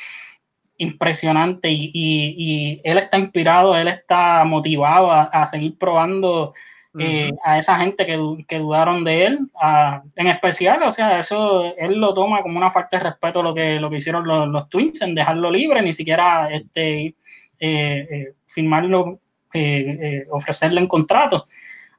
impresionante 0.78 1.70
y, 1.72 2.82
él 2.84 2.98
está 3.00 3.18
inspirado, 3.18 3.76
él 3.76 3.88
está 3.88 4.44
motivado 4.46 5.12
a 5.12 5.48
seguir 5.48 5.78
probando 5.78 6.54
eh, 7.00 7.32
a 7.44 7.58
esa 7.58 7.78
gente 7.78 8.06
que, 8.06 8.46
que 8.48 8.60
dudaron 8.60 9.04
de 9.04 9.26
él, 9.26 9.40
en 10.16 10.28
especial, 10.28 10.84
o 10.84 10.92
sea, 10.92 11.20
eso 11.20 11.76
él 11.78 12.00
lo 12.00 12.14
toma 12.14 12.42
como 12.42 12.58
una 12.58 12.72
falta 12.72 12.98
de 12.98 13.04
respeto 13.04 13.44
lo 13.44 13.54
que, 13.54 13.80
lo 13.80 13.90
que 13.90 13.98
hicieron 13.98 14.28
los, 14.28 14.48
los 14.48 14.70
Twins 14.70 15.02
en 15.02 15.16
dejarlo 15.16 15.52
libre, 15.52 15.82
ni 15.82 15.94
siquiera 15.94 16.50
este, 16.50 17.06
eh, 17.06 17.16
eh, 17.60 18.34
firmarlo, 18.46 19.20
ofrecerle 20.30 20.82
un 20.82 20.88
contrato. 20.88 21.48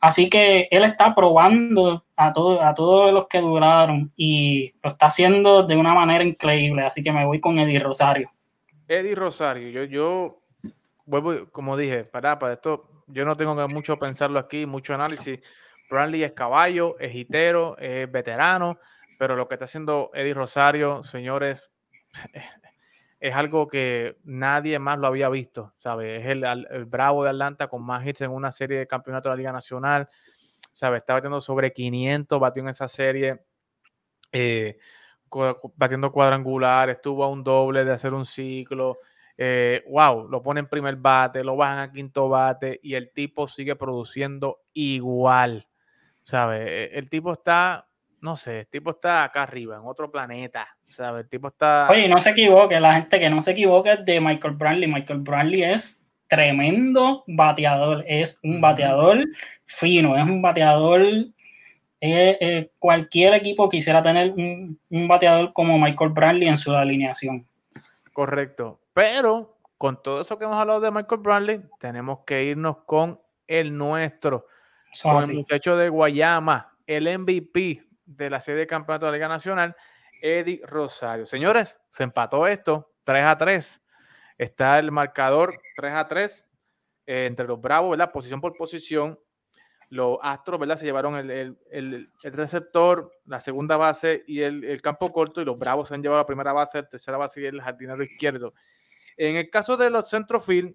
Así 0.00 0.30
que 0.30 0.68
él 0.70 0.84
está 0.84 1.14
probando 1.14 2.04
a, 2.14 2.32
todo, 2.32 2.62
a 2.62 2.74
todos 2.74 3.12
los 3.12 3.26
que 3.26 3.40
duraron 3.40 4.12
y 4.16 4.72
lo 4.82 4.90
está 4.90 5.06
haciendo 5.06 5.64
de 5.64 5.76
una 5.76 5.92
manera 5.92 6.22
increíble. 6.22 6.82
Así 6.82 7.02
que 7.02 7.12
me 7.12 7.24
voy 7.24 7.40
con 7.40 7.58
Eddie 7.58 7.80
Rosario. 7.80 8.28
Eddie 8.86 9.16
Rosario, 9.16 9.68
yo, 9.70 9.84
yo 9.84 10.38
vuelvo, 11.04 11.50
como 11.50 11.76
dije, 11.76 12.04
para, 12.04 12.38
para 12.38 12.54
esto 12.54 12.97
yo 13.08 13.24
no 13.24 13.36
tengo 13.36 13.56
que 13.56 13.72
mucho 13.72 13.98
pensarlo 13.98 14.38
aquí, 14.38 14.66
mucho 14.66 14.94
análisis. 14.94 15.40
Bradley 15.90 16.22
es 16.22 16.32
caballo, 16.32 16.98
es 16.98 17.14
hitero, 17.14 17.76
es 17.78 18.10
veterano, 18.10 18.78
pero 19.18 19.36
lo 19.36 19.48
que 19.48 19.54
está 19.54 19.64
haciendo 19.64 20.10
Eddie 20.14 20.34
Rosario, 20.34 21.02
señores, 21.02 21.70
es 23.20 23.34
algo 23.34 23.66
que 23.66 24.16
nadie 24.24 24.78
más 24.78 24.98
lo 24.98 25.06
había 25.06 25.28
visto, 25.28 25.74
¿sabes? 25.76 26.20
Es 26.20 26.26
el, 26.26 26.84
bravo 26.86 27.24
de 27.24 27.30
Atlanta 27.30 27.68
con 27.68 27.82
más 27.82 28.06
hits 28.06 28.20
en 28.20 28.30
una 28.30 28.52
serie 28.52 28.78
de 28.78 28.86
campeonato 28.86 29.28
de 29.28 29.34
la 29.34 29.38
Liga 29.38 29.52
Nacional, 29.52 30.08
¿sabes? 30.72 30.98
Está 31.00 31.14
batiendo 31.14 31.40
sobre 31.40 31.72
500, 31.72 32.38
batió 32.38 32.62
en 32.62 32.68
esa 32.68 32.86
serie, 32.86 33.42
eh, 34.30 34.78
batiendo 35.74 36.12
cuadrangular, 36.12 36.90
estuvo 36.90 37.24
a 37.24 37.28
un 37.28 37.42
doble 37.42 37.84
de 37.84 37.92
hacer 37.92 38.14
un 38.14 38.24
ciclo, 38.24 38.98
eh, 39.40 39.84
wow, 39.88 40.28
lo 40.28 40.42
pone 40.42 40.58
en 40.58 40.66
primer 40.66 40.96
bate, 40.96 41.44
lo 41.44 41.54
bajan 41.54 41.78
a 41.78 41.92
quinto 41.92 42.28
bate 42.28 42.80
y 42.82 42.94
el 42.94 43.12
tipo 43.12 43.46
sigue 43.46 43.76
produciendo 43.76 44.62
igual. 44.72 45.68
¿Sabes? 46.24 46.66
E, 46.66 46.98
el 46.98 47.08
tipo 47.08 47.32
está, 47.32 47.86
no 48.20 48.34
sé, 48.34 48.60
el 48.60 48.66
tipo 48.66 48.90
está 48.90 49.22
acá 49.22 49.44
arriba, 49.44 49.76
en 49.76 49.82
otro 49.84 50.10
planeta. 50.10 50.68
¿Sabes? 50.88 51.22
El 51.22 51.30
tipo 51.30 51.48
está. 51.48 51.86
Oye, 51.88 52.08
no 52.08 52.18
se 52.18 52.30
equivoque, 52.30 52.80
la 52.80 52.94
gente 52.94 53.20
que 53.20 53.30
no 53.30 53.40
se 53.40 53.52
equivoque 53.52 53.92
es 53.92 54.04
de 54.04 54.20
Michael 54.20 54.54
Bradley. 54.54 54.90
Michael 54.90 55.20
Bradley 55.20 55.62
es 55.62 56.04
tremendo 56.26 57.22
bateador, 57.28 58.04
es 58.08 58.40
un 58.42 58.60
bateador 58.60 59.24
fino, 59.66 60.16
es 60.16 60.28
un 60.28 60.42
bateador. 60.42 61.00
Eh, 62.00 62.38
eh, 62.40 62.70
cualquier 62.78 63.34
equipo 63.34 63.68
quisiera 63.68 64.02
tener 64.02 64.32
un, 64.32 64.80
un 64.90 65.08
bateador 65.08 65.52
como 65.52 65.78
Michael 65.78 66.10
Bradley 66.10 66.48
en 66.48 66.58
su 66.58 66.72
alineación. 66.72 67.46
Correcto. 68.12 68.80
Pero 68.98 69.60
con 69.76 70.02
todo 70.02 70.22
eso 70.22 70.36
que 70.36 70.44
hemos 70.44 70.58
hablado 70.58 70.80
de 70.80 70.90
Michael 70.90 71.20
Bradley, 71.20 71.62
tenemos 71.78 72.24
que 72.26 72.42
irnos 72.42 72.78
con 72.78 73.22
el 73.46 73.78
nuestro, 73.78 74.48
con 75.00 75.22
el 75.22 75.34
muchacho 75.36 75.76
de 75.76 75.88
Guayama, 75.88 76.76
el 76.84 77.16
MVP 77.16 77.84
de 78.04 78.28
la 78.28 78.40
serie 78.40 78.62
de 78.62 78.66
campeonato 78.66 79.06
de 79.06 79.12
la 79.12 79.16
Liga 79.18 79.28
Nacional, 79.28 79.76
Eddie 80.20 80.62
Rosario. 80.64 81.26
Señores, 81.26 81.78
se 81.88 82.02
empató 82.02 82.48
esto 82.48 82.92
3 83.04 83.24
a 83.24 83.38
3. 83.38 83.84
Está 84.36 84.80
el 84.80 84.90
marcador 84.90 85.60
3 85.76 85.92
a 85.92 86.08
3 86.08 86.44
eh, 87.06 87.26
entre 87.26 87.46
los 87.46 87.60
Bravos, 87.60 87.92
¿verdad? 87.92 88.10
Posición 88.10 88.40
por 88.40 88.56
posición. 88.56 89.16
Los 89.90 90.18
Astros, 90.22 90.58
¿verdad? 90.58 90.76
Se 90.76 90.84
llevaron 90.84 91.14
el, 91.14 92.10
receptor, 92.24 93.12
la 93.26 93.38
segunda 93.38 93.76
base 93.76 94.24
y 94.26 94.40
el, 94.40 94.82
campo 94.82 95.12
corto, 95.12 95.40
y 95.40 95.44
los 95.44 95.56
Bravos 95.56 95.86
se 95.86 95.94
han 95.94 96.02
llevado 96.02 96.20
la 96.20 96.26
primera 96.26 96.52
base, 96.52 96.82
la 96.82 96.88
tercera 96.88 97.16
base 97.16 97.42
y 97.42 97.46
el 97.46 97.62
jardinero 97.62 98.02
izquierdo. 98.02 98.54
En 99.18 99.36
el 99.36 99.50
caso 99.50 99.76
de 99.76 99.90
los 99.90 100.08
centrofield, 100.08 100.74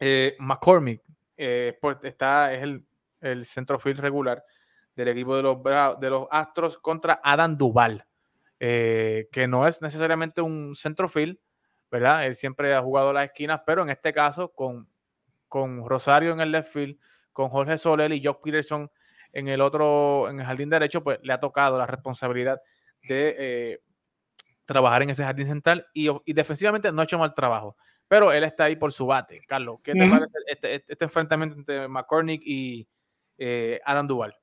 eh, 0.00 0.34
McCormick 0.40 1.02
eh, 1.36 1.78
pues 1.80 1.98
está, 2.02 2.52
es 2.54 2.62
el, 2.62 2.84
el 3.20 3.46
centrofield 3.46 4.00
regular 4.00 4.44
del 4.96 5.08
equipo 5.08 5.36
de 5.36 5.42
los, 5.42 5.58
de 6.00 6.10
los 6.10 6.26
Astros 6.30 6.78
contra 6.78 7.20
Adam 7.22 7.56
Duval, 7.56 8.06
eh, 8.58 9.28
que 9.30 9.46
no 9.46 9.66
es 9.66 9.80
necesariamente 9.82 10.40
un 10.40 10.74
centrofield, 10.74 11.38
¿verdad? 11.90 12.26
Él 12.26 12.36
siempre 12.36 12.74
ha 12.74 12.82
jugado 12.82 13.12
las 13.12 13.26
esquinas, 13.26 13.60
pero 13.66 13.82
en 13.82 13.90
este 13.90 14.12
caso 14.12 14.52
con, 14.52 14.88
con 15.48 15.86
Rosario 15.88 16.32
en 16.32 16.40
el 16.40 16.52
left 16.52 16.72
field, 16.72 16.98
con 17.32 17.48
Jorge 17.50 17.78
Soler 17.78 18.12
y 18.12 18.24
Jock 18.24 18.42
Peterson 18.42 18.90
en 19.32 19.48
el 19.48 19.60
otro, 19.60 20.28
en 20.28 20.40
el 20.40 20.46
jardín 20.46 20.70
derecho, 20.70 21.02
pues 21.02 21.18
le 21.22 21.32
ha 21.32 21.40
tocado 21.40 21.78
la 21.78 21.86
responsabilidad 21.86 22.60
de 23.02 23.36
eh, 23.38 23.80
trabajar 24.64 25.02
en 25.02 25.10
ese 25.10 25.24
jardín 25.24 25.46
central 25.46 25.86
y, 25.92 26.08
defensivamente 26.26 26.90
no 26.92 27.00
ha 27.00 27.04
hecho 27.04 27.18
mal 27.18 27.34
trabajo. 27.34 27.76
Pero 28.08 28.32
él 28.32 28.44
está 28.44 28.64
ahí 28.64 28.76
por 28.76 28.92
su 28.92 29.06
bate. 29.06 29.40
Carlos, 29.46 29.80
¿qué 29.82 29.92
te 29.92 30.06
parece 30.06 30.32
este, 30.46 30.74
este, 30.74 30.92
este, 30.92 31.04
enfrentamiento 31.04 31.56
entre 31.56 31.88
McCormick 31.88 32.42
y 32.44 32.86
eh, 33.38 33.80
Adam 33.84 34.06
Duval? 34.06 34.36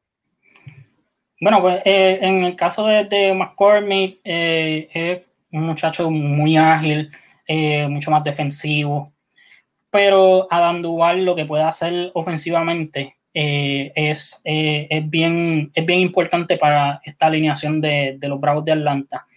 Bueno, 1.40 1.62
pues 1.62 1.82
eh, 1.86 2.18
en 2.22 2.44
el 2.44 2.56
caso 2.56 2.88
de, 2.88 3.34
McCormick, 3.34 4.22
eh, 4.24 4.90
es 4.92 5.22
un 5.52 5.68
muchacho 5.68 6.10
muy 6.10 6.58
ágil, 6.58 7.12
mucho 7.88 8.12
más 8.12 8.24
defensivo. 8.24 9.14
Pero 9.92 10.48
Adam 10.50 10.82
Duval 10.82 11.24
lo 11.24 11.36
que 11.36 11.46
puede 11.46 11.64
hacer 11.64 12.12
ofensivamente 12.14 13.18
es, 13.34 14.42
es, 14.44 15.10
bien, 15.10 15.72
es 15.74 15.86
bien 15.86 16.00
importante 16.00 16.58
para 16.58 17.02
esta 17.04 17.28
alineación 17.28 17.82
de, 17.82 18.16
de 18.20 18.28
los 18.28 18.40
Bravos 18.40 18.66
de 18.66 18.74
Atlanta. 18.74 19.28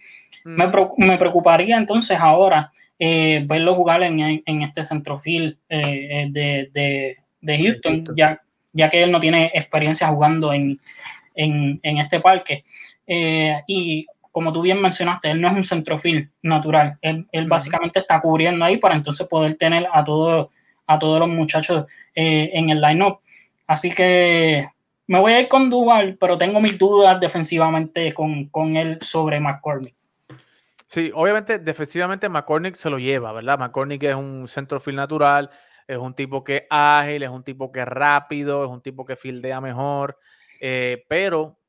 Me, 0.43 1.17
preocuparía 1.17 1.77
entonces 1.77 2.19
ahora 2.19 2.71
eh, 2.99 3.43
verlo 3.45 3.75
jugar 3.75 4.03
en, 4.03 4.41
este 4.61 4.83
centrofil 4.83 5.57
eh, 5.69 6.27
de, 6.29 7.57
Houston, 7.57 8.05
Ya, 8.15 8.41
ya 8.71 8.89
que 8.89 9.03
él 9.03 9.11
no 9.11 9.19
tiene 9.19 9.51
experiencia 9.53 10.07
jugando 10.07 10.53
en, 10.53 10.79
este 11.35 12.19
parque. 12.19 12.63
Eh, 13.07 13.61
y 13.67 14.05
como 14.31 14.51
tú 14.51 14.61
bien 14.61 14.81
mencionaste, 14.81 15.31
él 15.31 15.41
no 15.41 15.47
es 15.47 15.55
un 15.55 15.63
centrofil 15.63 16.29
natural. 16.41 16.97
Él, 17.01 17.47
básicamente 17.47 17.99
está 17.99 18.19
cubriendo 18.21 18.65
ahí 18.65 18.77
para 18.77 18.95
entonces 18.95 19.27
poder 19.27 19.55
tener 19.55 19.87
a, 19.91 20.03
todos 20.03 20.49
a 20.87 20.99
todos 20.99 21.19
los 21.19 21.29
muchachos 21.29 21.85
en 22.15 22.69
el 22.69 22.81
line-up. 22.81 23.19
Así 23.67 23.91
que 23.91 24.67
me 25.07 25.19
voy 25.19 25.33
a 25.33 25.41
ir 25.41 25.47
con 25.47 25.69
Duval, 25.69 26.17
pero 26.19 26.37
tengo 26.37 26.59
mis 26.59 26.77
dudas 26.77 27.19
defensivamente 27.19 28.13
con, 28.13 28.45
con 28.45 28.77
él 28.77 28.99
sobre 29.01 29.39
McCormick. 29.39 29.95
Sí, 30.93 31.11
obviamente 31.15 31.57
defensivamente 31.57 32.29
McCormick 32.29 32.75
se 32.75 32.87
lo 32.87 32.99
lleva, 32.99 33.33
¿verdad? 33.33 33.57
McCormick 33.57 34.03
es 34.03 34.13
un 34.13 34.47
centrofield 34.47 34.97
natural, 34.97 35.49
es 35.87 35.97
un 35.97 36.13
tipo 36.13 36.43
que 36.43 36.57
es 36.57 36.63
ágil, 36.69 37.23
es 37.23 37.29
un 37.29 37.43
tipo 37.43 37.71
que 37.71 37.79
es 37.79 37.87
rápido, 37.87 38.63
es 38.63 38.69
un 38.69 38.79
tipo 38.79 39.03
que 39.03 39.15
fildea 39.15 39.59
mejor, 39.59 40.19
eh, 40.61 41.03
pero 41.09 41.59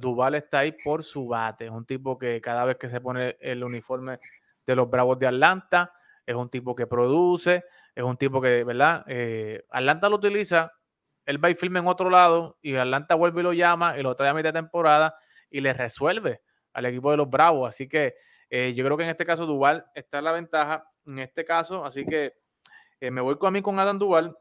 Duval 0.00 0.36
está 0.36 0.60
ahí 0.60 0.72
por 0.72 1.04
su 1.04 1.26
bate, 1.26 1.66
es 1.66 1.70
un 1.70 1.84
tipo 1.84 2.16
que 2.16 2.40
cada 2.40 2.64
vez 2.64 2.78
que 2.78 2.88
se 2.88 3.02
pone 3.02 3.36
el 3.38 3.62
uniforme 3.62 4.18
de 4.66 4.74
los 4.74 4.88
Bravos 4.88 5.18
de 5.18 5.26
Atlanta, 5.26 5.92
es 6.24 6.34
un 6.34 6.48
tipo 6.48 6.74
que 6.74 6.86
produce, 6.86 7.64
es 7.94 8.02
un 8.02 8.16
tipo 8.16 8.40
que, 8.40 8.64
¿verdad? 8.64 9.04
Eh, 9.08 9.62
Atlanta 9.68 10.08
lo 10.08 10.16
utiliza, 10.16 10.72
él 11.26 11.44
va 11.44 11.50
y 11.50 11.54
filma 11.54 11.80
en 11.80 11.86
otro 11.86 12.08
lado 12.08 12.56
y 12.62 12.76
Atlanta 12.76 13.14
vuelve 13.14 13.42
y 13.42 13.44
lo 13.44 13.52
llama 13.52 13.98
y 13.98 14.02
lo 14.02 14.16
trae 14.16 14.30
a 14.30 14.32
mitad 14.32 14.54
de 14.54 14.60
temporada 14.60 15.18
y 15.50 15.60
le 15.60 15.74
resuelve 15.74 16.40
al 16.72 16.86
equipo 16.86 17.10
de 17.10 17.18
los 17.18 17.28
Bravos, 17.28 17.68
así 17.68 17.86
que 17.86 18.14
eh, 18.56 18.72
yo 18.72 18.84
creo 18.84 18.96
que 18.96 19.02
en 19.02 19.10
este 19.10 19.26
caso 19.26 19.46
Duval 19.46 19.84
está 19.96 20.18
en 20.18 20.24
la 20.26 20.30
ventaja, 20.30 20.88
en 21.06 21.18
este 21.18 21.44
caso, 21.44 21.84
así 21.84 22.06
que 22.06 22.34
eh, 23.00 23.10
me 23.10 23.20
voy 23.20 23.36
con 23.36 23.48
a 23.48 23.50
mí 23.50 23.60
con 23.60 23.80
Adam 23.80 23.98
Duval. 23.98 24.38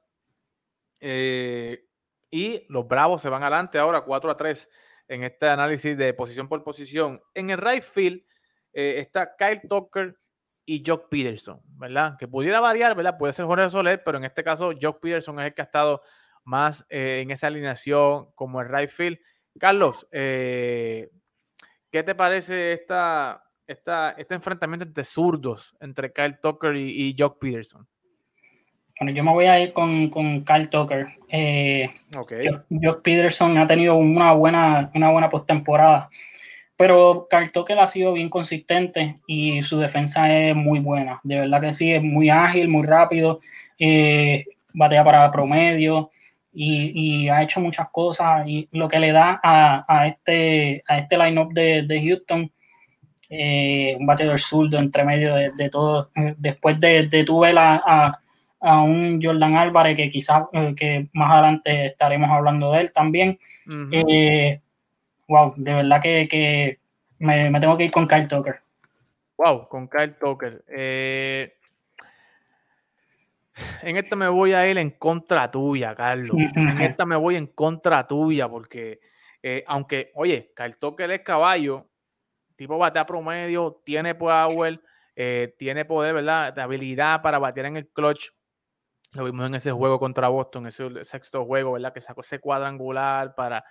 Eh, 1.00 1.84
y 2.30 2.64
los 2.70 2.88
Bravos 2.88 3.24
se 3.24 3.30
van 3.30 3.42
adelante 3.42 3.80
ahora 3.80 4.02
4 4.02 4.30
a 4.30 4.38
3 4.38 4.70
en 5.08 5.24
este 5.24 5.48
análisis 5.48 5.98
de 5.98 6.14
posición 6.14 6.48
por 6.48 6.64
posición. 6.64 7.24
En 7.34 7.50
el 7.50 7.58
right 7.58 7.82
field 7.82 8.24
está 8.72 9.36
Kyle 9.36 9.68
Tucker 9.68 10.16
y 10.64 10.84
Jock 10.86 11.10
Peterson, 11.10 11.60
¿verdad? 11.66 12.16
Que 12.20 12.28
pudiera 12.28 12.60
variar, 12.60 12.96
¿verdad? 12.96 13.18
Puede 13.18 13.34
ser 13.34 13.46
Jorge 13.46 13.72
Soler, 13.72 14.04
pero 14.04 14.20
en 14.20 14.26
este 14.26 14.44
caso 14.44 14.74
Jock 14.80 15.02
Peterson 15.02 15.40
es 15.40 15.48
el 15.48 15.54
que 15.56 15.64
ha 15.64 15.66
estado 15.66 16.04
más 16.44 16.86
en 16.88 17.32
esa 17.32 17.48
alineación 17.48 18.32
como 18.36 18.62
el 18.62 18.70
right 18.70 18.92
field. 18.92 19.18
Carlos, 19.60 20.08
¿qué 20.12 21.10
te 21.92 22.14
parece 22.14 22.74
esta, 22.74 23.44
este 23.74 24.36
enfrentamiento 24.36 24.86
entre 24.86 25.04
zurdos, 25.04 25.76
entre 25.80 26.12
Kyle 26.12 26.38
Tucker 26.42 26.76
y, 26.76 27.10
y 27.10 27.16
Jock 27.18 27.40
Peterson? 27.40 27.88
Bueno, 29.04 29.18
yo 29.18 29.24
me 29.26 29.32
voy 29.32 29.46
a 29.46 29.60
ir 29.60 29.74
con, 29.74 30.10
con 30.10 30.46
Kyle 30.46 30.70
Tucker. 30.70 31.06
Eh, 31.28 31.90
Jock, 32.14 33.02
Peterson 33.02 33.58
ha 33.58 33.68
tenido 33.68 33.96
una 33.96 34.32
buena, 34.32 34.92
una 34.96 35.12
buena 35.12 35.30
postemporada. 35.30 36.10
pero 36.78 37.28
Carl 37.30 37.52
Tucker 37.52 37.78
ha 37.80 37.88
sido 37.88 38.14
bien 38.14 38.30
consistente 38.30 39.16
y 39.28 39.62
su 39.64 39.78
defensa 39.78 40.32
es 40.32 40.56
muy 40.56 40.80
buena. 40.80 41.20
De 41.24 41.42
verdad 41.42 41.60
que 41.60 41.74
sí, 41.74 41.92
es 41.92 42.02
muy 42.02 42.30
ágil, 42.30 42.70
muy 42.70 42.86
rápido, 42.88 43.40
eh, 43.78 44.46
batea 44.74 45.04
para 45.04 45.32
promedio 45.32 46.12
y, 46.54 47.28
ha 47.30 47.44
hecho 47.44 47.60
muchas 47.60 47.90
cosas. 47.92 48.48
Y 48.48 48.70
lo 48.72 48.88
que 48.88 49.00
le 49.00 49.12
da 49.12 49.40
a, 49.44 50.08
este, 50.08 50.82
a 50.88 51.00
este 51.00 51.18
lineup 51.18 51.52
de, 51.54 51.82
de 51.84 52.02
Houston, 52.08 52.52
eh, 53.36 53.96
un 54.00 54.06
bateador 54.06 54.40
zurdo 54.40 54.78
entre 54.78 55.04
medio 55.04 55.36
de, 55.36 55.70
todo. 55.70 56.10
Después 56.38 56.80
de, 56.80 57.08
de 57.08 57.24
tu 57.24 57.44
a, 57.44 58.20
a, 58.62 58.82
un 58.82 59.22
Jordan 59.22 59.56
Álvarez, 59.56 59.98
que 59.98 60.10
quizás 60.10 60.44
eh, 60.54 60.74
que 60.76 61.08
más 61.14 61.32
adelante 61.32 61.88
estaremos 61.88 62.30
hablando 62.30 62.72
de 62.72 62.82
él 62.82 62.92
también 62.92 63.40
wow, 65.28 65.54
de 65.58 65.74
verdad 65.74 66.02
que, 66.02 66.80
me, 67.20 67.60
tengo 67.60 67.78
que 67.78 67.86
ir 67.86 67.92
con 67.92 68.08
Kyle 68.08 68.28
Tucker. 68.28 68.56
Wow, 69.38 69.68
con 69.68 69.88
Kyle 69.88 70.16
Tucker. 70.16 70.64
Eh, 70.68 71.54
en 73.82 73.98
esta 73.98 74.16
me 74.16 74.28
voy 74.28 74.54
a 74.54 74.68
ir 74.70 74.78
en 74.78 74.92
contra 74.92 75.50
tuya, 75.50 75.96
Carlos. 75.96 76.38
En 76.56 76.82
esta 76.82 77.06
me 77.06 77.16
voy 77.16 77.36
en 77.36 77.48
contra 77.48 78.08
tuya, 78.08 78.48
porque 78.48 79.00
eh, 79.42 79.64
aunque, 79.68 80.12
oye, 80.16 80.52
Kyle 80.56 80.76
Tucker 80.78 81.10
es 81.12 81.22
caballo, 81.22 81.88
tipo 82.56 82.78
batea 82.78 83.06
promedio, 83.06 83.82
tiene 83.84 84.16
power, 84.16 84.82
eh, 85.16 85.56
tiene 85.58 85.86
poder, 85.86 86.16
¿verdad? 86.16 86.54
De 86.54 86.62
habilidad 86.62 87.22
para 87.22 87.40
batear 87.40 87.68
en 87.68 87.78
el 87.78 87.90
clutch. 87.90 88.30
Lo 89.14 89.26
vimos 89.26 89.46
en 89.46 89.56
ese 89.56 89.72
juego 89.72 90.00
contra 90.00 90.28
Boston, 90.28 90.68
ese 90.68 91.06
sexto 91.06 91.46
juego, 91.46 91.74
¿verdad? 91.74 91.94
Que 91.94 92.02
sacó 92.02 92.22
ese 92.22 92.40
cuadrangular 92.40 93.36
para 93.36 93.64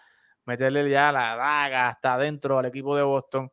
meterle 0.44 0.88
ya 0.88 1.10
la 1.12 1.36
daga 1.36 1.88
hasta 1.88 2.14
adentro 2.14 2.58
al 2.58 2.66
equipo 2.66 2.96
de 2.96 3.02
Boston. 3.02 3.50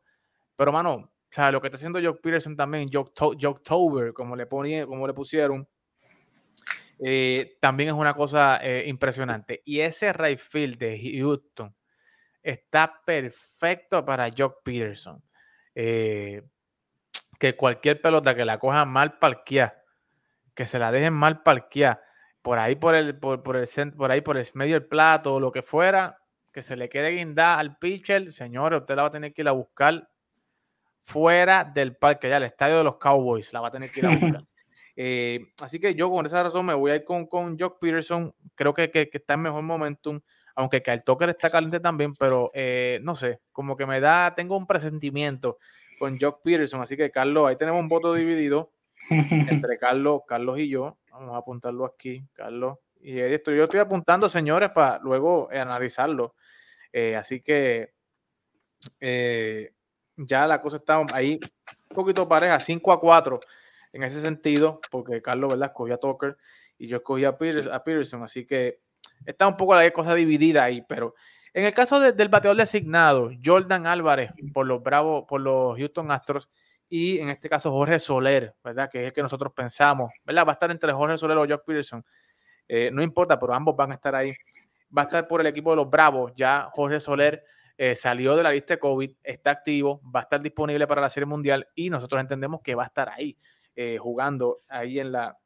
Pero, 0.56 0.72
mano, 0.72 1.10
sea, 1.30 1.50
lo 1.52 1.60
que 1.60 1.68
está 1.68 1.76
haciendo 1.76 2.00
Jock 2.02 2.20
Peterson 2.20 2.56
también, 2.56 2.88
Jocktober, 2.92 4.12
como 4.12 4.36
le, 4.36 4.46
ponía, 4.46 4.86
como 4.86 5.06
le 5.06 5.14
pusieron, 5.14 5.68
eh, 6.98 7.56
también 7.60 7.90
es 7.90 7.94
una 7.94 8.14
cosa 8.14 8.58
eh, 8.62 8.84
impresionante. 8.86 9.62
Y 9.64 9.80
ese 9.80 10.12
right 10.12 10.38
field 10.38 10.76
de 10.78 10.98
Houston 11.18 11.74
está 12.42 13.02
perfecto 13.04 14.04
para 14.04 14.28
Jock 14.36 14.62
Peterson. 14.62 15.22
Eh, 15.74 16.42
que 17.38 17.56
cualquier 17.56 18.00
pelota 18.00 18.34
que 18.34 18.44
la 18.44 18.58
coja 18.58 18.84
mal 18.84 19.18
parqueada, 19.18 19.82
que 20.54 20.66
se 20.66 20.78
la 20.78 20.92
dejen 20.92 21.14
mal 21.14 21.42
parqueada, 21.42 22.02
por 22.42 22.58
ahí 22.58 22.76
por 22.76 22.94
el, 22.94 23.18
por, 23.18 23.42
por 23.42 23.56
el 23.56 23.68
por 23.96 24.10
ahí 24.10 24.20
por 24.20 24.36
el 24.36 24.46
medio 24.54 24.74
del 24.74 24.86
plato 24.86 25.34
o 25.34 25.40
lo 25.40 25.50
que 25.50 25.62
fuera, 25.62 26.18
que 26.52 26.62
se 26.62 26.76
le 26.76 26.88
quede 26.88 27.10
guindada 27.12 27.58
al 27.58 27.78
pitcher, 27.78 28.32
señores, 28.32 28.80
usted 28.80 28.96
la 28.96 29.02
va 29.02 29.08
a 29.08 29.12
tener 29.12 29.32
que 29.32 29.42
ir 29.42 29.48
a 29.48 29.52
buscar 29.52 30.08
fuera 31.00 31.64
del 31.64 31.96
parque, 31.96 32.28
ya 32.28 32.36
el 32.36 32.44
estadio 32.44 32.78
de 32.78 32.84
los 32.84 32.96
Cowboys, 32.96 33.52
la 33.52 33.60
va 33.60 33.68
a 33.68 33.72
tener 33.72 33.90
que 33.90 34.00
ir 34.00 34.06
a 34.06 34.10
buscar. 34.10 34.42
Eh, 35.02 35.52
así 35.62 35.80
que 35.80 35.94
yo 35.94 36.10
con 36.10 36.26
esa 36.26 36.42
razón 36.42 36.66
me 36.66 36.74
voy 36.74 36.90
a 36.90 36.96
ir 36.96 37.04
con, 37.04 37.26
con 37.26 37.58
Jock 37.58 37.78
Peterson, 37.80 38.34
creo 38.54 38.74
que, 38.74 38.90
que, 38.90 39.08
está 39.10 39.32
en 39.34 39.40
mejor 39.40 39.62
momentum, 39.62 40.20
aunque 40.60 40.82
el 40.84 41.02
Tucker 41.02 41.30
está 41.30 41.48
caliente 41.48 41.80
también, 41.80 42.12
pero 42.14 42.50
eh, 42.52 43.00
no 43.02 43.16
sé, 43.16 43.40
como 43.50 43.76
que 43.76 43.86
me 43.86 43.98
da, 43.98 44.34
tengo 44.34 44.56
un 44.56 44.66
presentimiento 44.66 45.58
con 45.98 46.18
Jock 46.20 46.42
Peterson, 46.42 46.82
así 46.82 46.96
que 46.96 47.10
Carlos, 47.10 47.48
ahí 47.48 47.56
tenemos 47.56 47.80
un 47.80 47.88
voto 47.88 48.12
dividido 48.12 48.72
entre 49.08 49.78
Carlos, 49.80 50.20
Carlos 50.26 50.58
y 50.58 50.68
yo, 50.68 50.98
vamos 51.10 51.34
a 51.34 51.38
apuntarlo 51.38 51.86
aquí, 51.86 52.22
Carlos. 52.34 52.78
Y 53.00 53.18
esto 53.18 53.50
yo 53.52 53.64
estoy 53.64 53.80
apuntando, 53.80 54.28
señores, 54.28 54.70
para 54.70 54.98
luego 54.98 55.48
analizarlo. 55.50 56.34
Eh, 56.92 57.16
así 57.16 57.40
que 57.40 57.94
eh, 59.00 59.72
ya 60.16 60.46
la 60.46 60.60
cosa 60.60 60.76
está 60.76 61.02
ahí 61.14 61.40
un 61.88 61.94
poquito 61.94 62.28
pareja, 62.28 62.60
5 62.60 62.92
a 62.92 63.00
4 63.00 63.40
en 63.94 64.02
ese 64.02 64.20
sentido, 64.20 64.80
porque 64.90 65.22
Carlos, 65.22 65.50
¿verdad? 65.52 65.68
Escogía 65.68 65.94
a 65.94 65.98
Tucker 65.98 66.36
y 66.76 66.86
yo 66.86 66.98
escogí 66.98 67.24
a, 67.24 67.38
Peterson, 67.38 68.22
así 68.22 68.46
que 68.46 68.80
está 69.24 69.46
un 69.46 69.56
poco 69.56 69.74
la 69.74 69.90
cosa 69.90 70.14
dividida 70.14 70.64
ahí, 70.64 70.82
pero 70.88 71.14
en 71.52 71.64
el 71.64 71.74
caso 71.74 72.00
del 72.00 72.28
bateador 72.28 72.56
designado, 72.56 73.30
Jordan 73.44 73.86
Álvarez 73.86 74.30
por 74.52 74.66
los 74.66 74.82
Bravos, 74.82 75.24
por 75.28 75.40
los 75.40 75.76
Houston 75.76 76.10
Astros, 76.10 76.48
y 76.88 77.18
en 77.18 77.28
este 77.28 77.48
caso 77.48 77.70
Jorge 77.70 77.98
Soler, 77.98 78.54
¿verdad? 78.64 78.88
Que 78.90 79.00
es 79.00 79.06
el 79.08 79.12
que 79.12 79.22
nosotros 79.22 79.52
pensamos, 79.54 80.10
¿verdad? 80.24 80.44
Va 80.46 80.50
a 80.50 80.54
estar 80.54 80.70
entre 80.70 80.92
Jorge 80.92 81.18
Soler 81.18 81.38
o 81.38 81.46
Josh 81.46 81.64
Peterson. 81.64 82.04
Eh, 82.66 82.90
no 82.92 83.02
importa, 83.02 83.38
pero 83.38 83.54
ambos 83.54 83.76
van 83.76 83.92
a 83.92 83.94
estar 83.94 84.14
ahí 84.14 84.32
va 84.96 85.02
a 85.02 85.04
estar 85.04 85.28
por 85.28 85.40
el 85.40 85.46
equipo 85.46 85.70
de 85.70 85.76
los 85.76 85.90
Bravos. 85.90 86.32
Ya 86.34 86.68
Jorge 86.72 87.00
Soler 87.00 87.44
eh, 87.76 87.96
salió 87.96 88.36
de 88.36 88.42
la 88.42 88.50
lista 88.50 88.74
de 88.74 88.80
COVID, 88.80 89.10
está 89.22 89.50
activo, 89.50 90.00
va 90.14 90.20
a 90.20 90.22
estar 90.24 90.40
disponible 90.40 90.86
para 90.86 91.00
la 91.00 91.10
Serie 91.10 91.26
Mundial 91.26 91.66
y 91.74 91.90
nosotros 91.90 92.20
entendemos 92.20 92.60
que 92.62 92.74
va 92.74 92.84
a 92.84 92.86
estar 92.86 93.08
ahí 93.08 93.36
eh, 93.74 93.98
jugando 93.98 94.62
ahí 94.68 94.98
en 94.98 95.12
la, 95.12 95.38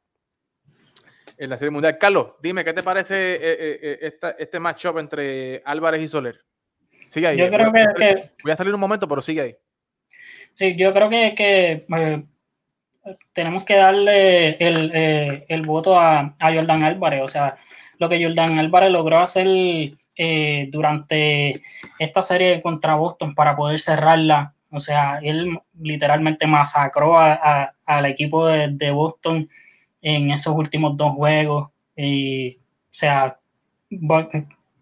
en 1.37 1.49
la 1.49 1.57
Serie 1.57 1.71
Mundial. 1.71 1.97
Carlos, 1.97 2.33
dime, 2.41 2.63
¿qué 2.63 2.73
te 2.73 2.83
parece 2.83 3.37
eh, 3.41 4.13
este 4.39 4.59
matchup 4.59 4.97
entre 4.97 5.61
Álvarez 5.65 6.01
y 6.01 6.07
Soler? 6.07 6.39
Sigue 7.09 7.27
ahí. 7.27 7.37
Yo 7.37 7.49
creo 7.49 7.71
voy, 7.71 7.85
que, 7.97 8.19
voy 8.43 8.51
a 8.51 8.55
salir 8.55 8.73
un 8.73 8.79
momento, 8.79 9.07
pero 9.07 9.21
sigue 9.21 9.41
ahí. 9.41 9.55
Sí, 10.53 10.75
yo 10.75 10.93
creo 10.93 11.09
que, 11.09 11.85
tenemos 13.33 13.63
que 13.65 13.75
darle 13.75 14.55
el, 14.55 15.43
el 15.47 15.61
voto 15.63 15.99
a, 15.99 16.35
a, 16.39 16.53
Jordan 16.53 16.83
Álvarez. 16.83 17.21
O 17.23 17.27
sea, 17.27 17.57
lo 17.97 18.09
que 18.09 18.23
Jordan 18.23 18.57
Álvarez 18.57 18.91
logró 18.91 19.19
hacer 19.19 19.47
eh, 20.17 20.69
durante 20.71 21.61
esta 21.99 22.21
serie 22.21 22.61
contra 22.61 22.95
Boston 22.95 23.35
para 23.35 23.55
poder 23.55 23.79
cerrarla. 23.79 24.53
O 24.71 24.79
sea, 24.79 25.19
él 25.21 25.59
literalmente 25.79 26.47
masacró 26.47 27.17
al 27.17 28.05
equipo 28.05 28.47
de, 28.47 28.91
Boston 28.91 29.49
en 30.05 30.29
esos 30.29 30.55
últimos 30.55 30.95
dos 30.95 31.13
juegos. 31.15 31.71
Y, 31.97 32.57
o 32.57 32.91
sea, 32.91 33.39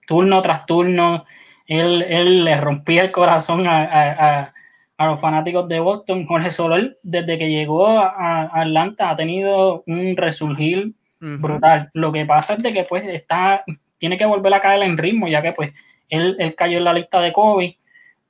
turno 0.05 0.41
tras 0.41 0.65
turno, 0.65 1.25
él, 1.65 2.43
le 2.43 2.59
rompía 2.59 3.03
el 3.03 3.11
corazón 3.11 3.65
a, 3.67 4.53
los 4.99 5.19
fanáticos 5.19 5.67
de 5.69 5.79
Boston. 5.79 6.25
Jorge 6.25 6.51
Soler, 6.51 6.97
desde 7.03 7.37
que 7.37 7.49
llegó 7.49 7.99
a, 7.99 8.49
Atlanta, 8.61 9.09
ha 9.09 9.15
tenido 9.15 9.83
un 9.87 10.17
resurgir 10.17 10.93
brutal. 11.19 11.89
Lo 11.93 12.11
que 12.11 12.25
pasa 12.25 12.55
es 12.55 12.63
de 12.63 12.73
que 12.73 12.83
pues 12.83 13.05
está, 13.05 13.63
tiene 13.97 14.17
que 14.17 14.25
volver 14.25 14.53
a 14.53 14.59
caer 14.59 14.83
en 14.83 14.97
ritmo, 14.97 15.29
ya 15.29 15.41
que 15.41 15.53
pues 15.53 15.71
él, 16.09 16.53
cayó 16.57 16.79
en 16.79 16.83
la 16.83 16.93
lista 16.93 17.21
de 17.21 17.31
COVID, 17.31 17.73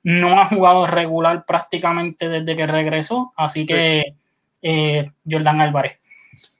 no 0.04 0.40
ha 0.40 0.44
jugado 0.44 0.86
regular 0.86 1.44
prácticamente 1.44 2.28
desde 2.28 2.54
que 2.54 2.68
regresó, 2.68 3.32
así 3.36 3.66
que 3.66 4.14
eh, 4.62 5.10
Jordan 5.28 5.60
Álvarez. 5.60 5.98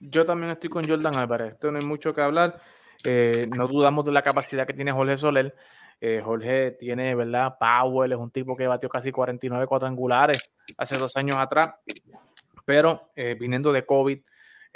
Yo 0.01 0.25
también 0.27 0.53
estoy 0.53 0.71
con 0.71 0.89
Jordan 0.89 1.17
Álvarez, 1.17 1.53
esto 1.53 1.71
no 1.71 1.79
hay 1.79 1.85
mucho 1.85 2.15
que 2.15 2.21
hablar, 2.21 2.61
eh, 3.05 3.49
no 3.55 3.67
dudamos 3.69 4.05
de 4.05 4.13
la 4.13 4.23
capacidad 4.23 4.67
que 4.67 4.75
tiene 4.75 4.93
Jorge 4.93 5.19
Soler. 5.19 5.55
Eh, 6.01 6.21
Jorge 6.23 6.73
tiene, 6.73 7.15
¿verdad? 7.15 7.57
Powell 7.59 8.13
es 8.13 8.19
un 8.19 8.31
tipo 8.31 8.57
que 8.57 8.67
batió 8.67 8.89
casi 8.89 9.11
49 9.11 9.67
cuadrangulares 9.67 10.51
hace 10.77 10.99
dos 10.99 11.17
años 11.17 11.37
atrás, 11.39 11.75
pero 12.67 13.11
viniendo 13.39 13.73
de 13.73 13.87
COVID, 13.87 14.19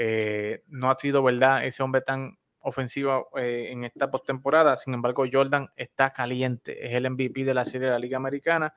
eh, 0.00 0.62
no 0.68 0.90
ha 0.90 0.96
sido, 0.96 1.24
¿verdad?, 1.24 1.66
ese 1.66 1.82
hombre 1.82 2.02
tan 2.02 2.38
ofensivo 2.60 3.30
eh, 3.36 3.68
en 3.70 3.84
esta 3.84 4.10
postemporada. 4.10 4.76
Sin 4.76 4.94
embargo, 4.94 5.24
Jordan 5.30 5.68
está 5.76 6.12
caliente. 6.12 6.86
Es 6.86 6.94
el 6.94 7.10
MVP 7.10 7.44
de 7.44 7.54
la 7.54 7.64
serie 7.64 7.88
de 7.88 7.92
la 7.92 7.98
Liga 7.98 8.16
Americana 8.16 8.72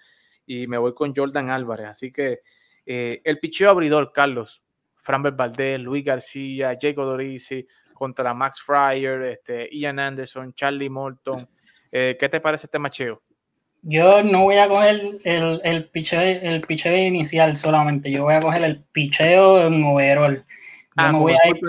y 0.45 0.65
me 0.65 0.79
voy 0.79 0.95
con 0.95 1.15
Jordan 1.15 1.51
Álvarez. 1.51 1.87
Así 1.87 2.11
que 2.11 2.41
eh, 2.85 3.21
el 3.23 3.39
picheo 3.39 3.69
abridor, 3.69 4.11
Carlos, 4.11 4.63
Framber 5.01 5.33
Valdez, 5.33 5.79
Luis 5.79 6.05
García, 6.05 6.77
Jacob 6.79 7.05
Dorisi 7.05 7.65
contra 7.93 8.33
Max 8.33 8.61
Fryer, 8.61 9.21
este, 9.23 9.69
Ian 9.71 9.99
Anderson, 9.99 10.53
Charlie 10.53 10.89
Morton. 10.89 11.47
¿Qué 11.91 12.29
te 12.31 12.39
parece 12.39 12.67
este 12.67 12.79
macheo? 12.79 13.21
Yo 13.83 14.21
no 14.21 14.43
voy 14.43 14.57
a 14.57 14.67
coger 14.67 15.19
el, 15.23 15.61
el, 15.63 15.89
picheo, 15.89 16.21
el 16.21 16.61
picheo 16.61 16.95
inicial 16.95 17.57
solamente, 17.57 18.11
yo 18.11 18.23
voy 18.23 18.35
a 18.35 18.41
coger 18.41 18.63
el 18.63 18.83
picheo 18.83 19.65
en 19.65 19.83
overall. 19.83 20.45
Ah, 20.97 21.11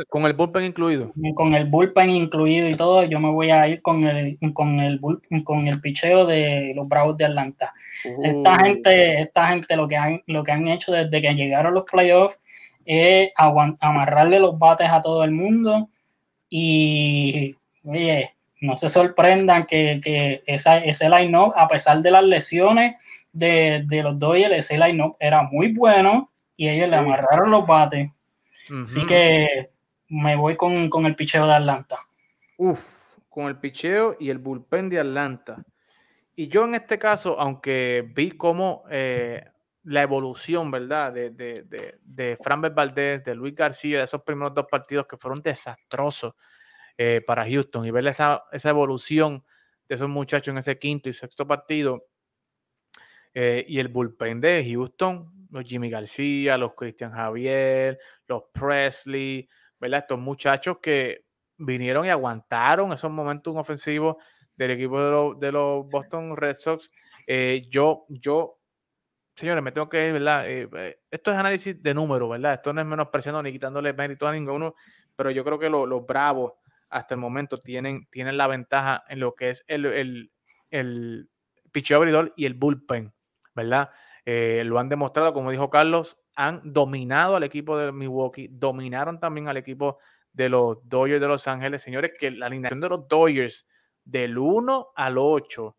con, 0.08 0.26
el 0.26 0.32
bullpen, 0.32 0.64
incluido. 0.64 1.12
Con 1.34 1.54
el 1.54 1.66
bullpen 1.66 2.10
incluido 2.10 2.68
y 2.68 2.74
todo, 2.74 3.04
yo 3.04 3.20
me 3.20 3.30
voy 3.30 3.50
a 3.50 3.68
ir 3.68 3.80
con 3.80 4.04
el, 4.04 4.36
con 4.52 4.80
el, 4.80 5.00
con 5.44 5.68
el 5.68 5.80
picheo 5.80 6.26
de 6.26 6.72
los 6.74 6.88
Bravos 6.88 7.16
de 7.16 7.26
Atlanta. 7.26 7.72
Esta 8.22 8.54
uh. 8.54 8.58
gente, 8.58 9.20
esta 9.20 9.48
gente 9.48 9.76
lo 9.76 9.86
que, 9.86 9.96
han, 9.96 10.22
lo 10.26 10.42
que 10.42 10.50
han 10.50 10.66
hecho 10.66 10.90
desde 10.92 11.22
que 11.22 11.34
llegaron 11.34 11.72
los 11.72 11.84
playoffs 11.84 12.40
es 12.84 13.30
amarrarle 13.36 14.40
los 14.40 14.58
bates 14.58 14.90
a 14.90 15.02
todo 15.02 15.24
el 15.24 15.30
mundo 15.30 15.88
y, 16.48 17.56
oye, 17.84 18.34
no 18.60 18.76
se 18.76 18.88
sorprendan 18.88 19.66
que, 19.66 20.00
que 20.02 20.42
esa, 20.46 20.78
ese 20.78 21.08
line-up, 21.08 21.52
a 21.56 21.66
pesar 21.68 22.00
de 22.00 22.10
las 22.10 22.24
lesiones 22.24 22.96
de, 23.32 23.84
de 23.86 24.02
los 24.02 24.18
Dodgers, 24.18 24.56
ese 24.56 24.78
line-up 24.78 25.16
era 25.18 25.42
muy 25.42 25.72
bueno 25.72 26.30
y 26.56 26.68
ellos 26.68 26.88
le 26.88 26.96
amarraron 26.96 27.50
los 27.50 27.66
bates. 27.66 28.10
Así 28.84 29.04
que 29.06 29.70
me 30.08 30.36
voy 30.36 30.56
con, 30.56 31.06
el 31.06 31.16
picheo 31.16 31.46
de 31.46 31.54
Atlanta. 31.54 31.98
Uf, 32.56 32.80
con 33.28 33.46
el 33.46 33.56
picheo 33.56 34.16
y 34.20 34.30
el 34.30 34.38
bullpen 34.38 34.88
de 34.88 35.00
Atlanta. 35.00 35.64
y 36.36 36.48
yo 36.48 36.64
en 36.64 36.74
este 36.74 36.98
caso, 36.98 37.38
aunque 37.40 38.08
vi 38.14 38.30
cómo 38.30 38.84
eh, 38.90 39.44
la 39.84 40.02
evolución, 40.02 40.70
¿verdad? 40.70 41.12
De, 41.12 41.30
de, 41.30 41.62
de, 41.62 41.98
de 42.02 42.38
Fran 42.42 42.60
Valdez, 42.60 43.24
de 43.24 43.34
Luis 43.34 43.54
García, 43.54 43.98
de 43.98 44.04
esos 44.04 44.22
primeros 44.22 44.54
dos 44.54 44.66
partidos 44.70 45.06
que 45.06 45.16
fueron 45.16 45.42
desastrosos 45.42 46.34
eh, 46.98 47.22
para 47.26 47.44
Houston 47.44 47.86
y 47.86 47.90
ver 47.90 48.06
esa, 48.06 48.44
esa, 48.52 48.68
evolución 48.68 49.44
de 49.88 49.94
esos 49.94 50.08
muchachos 50.08 50.52
en 50.52 50.58
ese 50.58 50.78
quinto 50.78 51.08
y 51.08 51.14
sexto 51.14 51.46
partido 51.46 52.06
eh, 53.34 53.64
y 53.66 53.78
el 53.78 53.88
bullpen 53.88 54.40
de 54.40 54.64
Houston, 54.70 55.48
los 55.50 55.64
Jimmy 55.64 55.90
García, 55.90 56.58
los 56.58 56.74
Cristian 56.74 57.12
Javier, 57.12 57.98
los 58.26 58.44
Presley, 58.52 59.48
¿verdad? 59.80 60.00
Estos 60.00 60.18
muchachos 60.18 60.78
que 60.82 61.24
vinieron 61.56 62.04
y 62.06 62.10
aguantaron 62.10 62.92
esos 62.92 63.10
momentos 63.10 63.56
ofensivos 63.56 64.16
del 64.54 64.72
equipo 64.72 65.34
de, 65.34 65.50
los 65.50 65.88
Boston 65.88 66.36
Red 66.36 66.56
Sox. 66.56 66.90
Eh, 67.26 67.62
yo, 67.70 68.04
yo 68.08 68.61
señores, 69.36 69.62
me 69.62 69.72
tengo 69.72 69.88
que, 69.88 70.12
¿verdad? 70.12 70.48
Eh, 70.48 70.68
eh, 70.76 71.00
esto 71.10 71.32
es 71.32 71.36
análisis 71.36 71.82
de 71.82 71.94
números, 71.94 72.30
¿verdad? 72.30 72.54
Esto 72.54 72.72
no 72.72 72.80
es 72.80 72.86
menospreciando 72.86 73.42
ni 73.42 73.52
quitándole 73.52 73.92
mérito 73.92 74.26
a 74.26 74.32
ninguno, 74.32 74.74
pero 75.16 75.30
yo 75.30 75.44
creo 75.44 75.58
que 75.58 75.70
los 75.70 76.06
Bravos 76.06 76.52
hasta 76.88 77.14
el 77.14 77.20
momento 77.20 77.58
tienen, 77.58 78.06
tienen 78.10 78.36
la 78.36 78.46
ventaja 78.46 79.04
en 79.08 79.20
lo 79.20 79.34
que 79.34 79.50
es 79.50 79.64
el, 79.66 79.86
el, 79.86 80.32
el 80.70 81.28
abridor 81.94 82.32
y 82.36 82.44
el 82.44 82.54
bullpen, 82.54 83.12
¿verdad? 83.54 83.90
Eh, 84.24 84.62
lo 84.64 84.78
han 84.78 84.88
demostrado, 84.88 85.32
como 85.32 85.50
dijo 85.50 85.70
Carlos, 85.70 86.18
han 86.36 86.60
dominado 86.64 87.36
al 87.36 87.42
equipo 87.42 87.76
de 87.78 87.92
Milwaukee, 87.92 88.48
dominaron 88.50 89.18
también 89.18 89.48
al 89.48 89.56
equipo 89.56 89.98
de 90.32 90.48
los 90.48 90.78
Dodgers 90.88 91.20
de 91.20 91.28
Los 91.28 91.48
Ángeles. 91.48 91.82
Señores, 91.82 92.12
que 92.18 92.30
la 92.30 92.46
alineación 92.46 92.80
de 92.80 92.88
los 92.88 93.08
Dodgers 93.08 93.66
del 94.04 94.38
1 94.38 94.88
al 94.94 95.18
8 95.18 95.76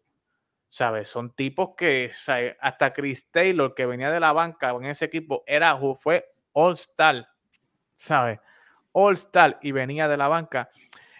¿sabes? 0.73 1.07
Son 1.07 1.29
tipos 1.29 1.75
que, 1.77 2.09
hasta 2.59 2.93
Chris 2.93 3.29
Taylor, 3.29 3.75
que 3.75 3.85
venía 3.85 4.09
de 4.09 4.19
la 4.19 4.33
banca 4.33 4.71
en 4.71 4.85
ese 4.85 5.05
equipo, 5.05 5.43
era, 5.45 5.77
fue 5.95 6.25
All-Star, 6.51 7.27
¿sabes? 7.95 8.39
All-Star 8.91 9.59
y 9.61 9.71
venía 9.71 10.07
de 10.07 10.17
la 10.17 10.27
banca. 10.29 10.71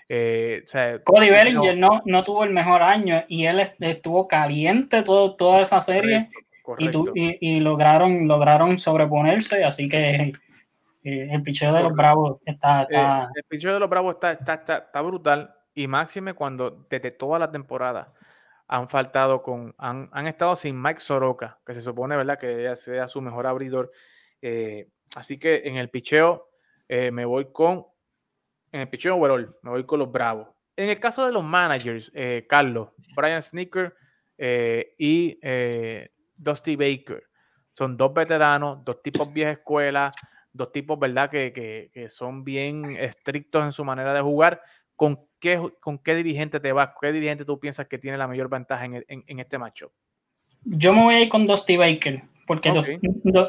Eh, 0.10 0.64
Cody 1.04 1.30
Bellinger 1.30 1.78
no, 1.78 2.02
no, 2.04 2.24
tuvo 2.24 2.44
el 2.46 2.50
mejor 2.50 2.82
año 2.82 3.26
y 3.28 3.46
él 3.46 3.60
estuvo 3.80 4.28
caliente 4.28 5.04
todo, 5.04 5.36
toda 5.36 5.62
esa 5.62 5.80
serie 5.82 6.30
Y, 6.80 7.60
lograron, 7.60 8.28
lograron 8.28 8.80
sobreponerse, 8.80 9.64
así 9.64 9.88
que 9.88 10.34
eh, 11.04 11.28
el 11.30 11.44
picheo 11.44 11.72
de 11.74 11.84
los 11.84 11.94
Bravos 11.94 12.40
está... 12.44 12.88
Eh, 12.90 13.28
el 13.36 13.44
picheo 13.44 13.76
de 13.76 13.80
los 13.80 13.90
Bravos 13.90 14.16
está, 14.16 14.32
está, 14.32 14.54
está, 14.56 14.78
está 14.78 15.02
brutal 15.02 15.54
y 15.76 15.86
máxime 15.86 16.34
cuando 16.34 16.88
desde 16.90 17.12
toda 17.12 17.38
la 17.38 17.52
temporada 17.52 18.14
han 18.68 18.90
faltado 18.90 19.42
con, 19.42 19.76
han, 19.78 20.10
han, 20.12 20.28
estado 20.28 20.56
sin 20.56 20.82
Mike 20.82 21.00
Soroka, 21.00 21.60
que 21.66 21.74
se 21.74 21.82
supone, 21.82 22.16
¿verdad?, 22.16 22.40
que 22.40 22.76
sea 22.76 23.08
su 23.08 23.22
mejor 23.22 23.48
abridor. 23.48 23.92
Eh, 24.42 24.90
así 25.16 25.38
que 25.38 25.64
en 25.66 25.78
el 25.78 25.90
picheo 25.90 26.50
eh, 26.88 27.12
me 27.12 27.26
voy 27.26 27.52
con, 27.52 27.86
en 28.72 28.82
el 28.82 28.90
picheo 28.90 29.16
overall, 29.16 29.56
me 29.62 29.72
voy 29.72 29.86
con 29.86 30.00
los 30.00 30.12
Bravos. 30.12 30.48
En 30.76 30.90
el 30.90 31.00
caso 31.00 31.26
de 31.26 31.32
los 31.32 31.44
managers, 31.44 32.12
eh, 32.16 32.46
Carlos, 32.50 32.90
Brian 33.16 33.42
Sneaker 33.42 33.96
y 34.98 35.40
Dusty 36.36 36.76
Baker, 36.76 37.24
son 37.74 37.96
dos 37.96 38.14
veteranos, 38.14 38.84
dos 38.84 39.02
tipos 39.02 39.32
vieja 39.32 39.52
escuela, 39.52 40.12
dos 40.52 40.72
tipos, 40.72 40.98
¿verdad?, 41.00 41.30
que, 41.30 41.54
que, 41.54 41.92
que 41.94 42.10
son 42.10 42.44
bien 42.44 42.96
estrictos 42.98 43.64
en 43.64 43.72
su 43.72 43.86
manera 43.86 44.14
de 44.14 44.22
jugar. 44.22 44.62
¿Con 44.96 45.28
¿con 45.80 45.98
qué 46.00 46.16
dirigente 46.16 46.60
te 46.60 46.72
vas? 46.72 46.90
¿Qué 47.00 47.12
dirigente 47.12 47.46
tú 47.46 47.60
piensas 47.60 47.88
que 47.88 47.98
tiene 47.98 48.18
la 48.18 48.28
mayor 48.28 48.50
ventaja 48.50 48.86
en, 48.86 49.40
este 49.40 49.58
macho? 49.58 49.92
Yo 50.64 50.94
me 50.94 51.04
voy 51.04 51.16
a 51.16 51.22
ir 51.22 51.30
con 51.30 51.46
Dusty 51.46 51.76
Baker, 51.76 52.24
porque 52.48 52.72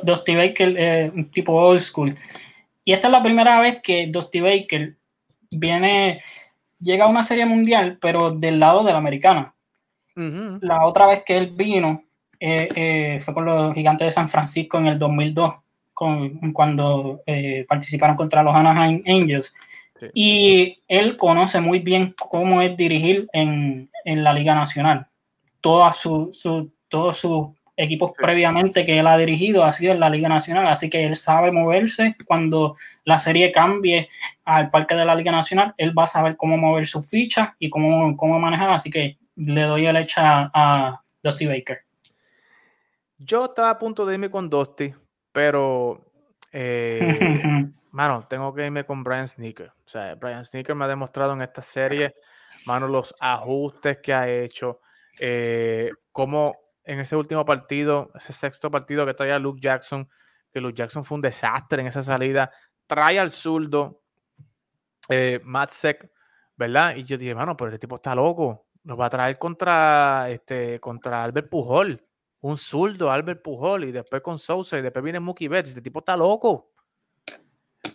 Dusty 0.02 0.34
Baker 0.34 0.76
es 0.78 1.12
un 1.12 1.30
tipo 1.30 1.52
old 1.52 1.80
school. 1.80 2.16
Y 2.84 2.92
esta 2.92 3.08
es 3.08 3.12
la 3.12 3.22
primera 3.22 3.60
vez 3.60 3.80
que 3.82 4.08
Dusty 4.08 4.40
Baker 4.40 4.96
viene, 5.50 6.20
llega 6.80 7.04
a 7.04 7.08
una 7.08 7.22
serie 7.22 7.46
mundial, 7.46 7.98
pero 8.00 8.30
del 8.30 8.58
lado 8.58 8.82
de 8.82 8.92
la 8.92 8.98
americana. 8.98 9.54
La 10.16 10.86
otra 10.86 11.06
vez 11.06 11.22
que 11.24 11.36
él 11.36 11.50
vino 11.56 12.04
eh, 12.38 12.68
eh, 12.74 13.20
fue 13.20 13.34
con 13.34 13.44
los 13.44 13.74
gigantes 13.74 14.06
de 14.06 14.12
San 14.12 14.28
Francisco 14.28 14.78
en 14.78 14.86
el 14.86 14.98
2002, 14.98 15.54
con, 15.92 16.52
cuando 16.52 17.22
eh, 17.26 17.64
participaron 17.68 18.16
contra 18.16 18.42
los 18.42 18.54
Anaheim 18.54 19.02
Angels. 19.06 19.54
Y 20.12 20.82
él 20.88 21.16
conoce 21.16 21.60
muy 21.60 21.78
bien 21.78 22.14
cómo 22.18 22.60
es 22.60 22.76
dirigir 22.76 23.28
en, 23.32 23.88
la 24.04 24.32
Liga 24.32 24.54
Nacional. 24.54 25.06
Toda 25.60 25.92
su, 25.92 26.30
todos 26.88 27.16
sus 27.16 27.48
equipos 27.76 28.12
previamente 28.16 28.84
que 28.84 28.98
él 28.98 29.06
ha 29.06 29.16
dirigido 29.16 29.64
ha 29.64 29.72
sido 29.72 29.92
en 29.92 30.00
la 30.00 30.10
Liga 30.10 30.28
Nacional, 30.28 30.66
así 30.68 30.90
que 30.90 31.04
él 31.06 31.16
sabe 31.16 31.50
moverse. 31.50 32.16
Cuando 32.24 32.76
la 33.04 33.18
serie 33.18 33.50
cambie 33.50 34.08
al 34.44 34.70
parque 34.70 34.94
de 34.94 35.04
la 35.04 35.14
Liga 35.14 35.32
Nacional, 35.32 35.74
él 35.76 35.96
va 35.96 36.04
a 36.04 36.08
saber 36.08 36.36
cómo 36.36 36.56
mover 36.56 36.86
sus 36.86 37.08
fichas 37.08 37.50
y 37.58 37.70
cómo, 37.70 38.16
cómo 38.16 38.38
manejar, 38.38 38.70
así 38.70 38.90
que 38.90 39.16
le 39.36 39.62
doy 39.62 39.86
el 39.86 39.96
hecha 39.96 40.50
a 40.54 41.00
Dusty 41.22 41.46
Baker. 41.46 41.80
Yo 43.18 43.46
estaba 43.46 43.70
a 43.70 43.78
punto 43.78 44.04
de 44.04 44.14
irme 44.14 44.30
con 44.30 44.50
Dusty, 44.50 44.92
pero 45.32 46.00
eh, 46.52 47.66
mano, 47.94 48.26
tengo 48.28 48.52
que 48.52 48.66
irme 48.66 48.84
con 48.84 49.04
Brian 49.04 49.28
Sneaker. 49.28 49.68
O 49.68 49.88
sea, 49.88 50.16
Brian 50.16 50.44
Sneaker 50.44 50.74
me 50.74 50.84
ha 50.84 50.88
demostrado 50.88 51.32
en 51.32 51.42
esta 51.42 51.62
serie, 51.62 52.16
mano, 52.66 52.88
los 52.88 53.14
ajustes 53.20 53.98
que 53.98 54.12
ha 54.12 54.28
hecho, 54.28 54.80
eh, 55.20 55.90
como 56.10 56.52
en 56.82 56.98
ese 56.98 57.14
último 57.14 57.44
partido, 57.44 58.10
ese 58.16 58.32
sexto 58.32 58.68
partido 58.68 59.06
que 59.06 59.14
traía 59.14 59.38
Luke 59.38 59.60
Jackson, 59.62 60.08
que 60.52 60.60
Luke 60.60 60.74
Jackson 60.74 61.04
fue 61.04 61.14
un 61.14 61.22
desastre 61.22 61.82
en 61.82 61.86
esa 61.86 62.02
salida, 62.02 62.50
trae 62.86 63.20
al 63.20 63.30
zurdo, 63.30 64.02
eh, 65.08 65.40
Matt 65.44 65.70
Seck, 65.70 66.10
¿verdad? 66.56 66.96
Y 66.96 67.04
yo 67.04 67.16
dije, 67.16 67.34
mano, 67.34 67.56
pero 67.56 67.70
este 67.70 67.78
tipo 67.78 67.96
está 67.96 68.12
loco, 68.16 68.66
nos 68.82 68.98
va 68.98 69.06
a 69.06 69.10
traer 69.10 69.38
contra, 69.38 70.28
este, 70.30 70.80
contra 70.80 71.22
Albert 71.22 71.48
Pujol, 71.48 72.04
un 72.40 72.58
zurdo, 72.58 73.10
Albert 73.12 73.40
Pujol, 73.40 73.84
y 73.84 73.92
después 73.92 74.20
con 74.20 74.36
Sousa, 74.36 74.78
y 74.78 74.82
después 74.82 75.04
viene 75.04 75.20
Mookie 75.20 75.46
Betts, 75.46 75.68
este 75.68 75.80
tipo 75.80 76.00
está 76.00 76.16
loco 76.16 76.73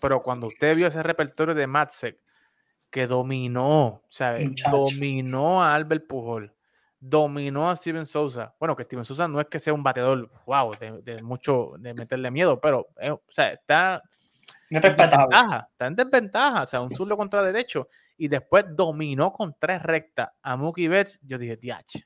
pero 0.01 0.21
cuando 0.21 0.47
usted 0.47 0.75
vio 0.75 0.87
ese 0.87 1.03
repertorio 1.03 1.55
de 1.55 1.67
Matzek, 1.67 2.19
que 2.89 3.07
dominó, 3.07 4.03
¿sabes? 4.09 4.49
Dominó 4.69 5.63
a 5.63 5.75
Albert 5.75 6.07
Pujol, 6.07 6.53
dominó 6.99 7.69
a 7.69 7.75
Steven 7.75 8.05
Souza. 8.05 8.55
Bueno, 8.59 8.75
que 8.75 8.83
Steven 8.83 9.05
Souza 9.05 9.27
no 9.27 9.39
es 9.39 9.47
que 9.47 9.59
sea 9.59 9.73
un 9.73 9.83
bateador, 9.83 10.29
wow, 10.45 10.75
de, 11.03 11.21
mucho, 11.21 11.73
de 11.77 11.93
meterle 11.93 12.31
miedo, 12.31 12.59
pero, 12.59 12.87
eh, 12.99 13.11
o 13.11 13.21
sea, 13.29 13.53
está 13.53 14.01
en 14.69 14.81
desventaja, 14.81 15.67
está 15.71 15.87
en 15.87 15.95
desventaja, 15.95 16.63
o 16.63 16.67
sea, 16.67 16.81
un 16.81 16.95
zurdo 16.95 17.15
contra 17.15 17.43
derecho, 17.43 17.89
y 18.17 18.27
después 18.27 18.65
dominó 18.69 19.31
con 19.31 19.55
tres 19.57 19.81
rectas 19.83 20.29
a 20.41 20.55
Mookie 20.57 20.87
Betts. 20.87 21.19
Yo 21.21 21.37
dije, 21.37 21.57
diach, 21.57 22.03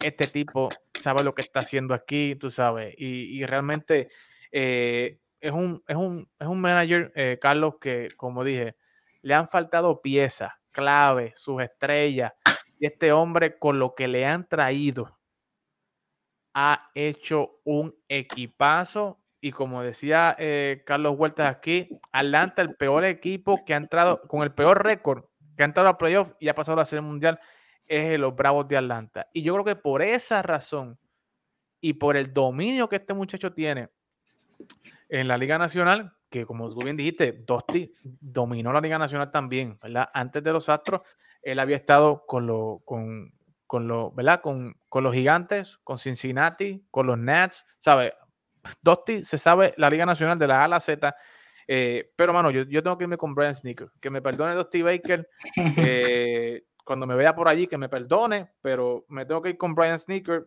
este 0.00 0.26
tipo 0.26 0.68
sabe 0.92 1.24
lo 1.24 1.34
que 1.34 1.42
está 1.42 1.60
haciendo 1.60 1.94
aquí, 1.94 2.36
tú 2.36 2.50
sabes, 2.50 2.94
y, 2.96 3.38
y 3.38 3.46
realmente 3.46 4.10
eh, 4.52 5.18
es 5.44 5.52
un, 5.52 5.84
es 5.86 5.96
un, 5.96 6.26
es 6.38 6.46
un 6.46 6.58
manager, 6.58 7.12
eh, 7.14 7.38
Carlos, 7.38 7.74
que 7.78 8.08
como 8.16 8.44
dije, 8.44 8.76
le 9.20 9.34
han 9.34 9.46
faltado 9.46 10.00
piezas, 10.00 10.52
clave, 10.70 11.34
sus 11.36 11.62
estrellas. 11.62 12.32
Y 12.78 12.86
este 12.86 13.12
hombre, 13.12 13.58
con 13.58 13.78
lo 13.78 13.94
que 13.94 14.08
le 14.08 14.24
han 14.24 14.48
traído, 14.48 15.18
ha 16.54 16.90
hecho 16.94 17.60
un 17.64 17.94
equipazo. 18.08 19.20
Y 19.42 19.52
como 19.52 19.82
decía 19.82 20.34
eh, 20.38 20.82
Carlos 20.86 21.14
Huertas 21.18 21.54
aquí, 21.54 21.90
Atlanta, 22.10 22.62
el 22.62 22.74
peor 22.74 23.04
equipo 23.04 23.66
que 23.66 23.74
ha 23.74 23.76
entrado, 23.76 24.22
con 24.22 24.42
el 24.42 24.52
peor 24.54 24.82
récord 24.82 25.26
que 25.58 25.62
ha 25.62 25.66
entrado 25.66 25.90
a 25.90 25.98
playoff 25.98 26.32
y 26.40 26.48
ha 26.48 26.54
pasado 26.54 26.78
a 26.78 26.80
la 26.80 26.86
serie 26.86 27.02
mundial, 27.02 27.38
es 27.86 28.18
los 28.18 28.34
Bravos 28.34 28.66
de 28.66 28.78
Atlanta. 28.78 29.28
Y 29.34 29.42
yo 29.42 29.52
creo 29.52 29.64
que 29.66 29.76
por 29.76 30.00
esa 30.00 30.40
razón 30.40 30.98
y 31.82 31.92
por 31.92 32.16
el 32.16 32.32
dominio 32.32 32.88
que 32.88 32.96
este 32.96 33.12
muchacho 33.12 33.52
tiene 33.52 33.90
en 35.20 35.28
la 35.28 35.38
Liga 35.38 35.58
Nacional, 35.58 36.12
que 36.28 36.44
como 36.44 36.68
tú 36.68 36.80
bien 36.80 36.96
dijiste, 36.96 37.44
Dosti 37.46 37.92
dominó 38.02 38.72
la 38.72 38.80
Liga 38.80 38.98
Nacional 38.98 39.30
también, 39.30 39.76
¿verdad? 39.80 40.10
Antes 40.12 40.42
de 40.42 40.52
los 40.52 40.68
Astros, 40.68 41.02
él 41.40 41.60
había 41.60 41.76
estado 41.76 42.26
con, 42.26 42.48
lo, 42.48 42.82
con, 42.84 43.32
con, 43.64 43.86
lo, 43.86 44.10
¿verdad? 44.10 44.40
Con, 44.40 44.76
con, 44.88 45.04
los 45.04 45.14
Gigantes, 45.14 45.78
con 45.84 46.00
Cincinnati, 46.00 46.84
con 46.90 47.06
los 47.06 47.16
Nats, 47.16 47.64
¿sabes? 47.78 48.12
Dosti 48.82 49.24
se 49.24 49.38
sabe 49.38 49.72
la 49.76 49.88
Liga 49.88 50.04
Nacional 50.04 50.36
de 50.36 50.48
la 50.48 50.62
A 50.62 50.64
a 50.64 50.68
la 50.68 50.80
Z. 50.80 51.14
Eh, 51.68 52.10
pero, 52.16 52.32
mano, 52.32 52.50
yo, 52.50 52.64
yo, 52.64 52.82
tengo 52.82 52.98
que 52.98 53.04
irme 53.04 53.16
con 53.16 53.36
Brian 53.36 53.54
Sneaker. 53.54 53.92
Que 54.00 54.10
me 54.10 54.20
perdone 54.20 54.56
Dusty 54.56 54.82
Baker. 54.82 55.28
Eh, 55.76 56.64
cuando 56.84 57.06
me 57.06 57.14
vea 57.14 57.36
por 57.36 57.48
allí, 57.48 57.68
que 57.68 57.78
me 57.78 57.88
perdone. 57.88 58.50
Pero 58.60 59.04
me 59.08 59.26
tengo 59.26 59.40
que 59.42 59.50
ir 59.50 59.58
con 59.58 59.76
Brian 59.76 59.98
Sneaker. 59.98 60.44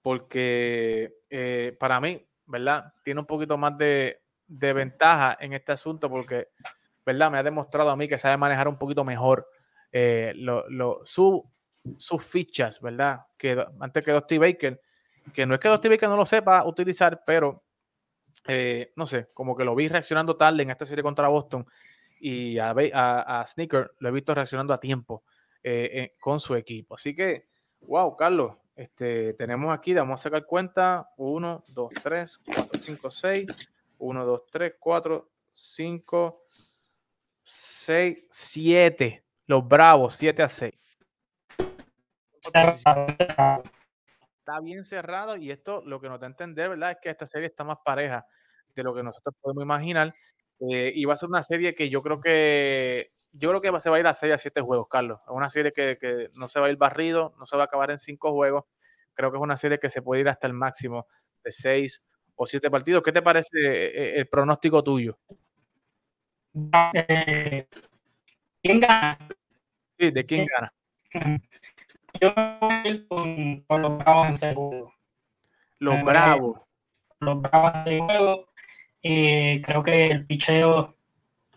Porque 0.00 1.12
eh, 1.28 1.76
para 1.78 2.00
mí, 2.00 2.26
¿verdad? 2.50 2.92
Tiene 3.04 3.20
un 3.20 3.26
poquito 3.26 3.56
más 3.56 3.78
de, 3.78 4.20
ventaja 4.48 5.38
en 5.40 5.52
este 5.52 5.72
asunto 5.72 6.10
porque, 6.10 6.48
¿verdad? 7.06 7.30
Me 7.30 7.38
ha 7.38 7.42
demostrado 7.42 7.90
a 7.90 7.96
mí 7.96 8.08
que 8.08 8.18
sabe 8.18 8.36
manejar 8.36 8.68
un 8.68 8.78
poquito 8.78 9.04
mejor 9.04 9.48
eh, 9.92 10.34
sus 11.04 12.24
fichas, 12.24 12.80
¿verdad? 12.80 13.20
Que 13.38 13.64
antes 13.80 14.04
que 14.04 14.12
Dusty 14.12 14.38
Baker, 14.38 14.80
que 15.32 15.46
no 15.46 15.54
es 15.54 15.60
que 15.60 15.68
Dusty 15.68 15.88
Baker 15.88 16.08
no 16.08 16.16
lo 16.16 16.26
sepa 16.26 16.64
utilizar, 16.64 17.22
pero 17.24 17.62
eh, 18.46 18.92
no 18.96 19.06
sé, 19.06 19.28
como 19.32 19.56
que 19.56 19.64
lo 19.64 19.74
vi 19.74 19.88
reaccionando 19.88 20.36
tarde 20.36 20.62
en 20.64 20.70
esta 20.70 20.86
serie 20.86 21.02
contra 21.02 21.28
Boston 21.28 21.66
y 22.18 22.58
a, 22.58 23.46
Sneaker 23.46 23.92
lo 23.98 24.08
he 24.08 24.12
visto 24.12 24.34
reaccionando 24.34 24.74
a 24.74 24.80
tiempo 24.80 25.24
eh, 25.62 26.16
con 26.20 26.40
su 26.40 26.54
equipo. 26.54 26.96
Así 26.96 27.14
que, 27.14 27.48
wow, 27.80 28.16
Carlos, 28.16 28.56
este, 28.80 29.34
tenemos 29.34 29.74
aquí, 29.74 29.92
vamos 29.92 30.18
a 30.18 30.22
sacar 30.22 30.46
cuenta, 30.46 31.10
1, 31.18 31.64
2, 31.68 31.90
3, 32.02 32.40
4, 32.46 32.80
5, 32.82 33.10
6, 33.10 33.46
1, 33.98 34.24
2, 34.24 34.42
3, 34.50 34.74
4, 34.78 35.30
5, 35.52 36.42
6, 37.44 38.18
7. 38.30 39.24
Los 39.48 39.68
Bravos, 39.68 40.16
7 40.16 40.42
a 40.42 40.48
6. 40.48 40.72
Está 44.38 44.60
bien 44.62 44.82
cerrado 44.82 45.36
y 45.36 45.50
esto 45.50 45.82
lo 45.84 46.00
que 46.00 46.08
nos 46.08 46.18
da 46.18 46.26
a 46.26 46.30
entender, 46.30 46.70
¿verdad? 46.70 46.92
Es 46.92 46.98
que 47.02 47.10
esta 47.10 47.26
serie 47.26 47.48
está 47.48 47.64
más 47.64 47.80
pareja 47.84 48.26
de 48.74 48.82
lo 48.82 48.94
que 48.94 49.02
nosotros 49.02 49.34
podemos 49.42 49.62
imaginar. 49.62 50.14
Eh, 50.70 50.90
y 50.94 51.04
va 51.04 51.12
a 51.12 51.18
ser 51.18 51.28
una 51.28 51.42
serie 51.42 51.74
que 51.74 51.90
yo 51.90 52.02
creo 52.02 52.18
que 52.18 53.12
yo 53.32 53.50
creo 53.50 53.60
que 53.60 53.80
se 53.80 53.90
va 53.90 53.96
a 53.96 54.00
ir 54.00 54.06
a 54.06 54.14
6 54.14 54.32
a 54.34 54.38
7 54.38 54.60
juegos, 54.60 54.88
Carlos. 54.88 55.20
Es 55.24 55.30
una 55.30 55.50
serie 55.50 55.72
que, 55.72 55.98
que, 55.98 56.30
no 56.34 56.48
se 56.48 56.60
va 56.60 56.66
a 56.66 56.70
ir 56.70 56.76
barrido, 56.76 57.34
no 57.38 57.46
se 57.46 57.56
va 57.56 57.64
a 57.64 57.66
acabar 57.66 57.90
en 57.90 57.98
5 57.98 58.32
juegos. 58.32 58.64
Creo 59.14 59.30
que 59.30 59.36
es 59.36 59.42
una 59.42 59.56
serie 59.56 59.78
que 59.78 59.90
se 59.90 60.02
puede 60.02 60.22
ir 60.22 60.28
hasta 60.28 60.46
el 60.46 60.52
máximo 60.52 61.06
de 61.44 61.52
6 61.52 62.02
o 62.34 62.46
7 62.46 62.70
partidos. 62.70 63.02
¿Qué 63.02 63.12
te 63.12 63.22
parece 63.22 63.50
eh, 63.54 64.18
el 64.18 64.28
pronóstico 64.28 64.82
tuyo? 64.82 65.18
Eh, 66.92 67.66
¿Quién 68.62 68.80
gana? 68.80 69.18
Sí, 69.98 70.10
¿de 70.10 70.26
quién 70.26 70.46
gana? 70.46 70.72
Yo 72.20 72.34
voy 72.60 72.72
a 72.72 72.88
ir 72.88 73.06
con, 73.06 73.64
los 73.68 73.98
Bravos 73.98 74.28
en 74.28 74.38
segundo. 74.38 74.92
Los 75.78 76.02
Bravos. 76.02 76.60
Los 77.20 77.40
Bravos 77.40 77.72
en 77.74 77.84
segundo. 77.84 78.48
Eh, 79.02 79.62
creo 79.64 79.82
que 79.82 80.06
el 80.08 80.26
picheo 80.26 80.96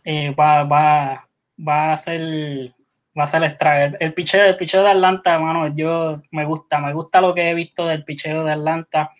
eh, 0.05 0.33
va, 0.33 0.63
va, 0.63 1.29
va 1.57 1.93
a 1.93 1.97
ser 1.97 2.73
va 3.17 3.23
a 3.23 3.27
ser 3.27 3.43
extra. 3.43 3.85
El, 3.85 3.97
el, 3.99 4.13
picheo, 4.13 4.45
el 4.45 4.55
picheo 4.55 4.83
de 4.83 4.89
Atlanta, 4.89 5.39
mano, 5.39 5.73
yo 5.75 6.21
me 6.31 6.45
gusta, 6.45 6.79
me 6.79 6.93
gusta 6.93 7.21
lo 7.21 7.33
que 7.33 7.49
he 7.49 7.53
visto 7.53 7.87
del 7.87 8.03
picheo 8.03 8.43
de 8.43 8.53
Atlanta. 8.53 9.11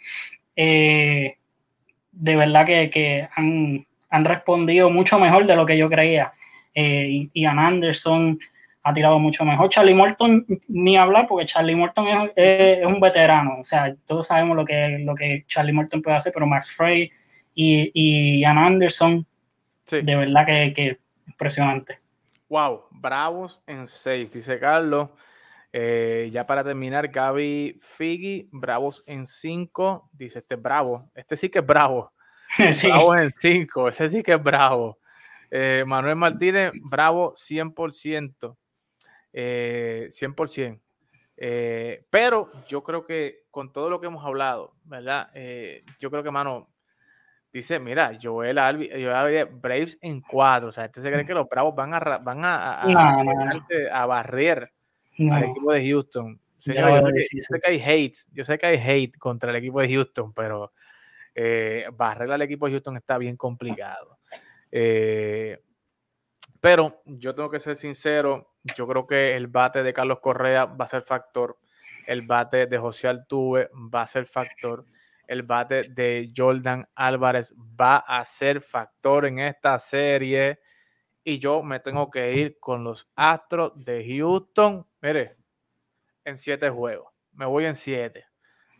Eh, 0.55 1.37
de 2.11 2.35
verdad 2.35 2.65
que, 2.65 2.89
que 2.89 3.27
han, 3.35 3.85
han, 4.09 4.25
respondido 4.25 4.89
mucho 4.89 5.19
mejor 5.19 5.45
de 5.47 5.55
lo 5.55 5.65
que 5.65 5.77
yo 5.77 5.89
creía. 5.89 6.33
Eh, 6.73 7.29
Ian 7.33 7.59
Anderson 7.59 8.39
ha 8.83 8.93
tirado 8.93 9.19
mucho 9.19 9.45
mejor. 9.45 9.69
Charlie 9.69 9.95
Morton, 9.95 10.45
ni 10.67 10.97
hablar, 10.97 11.27
porque 11.27 11.45
Charlie 11.45 11.75
Morton 11.75 12.07
es, 12.07 12.31
es, 12.35 12.85
un 12.85 12.99
veterano. 12.99 13.59
O 13.59 13.63
sea, 13.63 13.95
todos 14.05 14.27
sabemos 14.27 14.57
lo 14.57 14.65
que, 14.65 14.99
lo 14.99 15.15
que 15.15 15.45
Charlie 15.47 15.73
Morton 15.73 16.01
puede 16.01 16.17
hacer, 16.17 16.33
pero 16.33 16.45
Max 16.45 16.71
Frey 16.75 17.09
y, 17.55 17.91
y 17.93 18.41
Ian 18.41 18.57
Anderson, 18.57 19.25
de 19.89 20.15
verdad 20.15 20.45
que, 20.45 20.73
que 20.73 20.97
impresionante. 21.27 22.02
Wow, 22.53 22.85
bravos 22.91 23.63
en 23.65 23.87
seis, 23.87 24.29
dice 24.29 24.59
Carlos. 24.59 25.09
Eh, 25.71 26.29
ya 26.31 26.45
para 26.45 26.63
terminar, 26.63 27.07
Gaby 27.07 27.79
Figi, 27.81 28.47
bravos 28.51 29.03
en 29.07 29.25
cinco. 29.25 30.07
Dice 30.13 30.37
este 30.37 30.55
bravo. 30.55 31.09
Este 31.15 31.35
sí 31.35 31.49
que 31.49 31.57
es 31.57 31.65
bravo. 31.65 32.13
Bravos 32.83 33.19
en 33.21 33.31
cinco. 33.35 33.87
Ese 33.89 34.07
sí 34.11 34.21
que 34.21 34.33
es 34.33 34.43
bravo. 34.43 34.99
Eh, 35.49 35.83
Manuel 35.87 36.15
Martínez, 36.15 36.73
bravo 36.83 37.33
100%. 37.33 38.55
100%. 39.33 40.79
Eh, 41.35 42.05
pero 42.11 42.51
yo 42.67 42.83
creo 42.83 43.03
que 43.03 43.45
con 43.49 43.73
todo 43.73 43.89
lo 43.89 43.99
que 43.99 44.05
hemos 44.05 44.23
hablado, 44.23 44.75
¿verdad? 44.83 45.31
yo 45.97 46.11
creo 46.11 46.21
que, 46.21 46.29
mano, 46.29 46.69
dice, 47.53 47.79
mira, 47.79 48.17
Joel 48.21 48.57
Albi, 48.57 48.89
Joel 48.89 49.45
Braves 49.45 49.97
en 50.01 50.21
cuatro. 50.21 50.69
O 50.69 50.71
sea, 50.71 50.85
este 50.85 51.01
se 51.01 51.11
cree 51.11 51.25
que 51.25 51.33
los 51.33 51.47
Bravos 51.47 51.75
van 51.75 51.93
a, 51.93 51.99
van 51.99 52.43
a, 52.43 52.81
a, 52.81 54.05
barrer 54.05 54.73
al 55.31 55.43
equipo 55.43 55.71
de 55.71 55.89
Houston. 55.89 56.39
Señor, 56.57 57.13
yo, 57.13 57.41
sé 57.41 57.59
que, 57.59 57.69
hay 57.69 57.81
hate, 57.81 58.17
yo 58.31 58.43
sé 58.43 58.57
que 58.57 58.65
hay 58.65 58.77
hate 58.77 59.17
contra 59.17 59.51
el 59.51 59.57
equipo 59.57 59.81
de 59.81 59.93
Houston, 59.93 60.33
pero 60.33 60.71
eh, 61.35 61.85
barrer 61.93 62.31
al 62.31 62.41
equipo 62.41 62.65
de 62.65 62.73
Houston 62.73 62.97
está 62.97 63.17
bien 63.17 63.37
complicado. 63.37 64.17
Eh, 64.71 65.59
pero 66.59 67.01
yo 67.05 67.35
tengo 67.35 67.49
que 67.51 67.59
ser 67.59 67.75
sincero, 67.75 68.53
yo 68.77 68.87
creo 68.87 69.05
que 69.05 69.35
el 69.35 69.47
bate 69.47 69.83
de 69.83 69.93
Carlos 69.93 70.19
Correa 70.21 70.65
va 70.65 70.85
a 70.85 70.87
ser 70.87 71.03
factor, 71.03 71.59
el 72.07 72.21
bate 72.21 72.65
de 72.65 72.77
José 72.77 73.09
Altuve 73.09 73.69
va 73.93 74.03
a 74.03 74.07
ser 74.07 74.25
factor 74.25 74.85
el 75.33 75.43
bate 75.43 75.83
de 75.89 76.31
Jordan 76.35 76.87
Álvarez 76.95 77.53
va 77.57 77.97
a 77.97 78.23
ser 78.23 78.61
factor 78.61 79.25
en 79.25 79.39
esta 79.39 79.77
serie. 79.79 80.59
Y 81.23 81.39
yo 81.39 81.63
me 81.63 81.79
tengo 81.79 82.09
que 82.09 82.33
ir 82.33 82.59
con 82.59 82.83
los 82.83 83.09
Astros 83.15 83.71
de 83.75 84.05
Houston. 84.07 84.87
Mire, 85.01 85.37
en 86.23 86.37
siete 86.37 86.69
juegos. 86.69 87.11
Me 87.31 87.45
voy 87.45 87.65
en 87.65 87.75
siete. 87.75 88.25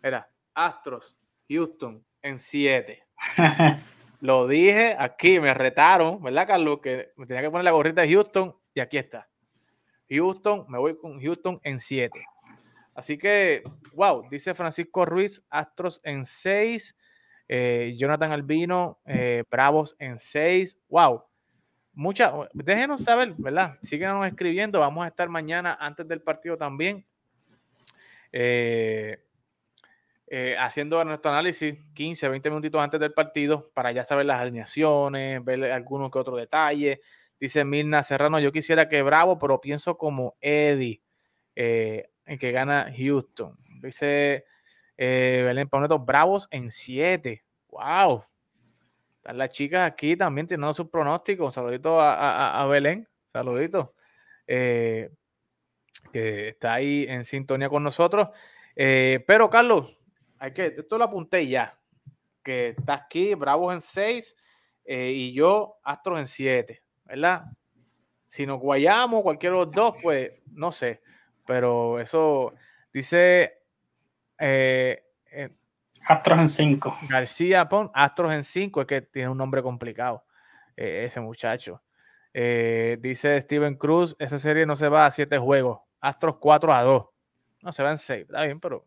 Mira, 0.02 0.30
Astros, 0.54 1.18
Houston, 1.50 2.06
en 2.22 2.40
siete. 2.40 3.08
Lo 4.20 4.48
dije 4.48 4.96
aquí, 4.98 5.40
me 5.40 5.54
retaron, 5.54 6.22
¿verdad, 6.22 6.48
Carlos? 6.48 6.80
Que 6.82 7.12
me 7.18 7.26
tenía 7.26 7.42
que 7.42 7.50
poner 7.50 7.66
la 7.66 7.72
gorrita 7.72 8.02
de 8.02 8.14
Houston 8.14 8.56
y 8.74 8.80
aquí 8.80 8.98
está. 8.98 9.28
Houston, 10.10 10.66
me 10.70 10.78
voy 10.78 10.98
con 10.98 11.20
Houston 11.20 11.60
en 11.64 11.80
siete. 11.80 12.24
Así 12.96 13.18
que, 13.18 13.64
wow, 13.94 14.28
dice 14.30 14.54
Francisco 14.54 15.06
Ruiz, 15.06 15.44
Astros 15.50 16.00
en 16.04 16.26
6, 16.26 16.96
eh, 17.48 17.96
Jonathan 17.98 18.32
Albino, 18.32 19.00
eh, 19.06 19.44
Bravos 19.50 19.96
en 20.00 20.20
6, 20.20 20.80
wow. 20.90 21.24
Mucha, 21.94 22.32
déjenos 22.54 23.04
saber, 23.04 23.34
¿verdad? 23.38 23.78
Síguenos 23.82 24.26
escribiendo, 24.26 24.80
vamos 24.80 25.06
a 25.06 25.08
estar 25.08 25.30
mañana 25.30 25.78
antes 25.80 26.08
del 26.08 26.22
partido 26.22 26.58
también. 26.58 27.06
Eh, 28.32 29.20
haciendo 30.58 31.04
nuestro 31.04 31.30
análisis 31.30 31.78
15, 31.94 32.28
20 32.28 32.50
minutitos 32.50 32.82
antes 32.82 33.00
del 33.00 33.14
partido 33.14 33.70
para 33.76 33.92
ya 33.92 34.04
saber 34.04 34.26
las 34.26 34.42
alineaciones, 34.42 35.44
ver 35.46 35.72
algunos 35.72 36.10
que 36.10 36.18
otros 36.18 36.40
detalles. 36.40 37.00
Dice 37.40 37.64
Mirna 37.64 38.02
Serrano, 38.02 38.40
yo 38.40 38.52
quisiera 38.52 38.90
que 38.90 39.04
Bravo, 39.04 39.38
pero 39.38 39.62
pienso 39.62 39.96
como 39.96 40.36
Eddie 40.42 41.04
en 42.26 42.38
que 42.38 42.52
gana 42.52 42.92
Houston. 42.98 43.58
Dice 43.82 44.46
eh, 44.98 45.44
Belén 45.46 45.70
Pauneto, 45.70 46.00
Bravos 46.00 46.48
en 46.52 46.72
7. 46.72 47.44
¡Wow! 47.70 48.24
Están 49.18 49.38
las 49.38 49.50
chicas 49.50 49.90
aquí 49.90 50.16
también 50.16 50.48
teniendo 50.48 50.74
sus 50.74 50.90
pronósticos. 50.90 51.54
Saludito 51.54 52.00
a, 52.00 52.66
Belén. 52.68 53.08
Saludito. 53.28 53.96
Eh, 54.48 55.10
que 56.12 56.50
está 56.50 56.76
ahí 56.76 57.06
en 57.10 57.26
sintonía 57.26 57.70
con 57.70 57.84
nosotros. 57.84 58.30
Eh, 58.76 59.24
pero, 59.26 59.50
Carlos, 59.50 59.98
hay 60.38 60.54
que, 60.54 60.68
esto 60.78 60.98
lo 60.98 61.06
apunté 61.06 61.48
ya. 61.48 61.80
Que 62.44 62.70
está 62.70 62.94
aquí, 62.96 63.34
Bravos 63.34 63.74
en 63.74 63.82
6 63.82 64.36
y 64.86 65.34
yo, 65.34 65.78
Astros 65.84 66.20
en 66.20 66.28
7. 66.28 66.84
¿Verdad? 67.06 67.46
Si 68.28 68.46
nos 68.46 68.60
guayamos, 68.60 69.22
cualquiera 69.22 69.56
de 69.56 69.66
los 69.66 69.72
dos, 69.72 69.96
pues 70.02 70.32
no 70.48 70.72
sé. 70.72 71.02
Pero 71.46 72.00
eso 72.00 72.54
dice 72.94 73.60
eh, 74.38 75.04
eh, 75.32 75.50
Astros 76.08 76.40
en 76.40 76.48
5. 76.48 76.98
García 77.10 77.68
Pon, 77.70 77.90
Astros 77.94 78.34
en 78.34 78.44
5, 78.44 78.82
es 78.82 78.88
que 78.88 79.02
tiene 79.02 79.30
un 79.30 79.38
nombre 79.38 79.62
complicado 79.62 80.26
eh, 80.76 81.04
ese 81.06 81.20
muchacho. 81.22 81.82
dice 82.34 83.40
Steven 83.42 83.76
Cruz, 83.76 84.16
esa 84.20 84.38
serie 84.38 84.66
no 84.66 84.76
se 84.76 84.90
va 84.90 85.06
a 85.06 85.12
7 85.12 85.38
juegos, 85.38 85.80
Astros 86.02 86.38
4 86.40 86.74
a 86.74 86.84
2. 86.84 87.06
No 87.62 87.72
se 87.72 87.84
va 87.84 87.92
en 87.92 87.98
6, 87.98 88.22
está 88.24 88.44
bien, 88.44 88.60
pero 88.60 88.86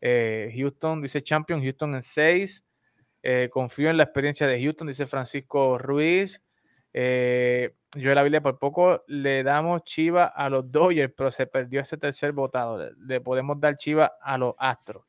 Houston 0.00 1.02
dice 1.02 1.22
Champion, 1.22 1.62
Houston 1.62 1.96
en 1.96 2.02
6. 2.02 2.64
confío 3.50 3.90
en 3.90 3.96
la 3.96 4.04
experiencia 4.04 4.46
de 4.46 4.62
Houston, 4.62 4.86
dice 4.86 5.06
Francisco 5.06 5.78
Ruiz. 5.78 6.40
Eh, 6.96 7.74
yo 7.96 8.14
la 8.14 8.22
Biblia 8.22 8.40
por 8.40 8.56
poco 8.58 9.02
le 9.08 9.42
damos 9.42 9.82
chiva 9.82 10.26
a 10.26 10.48
los 10.48 10.70
Dodgers, 10.70 11.12
pero 11.14 11.32
se 11.32 11.46
perdió 11.46 11.80
ese 11.80 11.96
tercer 11.96 12.30
votado. 12.32 12.90
Le, 13.00 13.20
podemos 13.20 13.58
dar 13.60 13.76
chiva 13.76 14.12
a 14.22 14.38
los 14.38 14.54
Astros. 14.58 15.04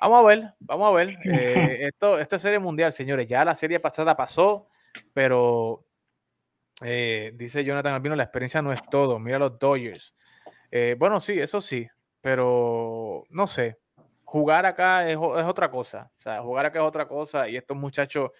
Vamos 0.00 0.18
a 0.18 0.26
ver, 0.26 0.54
vamos 0.58 0.88
a 0.88 0.90
ver. 0.90 1.16
Eh, 1.24 1.78
esto, 1.92 2.18
esta 2.18 2.38
serie 2.38 2.58
mundial, 2.58 2.92
señores, 2.92 3.28
ya 3.28 3.44
la 3.44 3.54
serie 3.54 3.78
pasada 3.78 4.16
pasó, 4.16 4.66
pero 5.14 5.84
eh, 6.82 7.32
dice 7.36 7.64
Jonathan 7.64 7.94
Albino, 7.94 8.16
la 8.16 8.24
experiencia 8.24 8.60
no 8.60 8.72
es 8.72 8.82
todo. 8.90 9.20
Mira 9.20 9.38
los 9.38 9.56
Dodgers. 9.56 10.14
bueno, 10.98 11.20
sí, 11.20 11.38
eso 11.38 11.60
sí, 11.60 11.88
pero 12.20 13.24
no 13.30 13.46
sé. 13.46 13.78
Jugar 14.24 14.66
acá 14.66 15.08
es, 15.08 15.16
es 15.16 15.44
otra 15.44 15.70
cosa. 15.70 16.10
O 16.18 16.20
sea, 16.20 16.42
jugar 16.42 16.66
acá 16.66 16.80
es 16.80 16.84
otra 16.84 17.06
cosa 17.06 17.48
y 17.48 17.56
estos 17.56 17.76
muchachos 17.76 18.30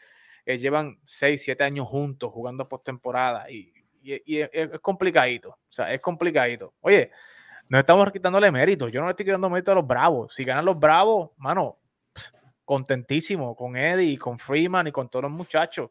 eh, 0.54 0.58
llevan 0.58 0.98
6, 1.04 1.42
7 1.42 1.64
años 1.64 1.88
juntos 1.88 2.32
jugando 2.32 2.68
postemporada 2.68 3.50
y, 3.50 3.72
y, 4.02 4.38
y 4.38 4.40
es, 4.40 4.70
complicadito. 4.80 5.50
O 5.50 5.72
sea, 5.72 5.92
es 5.92 6.00
complicadito. 6.00 6.74
Oye, 6.80 7.10
no 7.68 7.78
estamos 7.78 8.10
quitándole 8.10 8.50
mérito. 8.50 8.88
Yo 8.88 9.00
no 9.00 9.06
le 9.06 9.10
estoy 9.10 9.26
quitando 9.26 9.48
mérito 9.48 9.72
a 9.72 9.76
los 9.76 9.86
Bravos. 9.86 10.34
Si 10.34 10.44
ganan 10.44 10.64
los 10.64 10.78
Bravos, 10.78 11.30
mano, 11.36 11.78
contentísimo 12.70 13.56
con 13.56 13.76
Eddie, 13.76 14.16
con 14.16 14.38
Freeman 14.38 14.86
y 14.86 14.92
con 14.92 15.08
todos 15.08 15.24
los 15.24 15.32
muchachos, 15.32 15.90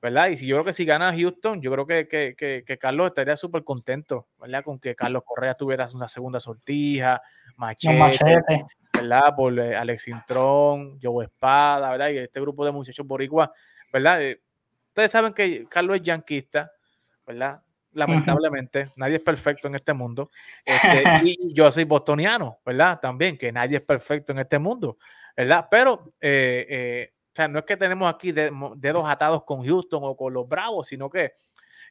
¿verdad? 0.00 0.28
Y 0.28 0.38
si 0.38 0.46
yo 0.46 0.56
creo 0.56 0.64
que 0.64 0.72
si 0.72 0.86
gana 0.86 1.14
Houston, 1.14 1.60
yo 1.60 1.70
creo 1.70 1.86
que, 1.86 2.34
que, 2.66 2.78
Carlos 2.78 3.08
estaría 3.08 3.36
súper 3.36 3.62
contento, 3.62 4.28
¿verdad? 4.40 4.64
Con 4.64 4.78
que 4.78 4.94
Carlos 4.94 5.22
Correa 5.22 5.52
tuviera 5.52 5.86
una 5.92 6.08
segunda 6.08 6.40
sortija, 6.40 7.20
Machete, 7.58 8.64
¿verdad? 8.94 9.34
Por 9.36 9.58
eh, 9.58 9.76
Alex 9.76 10.08
Intrón, 10.08 10.98
Joe 11.02 11.26
Espada, 11.26 11.90
¿verdad? 11.90 12.08
Y 12.08 12.16
este 12.16 12.40
grupo 12.40 12.64
de 12.64 12.72
muchachos 12.72 13.06
boricua, 13.06 13.52
¿verdad? 13.94 14.20
Eh, 14.22 14.42
ustedes 14.88 15.12
saben 15.12 15.32
que 15.32 15.66
Carlos 15.68 15.96
es 15.98 16.02
yanquista, 16.02 16.72
¿verdad? 17.24 17.62
Lamentablemente, 17.92 18.90
nadie 18.96 19.16
es 19.16 19.22
perfecto 19.22 19.68
en 19.68 19.76
este 19.76 19.92
mundo. 19.92 20.32
Este, 20.64 21.04
y 21.22 21.36
yo 21.54 21.70
soy 21.70 21.84
bostoniano, 21.84 22.58
¿verdad? 22.66 22.98
También, 23.00 23.38
que 23.38 23.52
nadie 23.52 23.76
es 23.76 23.84
perfecto 23.84 24.32
en 24.32 24.40
este 24.40 24.58
mundo. 24.58 24.98
¿verdad? 25.36 25.68
Pero, 25.70 26.12
eh, 26.20 26.66
eh, 26.68 27.12
o 27.14 27.36
sea, 27.36 27.46
no 27.46 27.60
es 27.60 27.64
que 27.64 27.76
tenemos 27.76 28.12
aquí 28.12 28.32
dedos 28.32 29.08
atados 29.08 29.44
con 29.44 29.64
Houston 29.64 30.00
o 30.02 30.16
con 30.16 30.34
los 30.34 30.48
Bravos, 30.48 30.88
sino 30.88 31.08
que 31.08 31.34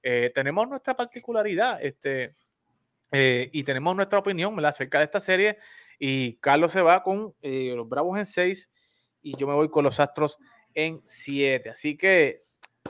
eh, 0.01 0.29
tenemos 0.35 0.67
nuestra 0.67 0.93
particularidad 0.93 1.81
este, 1.81 2.35
y 3.11 3.63
tenemos 3.63 3.95
nuestra 3.95 4.19
opinión 4.19 4.53
¿verdad? 4.55 4.71
acerca 4.71 4.97
de 4.97 5.05
esta 5.05 5.21
serie. 5.21 5.57
Y 5.99 6.35
Carlos 6.37 6.73
se 6.73 6.81
va 6.81 7.01
con 7.01 7.33
los 7.41 7.87
Bravos 7.87 8.19
en 8.19 8.25
6 8.25 8.69
y 9.21 9.37
yo 9.37 9.47
me 9.47 9.53
voy 9.53 9.69
con 9.69 9.85
los 9.85 9.99
Astros 10.01 10.37
en 10.73 11.01
7. 11.05 11.69
Así 11.69 11.97
que, 11.97 12.41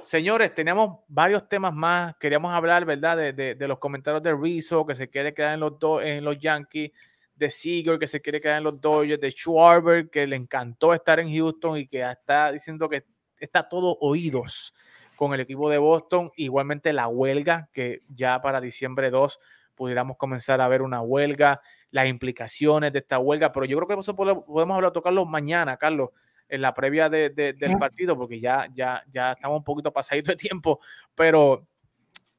señores, 0.02 0.54
tenemos 0.54 1.00
varios 1.08 1.48
temas 1.48 1.74
más. 1.74 2.16
Queríamos 2.18 2.54
hablar, 2.54 2.86
¿verdad? 2.86 3.18
De, 3.18 3.34
de, 3.34 3.56
de 3.56 3.68
los 3.68 3.80
comentarios 3.80 4.24
de 4.24 4.36
Rizzo, 4.36 4.86
que 4.86 4.96
se 4.96 5.10
quiere 5.10 5.34
quedar 5.34 5.54
en 5.54 5.60
los, 5.60 5.74
en 6.02 6.24
los 6.24 6.38
Yankees 6.38 6.92
de 7.36 7.50
Seager 7.50 8.00
que 8.00 8.08
se 8.08 8.22
quiere 8.22 8.40
quedar 8.40 8.60
en 8.60 8.64
los 8.64 8.80
Dodgers, 8.80 9.20
de 9.20 9.32
Schwarber 9.32 10.10
que 10.10 10.28
le 10.28 10.36
encantó 10.36 10.94
estar 10.94 11.20
en 11.20 11.34
Houston 11.34 11.78
y 11.78 11.88
que 11.88 12.02
está 12.02 12.52
diciendo 12.52 12.88
que 12.88 13.06
está 13.40 13.68
todo 13.68 13.98
oídos 14.02 14.74
con 15.16 15.34
el 15.34 15.40
equipo 15.40 15.70
de 15.70 15.78
Boston. 15.78 16.32
Igualmente 16.36 16.94
la 16.94 17.08
huelga, 17.08 17.70
que 17.74 18.04
ya 18.08 18.42
para 18.42 18.62
diciembre 18.62 19.10
2 19.10 19.40
pudiéramos 19.76 20.18
comenzar 20.18 20.62
a 20.62 20.68
ver 20.68 20.82
una 20.82 21.02
huelga, 21.02 21.62
las 21.90 22.08
implicaciones 22.08 22.94
de 22.94 23.00
esta 23.00 23.20
huelga, 23.20 23.52
pero 23.52 23.66
yo 23.66 23.78
creo 23.78 23.88
que 23.88 24.00
eso 24.02 24.16
podemos 24.16 24.76
hablar, 24.76 24.92
tocarlo 24.92 25.26
mañana, 25.26 25.78
Carlos, 25.78 26.10
en 26.54 26.62
la 26.62 26.74
previa 26.74 27.10
del 27.10 27.78
partido, 27.80 28.16
porque 28.16 28.40
ya, 28.40 28.70
ya, 28.74 29.04
ya 29.10 29.32
estamos 29.32 29.58
un 29.58 29.64
poquito 29.64 29.92
pasaditos 29.92 30.34
de 30.34 30.36
tiempo, 30.36 30.80
pero 31.16 31.68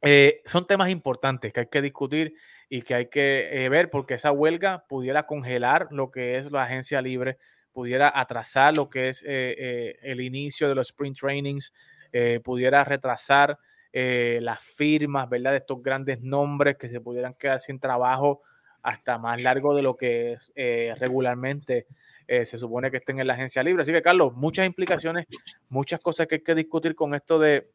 eh, 0.07 0.43
son 0.45 0.67
temas 0.67 0.91
importantes 0.91 1.53
que 1.53 1.61
hay 1.61 1.67
que 1.67 1.83
discutir 1.83 2.35
y 2.69 2.83
que 2.83 2.95
hay 2.95 3.07
que 3.07 3.49
eh, 3.51 3.69
ver 3.69 3.91
porque 3.91 4.15
esa 4.15 4.31
huelga 4.31 4.85
pudiera 4.87 5.27
congelar 5.27 5.89
lo 5.91 6.11
que 6.11 6.37
es 6.37 6.53
la 6.53 6.65
agencia 6.65 7.01
libre, 7.03 7.39
pudiera 7.73 8.13
atrasar 8.15 8.77
lo 8.77 8.89
que 8.89 9.09
es 9.09 9.23
eh, 9.23 9.27
eh, 9.59 9.99
el 10.03 10.21
inicio 10.21 10.69
de 10.69 10.75
los 10.75 10.89
sprint 10.89 11.19
trainings, 11.19 11.73
pudiera 12.45 12.85
retrasar 12.85 13.59
las 13.93 14.61
firmas, 14.63 15.29
¿verdad? 15.29 15.51
De 15.51 15.57
estos 15.57 15.83
grandes 15.83 16.23
nombres 16.23 16.77
que 16.77 16.89
se 16.89 17.01
pudieran 17.01 17.35
quedar 17.35 17.61
sin 17.61 17.81
trabajo 17.81 18.41
hasta 18.83 19.19
más 19.19 19.43
largo 19.43 19.75
de 19.75 19.83
lo 19.83 19.97
que 19.97 20.35
es, 20.35 20.53
regularmente 21.01 21.89
se 22.27 22.59
supone 22.59 22.91
que 22.91 22.99
estén 22.99 23.21
en 23.21 23.27
la 23.27 23.35
agencia 23.35 23.63
libre. 23.63 23.83
Así 23.83 23.93
que, 23.93 24.03
Carlos, 24.03 24.33
muchas 24.35 24.67
implicaciones, 24.67 25.27
muchas 25.69 26.01
cosas 26.01 26.27
que 26.27 26.37
hay 26.37 26.43
que 26.43 26.55
discutir 26.55 26.95
con 26.95 27.15
esto 27.15 27.39
de, 27.39 27.71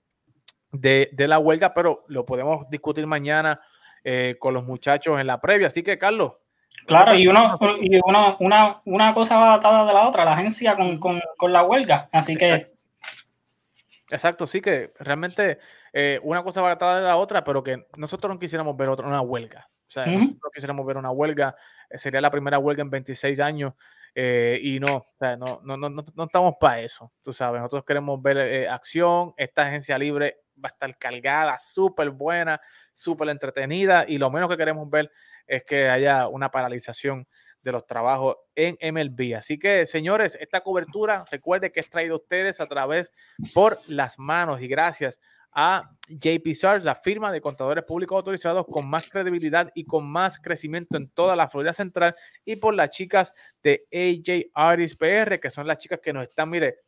de, 0.72 1.10
de 1.14 1.28
la 1.28 1.40
huelga, 1.40 1.74
pero 1.74 2.06
lo 2.08 2.26
podemos 2.26 2.70
discutir 2.70 3.06
mañana 3.08 3.62
eh, 4.04 4.38
con 4.40 4.54
los 4.54 4.64
muchachos 4.64 5.20
en 5.20 5.28
la 5.28 5.42
previa. 5.42 5.68
Así 5.68 5.84
que, 5.84 5.98
Carlos. 5.98 6.34
Claro, 6.86 7.14
y, 7.14 7.28
uno, 7.28 7.60
y 7.82 8.00
una, 8.04 8.36
una, 8.40 8.82
una, 8.86 9.14
cosa 9.14 9.38
va 9.38 9.54
atada 9.56 9.86
de 9.86 9.94
la 9.94 10.08
otra, 10.08 10.26
la 10.26 10.34
agencia 10.34 10.76
con, 10.76 10.98
con, 10.98 11.22
con 11.38 11.52
la 11.52 11.64
huelga. 11.64 12.10
Así 12.12 12.36
que. 12.36 12.72
Exacto, 14.12 14.48
sí 14.48 14.60
que 14.60 14.92
realmente 15.00 15.60
eh, 15.94 16.20
una 16.24 16.42
cosa 16.42 16.62
va 16.62 16.72
atada 16.72 16.98
de 16.98 17.06
la 17.06 17.18
otra, 17.18 17.44
pero 17.44 17.62
que 17.62 17.86
nosotros 17.96 18.34
no 18.34 18.40
quisiéramos 18.40 18.76
ver 18.76 18.90
otra, 18.90 19.08
una 19.08 19.22
huelga. 19.22 19.70
O 19.88 19.92
sea, 19.92 20.06
nosotros 20.06 20.52
quisiéramos 20.54 20.86
ver 20.86 20.98
una 20.98 21.12
huelga, 21.12 21.56
eh, 21.90 21.98
sería 21.98 22.22
la 22.22 22.32
primera 22.32 22.58
huelga 22.58 22.82
en 22.82 22.90
26 22.90 23.40
años 23.40 23.74
y 24.16 24.80
no, 24.80 24.98
o 24.98 25.16
sea, 25.18 25.38
no, 25.38 25.62
no, 25.64 25.78
no, 25.78 25.90
no, 25.90 26.24
estamos 26.24 26.56
para 26.60 26.82
eso, 26.82 27.12
tú 27.22 27.32
sabes, 27.32 27.62
nosotros 27.62 27.86
queremos 27.86 28.22
ver 28.22 28.68
acción, 28.68 29.34
esta 29.38 29.68
agencia 29.68 29.98
libre 29.98 30.42
va 30.64 30.70
a 30.70 30.74
estar 30.74 30.98
cargada, 30.98 31.58
súper 31.60 32.10
buena, 32.10 32.60
súper 32.94 33.30
entretenida 33.30 34.06
y 34.08 34.18
lo 34.18 34.30
menos 34.30 34.50
que 34.50 34.58
queremos 34.58 34.90
ver 34.90 35.12
es 35.48 35.64
que 35.64 35.90
haya 35.90 36.28
una 36.28 36.52
paralización 36.52 37.28
de 37.62 37.72
los 37.72 37.86
trabajos 37.86 38.38
en 38.56 38.78
MLB. 38.82 39.36
Así 39.36 39.60
que, 39.60 39.86
señores, 39.86 40.38
esta 40.40 40.62
cobertura, 40.62 41.26
recuerde 41.30 41.72
que 41.72 41.80
es 41.80 41.90
traído 41.90 42.16
a 42.16 42.18
ustedes 42.18 42.62
a 42.62 42.68
través 42.68 43.12
por 43.54 43.78
las 43.88 44.18
manos 44.18 44.62
y 44.62 44.68
gracias 44.68 45.20
a 45.52 45.90
JP 46.08 46.54
Search, 46.54 46.84
la 46.84 46.96
firma 46.96 47.32
de 47.32 47.42
contadores 47.42 47.84
públicos 47.84 48.16
autorizados 48.16 48.66
con 48.66 48.90
más 48.90 49.10
credibilidad 49.10 49.72
y 49.76 49.86
con 49.86 50.10
más 50.10 50.40
crecimiento 50.40 50.98
en 50.98 51.10
toda 51.10 51.36
la 51.36 51.48
Florida 51.48 51.74
Central 51.74 52.16
y 52.46 52.56
por 52.56 52.74
las 52.74 52.90
chicas 52.90 53.34
de 53.64 53.86
AJ 53.92 54.52
Artist 54.54 55.00
PR, 55.00 55.40
que 55.40 55.50
son 55.50 55.68
las 55.68 55.78
chicas 55.78 56.00
que 56.02 56.14
nos 56.14 56.24
están, 56.24 56.50
mire, 56.50 56.80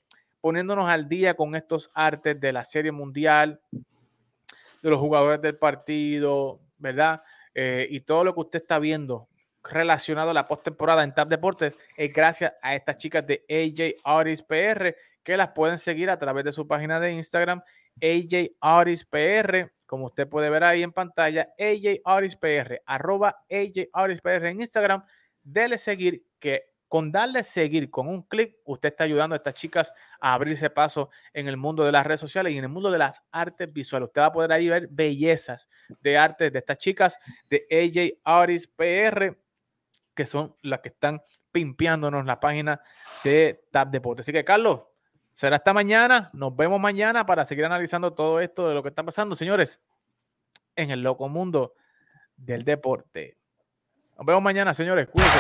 poniéndonos 0.42 0.90
al 0.90 1.08
día 1.08 1.36
con 1.36 1.56
estos 1.56 1.92
artes 1.94 2.40
de 2.40 2.52
la 2.52 2.64
Serie 2.64 2.92
Mundial, 2.92 3.62
de 3.72 4.90
los 4.90 5.00
jugadores 5.00 5.42
del 5.42 5.58
partido, 5.58 6.60
¿verdad? 6.78 7.22
Eh, 7.54 7.88
y 7.90 8.02
todo 8.02 8.24
lo 8.24 8.34
que 8.34 8.42
usted 8.42 8.62
está 8.62 8.80
viendo 8.80 9.28
relacionado 9.64 10.32
a 10.32 10.34
la 10.34 10.48
postemporada 10.48 11.04
en 11.04 11.14
TAP 11.14 11.30
Deportes 11.30 11.76
es 11.96 12.12
gracias 12.12 12.54
a 12.62 12.76
estas 12.76 12.98
chicas 12.98 13.26
de 13.28 13.46
AJ 13.48 14.02
Artist 14.04 14.48
PR 14.48 14.96
que 15.24 15.38
las 15.38 15.50
pueden 15.50 15.78
seguir 15.78 16.10
a 16.10 16.18
través 16.18 16.44
de 16.44 16.52
su 16.52 16.68
página 16.68 17.00
de 17.00 17.12
Instagram, 17.14 17.62
AJ 18.02 18.58
Artist 18.60 19.10
PR, 19.10 19.72
como 19.86 20.08
usted 20.08 20.28
puede 20.28 20.50
ver 20.50 20.64
ahí 20.64 20.84
en 20.84 20.92
pantalla, 20.92 21.54
AJ 21.60 22.02
Artist 22.04 22.40
PR, 22.40 22.82
arroba 22.86 23.44
AJ 23.50 23.90
Artist 23.94 24.22
PR 24.22 24.48
en 24.48 24.62
Instagram. 24.62 25.04
Dele 25.44 25.78
seguir 25.78 26.26
que 26.40 26.72
con 26.92 27.10
darle 27.10 27.46
seguir 27.46 27.90
con 27.90 28.10
un 28.10 28.22
clic, 28.24 28.58
usted 28.66 28.90
está 28.90 29.06
ayudando 29.06 29.34
a 29.34 29.38
estas 29.38 29.54
chicas 29.54 29.94
a 30.20 30.34
abrirse 30.34 30.70
paso 30.70 31.10
en 31.32 31.48
el 31.48 31.56
mundo 31.56 31.86
de 31.86 31.92
las 31.94 32.06
redes 32.06 32.20
sociales 32.20 32.52
y 32.52 32.58
en 32.58 32.66
el 32.66 32.70
mundo 32.70 32.92
de 32.92 32.98
las 32.98 33.22
artes 33.32 33.72
visuales. 33.72 34.08
Usted 34.08 34.20
va 34.20 34.26
a 34.26 34.34
poder 34.34 34.52
ahí 34.52 34.68
ver 34.68 34.90
bellezas 34.92 35.70
de 36.02 36.18
artes 36.18 36.52
de 36.52 36.60
estas 36.60 36.78
chicas 36.78 37.18
de 37.50 37.66
AJ 37.72 38.20
Artist 38.26 38.76
PR, 38.76 39.38
que 40.14 40.26
son 40.26 40.54
las 40.64 40.82
que 40.82 40.90
están 40.90 41.22
pimpeándonos 41.54 42.26
la 42.26 42.42
página 42.42 42.82
de 43.24 43.64
Tap 43.72 43.90
Deportes. 43.90 44.26
Así 44.26 44.34
que, 44.34 44.44
Carlos, 44.44 44.91
será 45.42 45.56
hasta 45.56 45.74
mañana. 45.74 46.30
Nos 46.34 46.56
vemos 46.56 46.80
mañana 46.80 47.26
para 47.26 47.46
seguir 47.46 47.66
analizando 47.66 48.14
todo 48.14 48.40
esto 48.40 48.70
de 48.70 48.76
lo 48.76 48.84
que 48.84 48.90
está 48.90 49.02
pasando, 49.02 49.36
señores, 49.36 49.80
en 50.76 50.92
el 50.92 51.02
loco 51.02 51.30
mundo 51.30 51.74
del 52.38 52.64
deporte. 52.64 53.40
Nos 54.18 54.28
vemos 54.28 54.44
mañana, 54.44 54.76
señores. 54.76 55.08
Cuídense. 55.08 55.40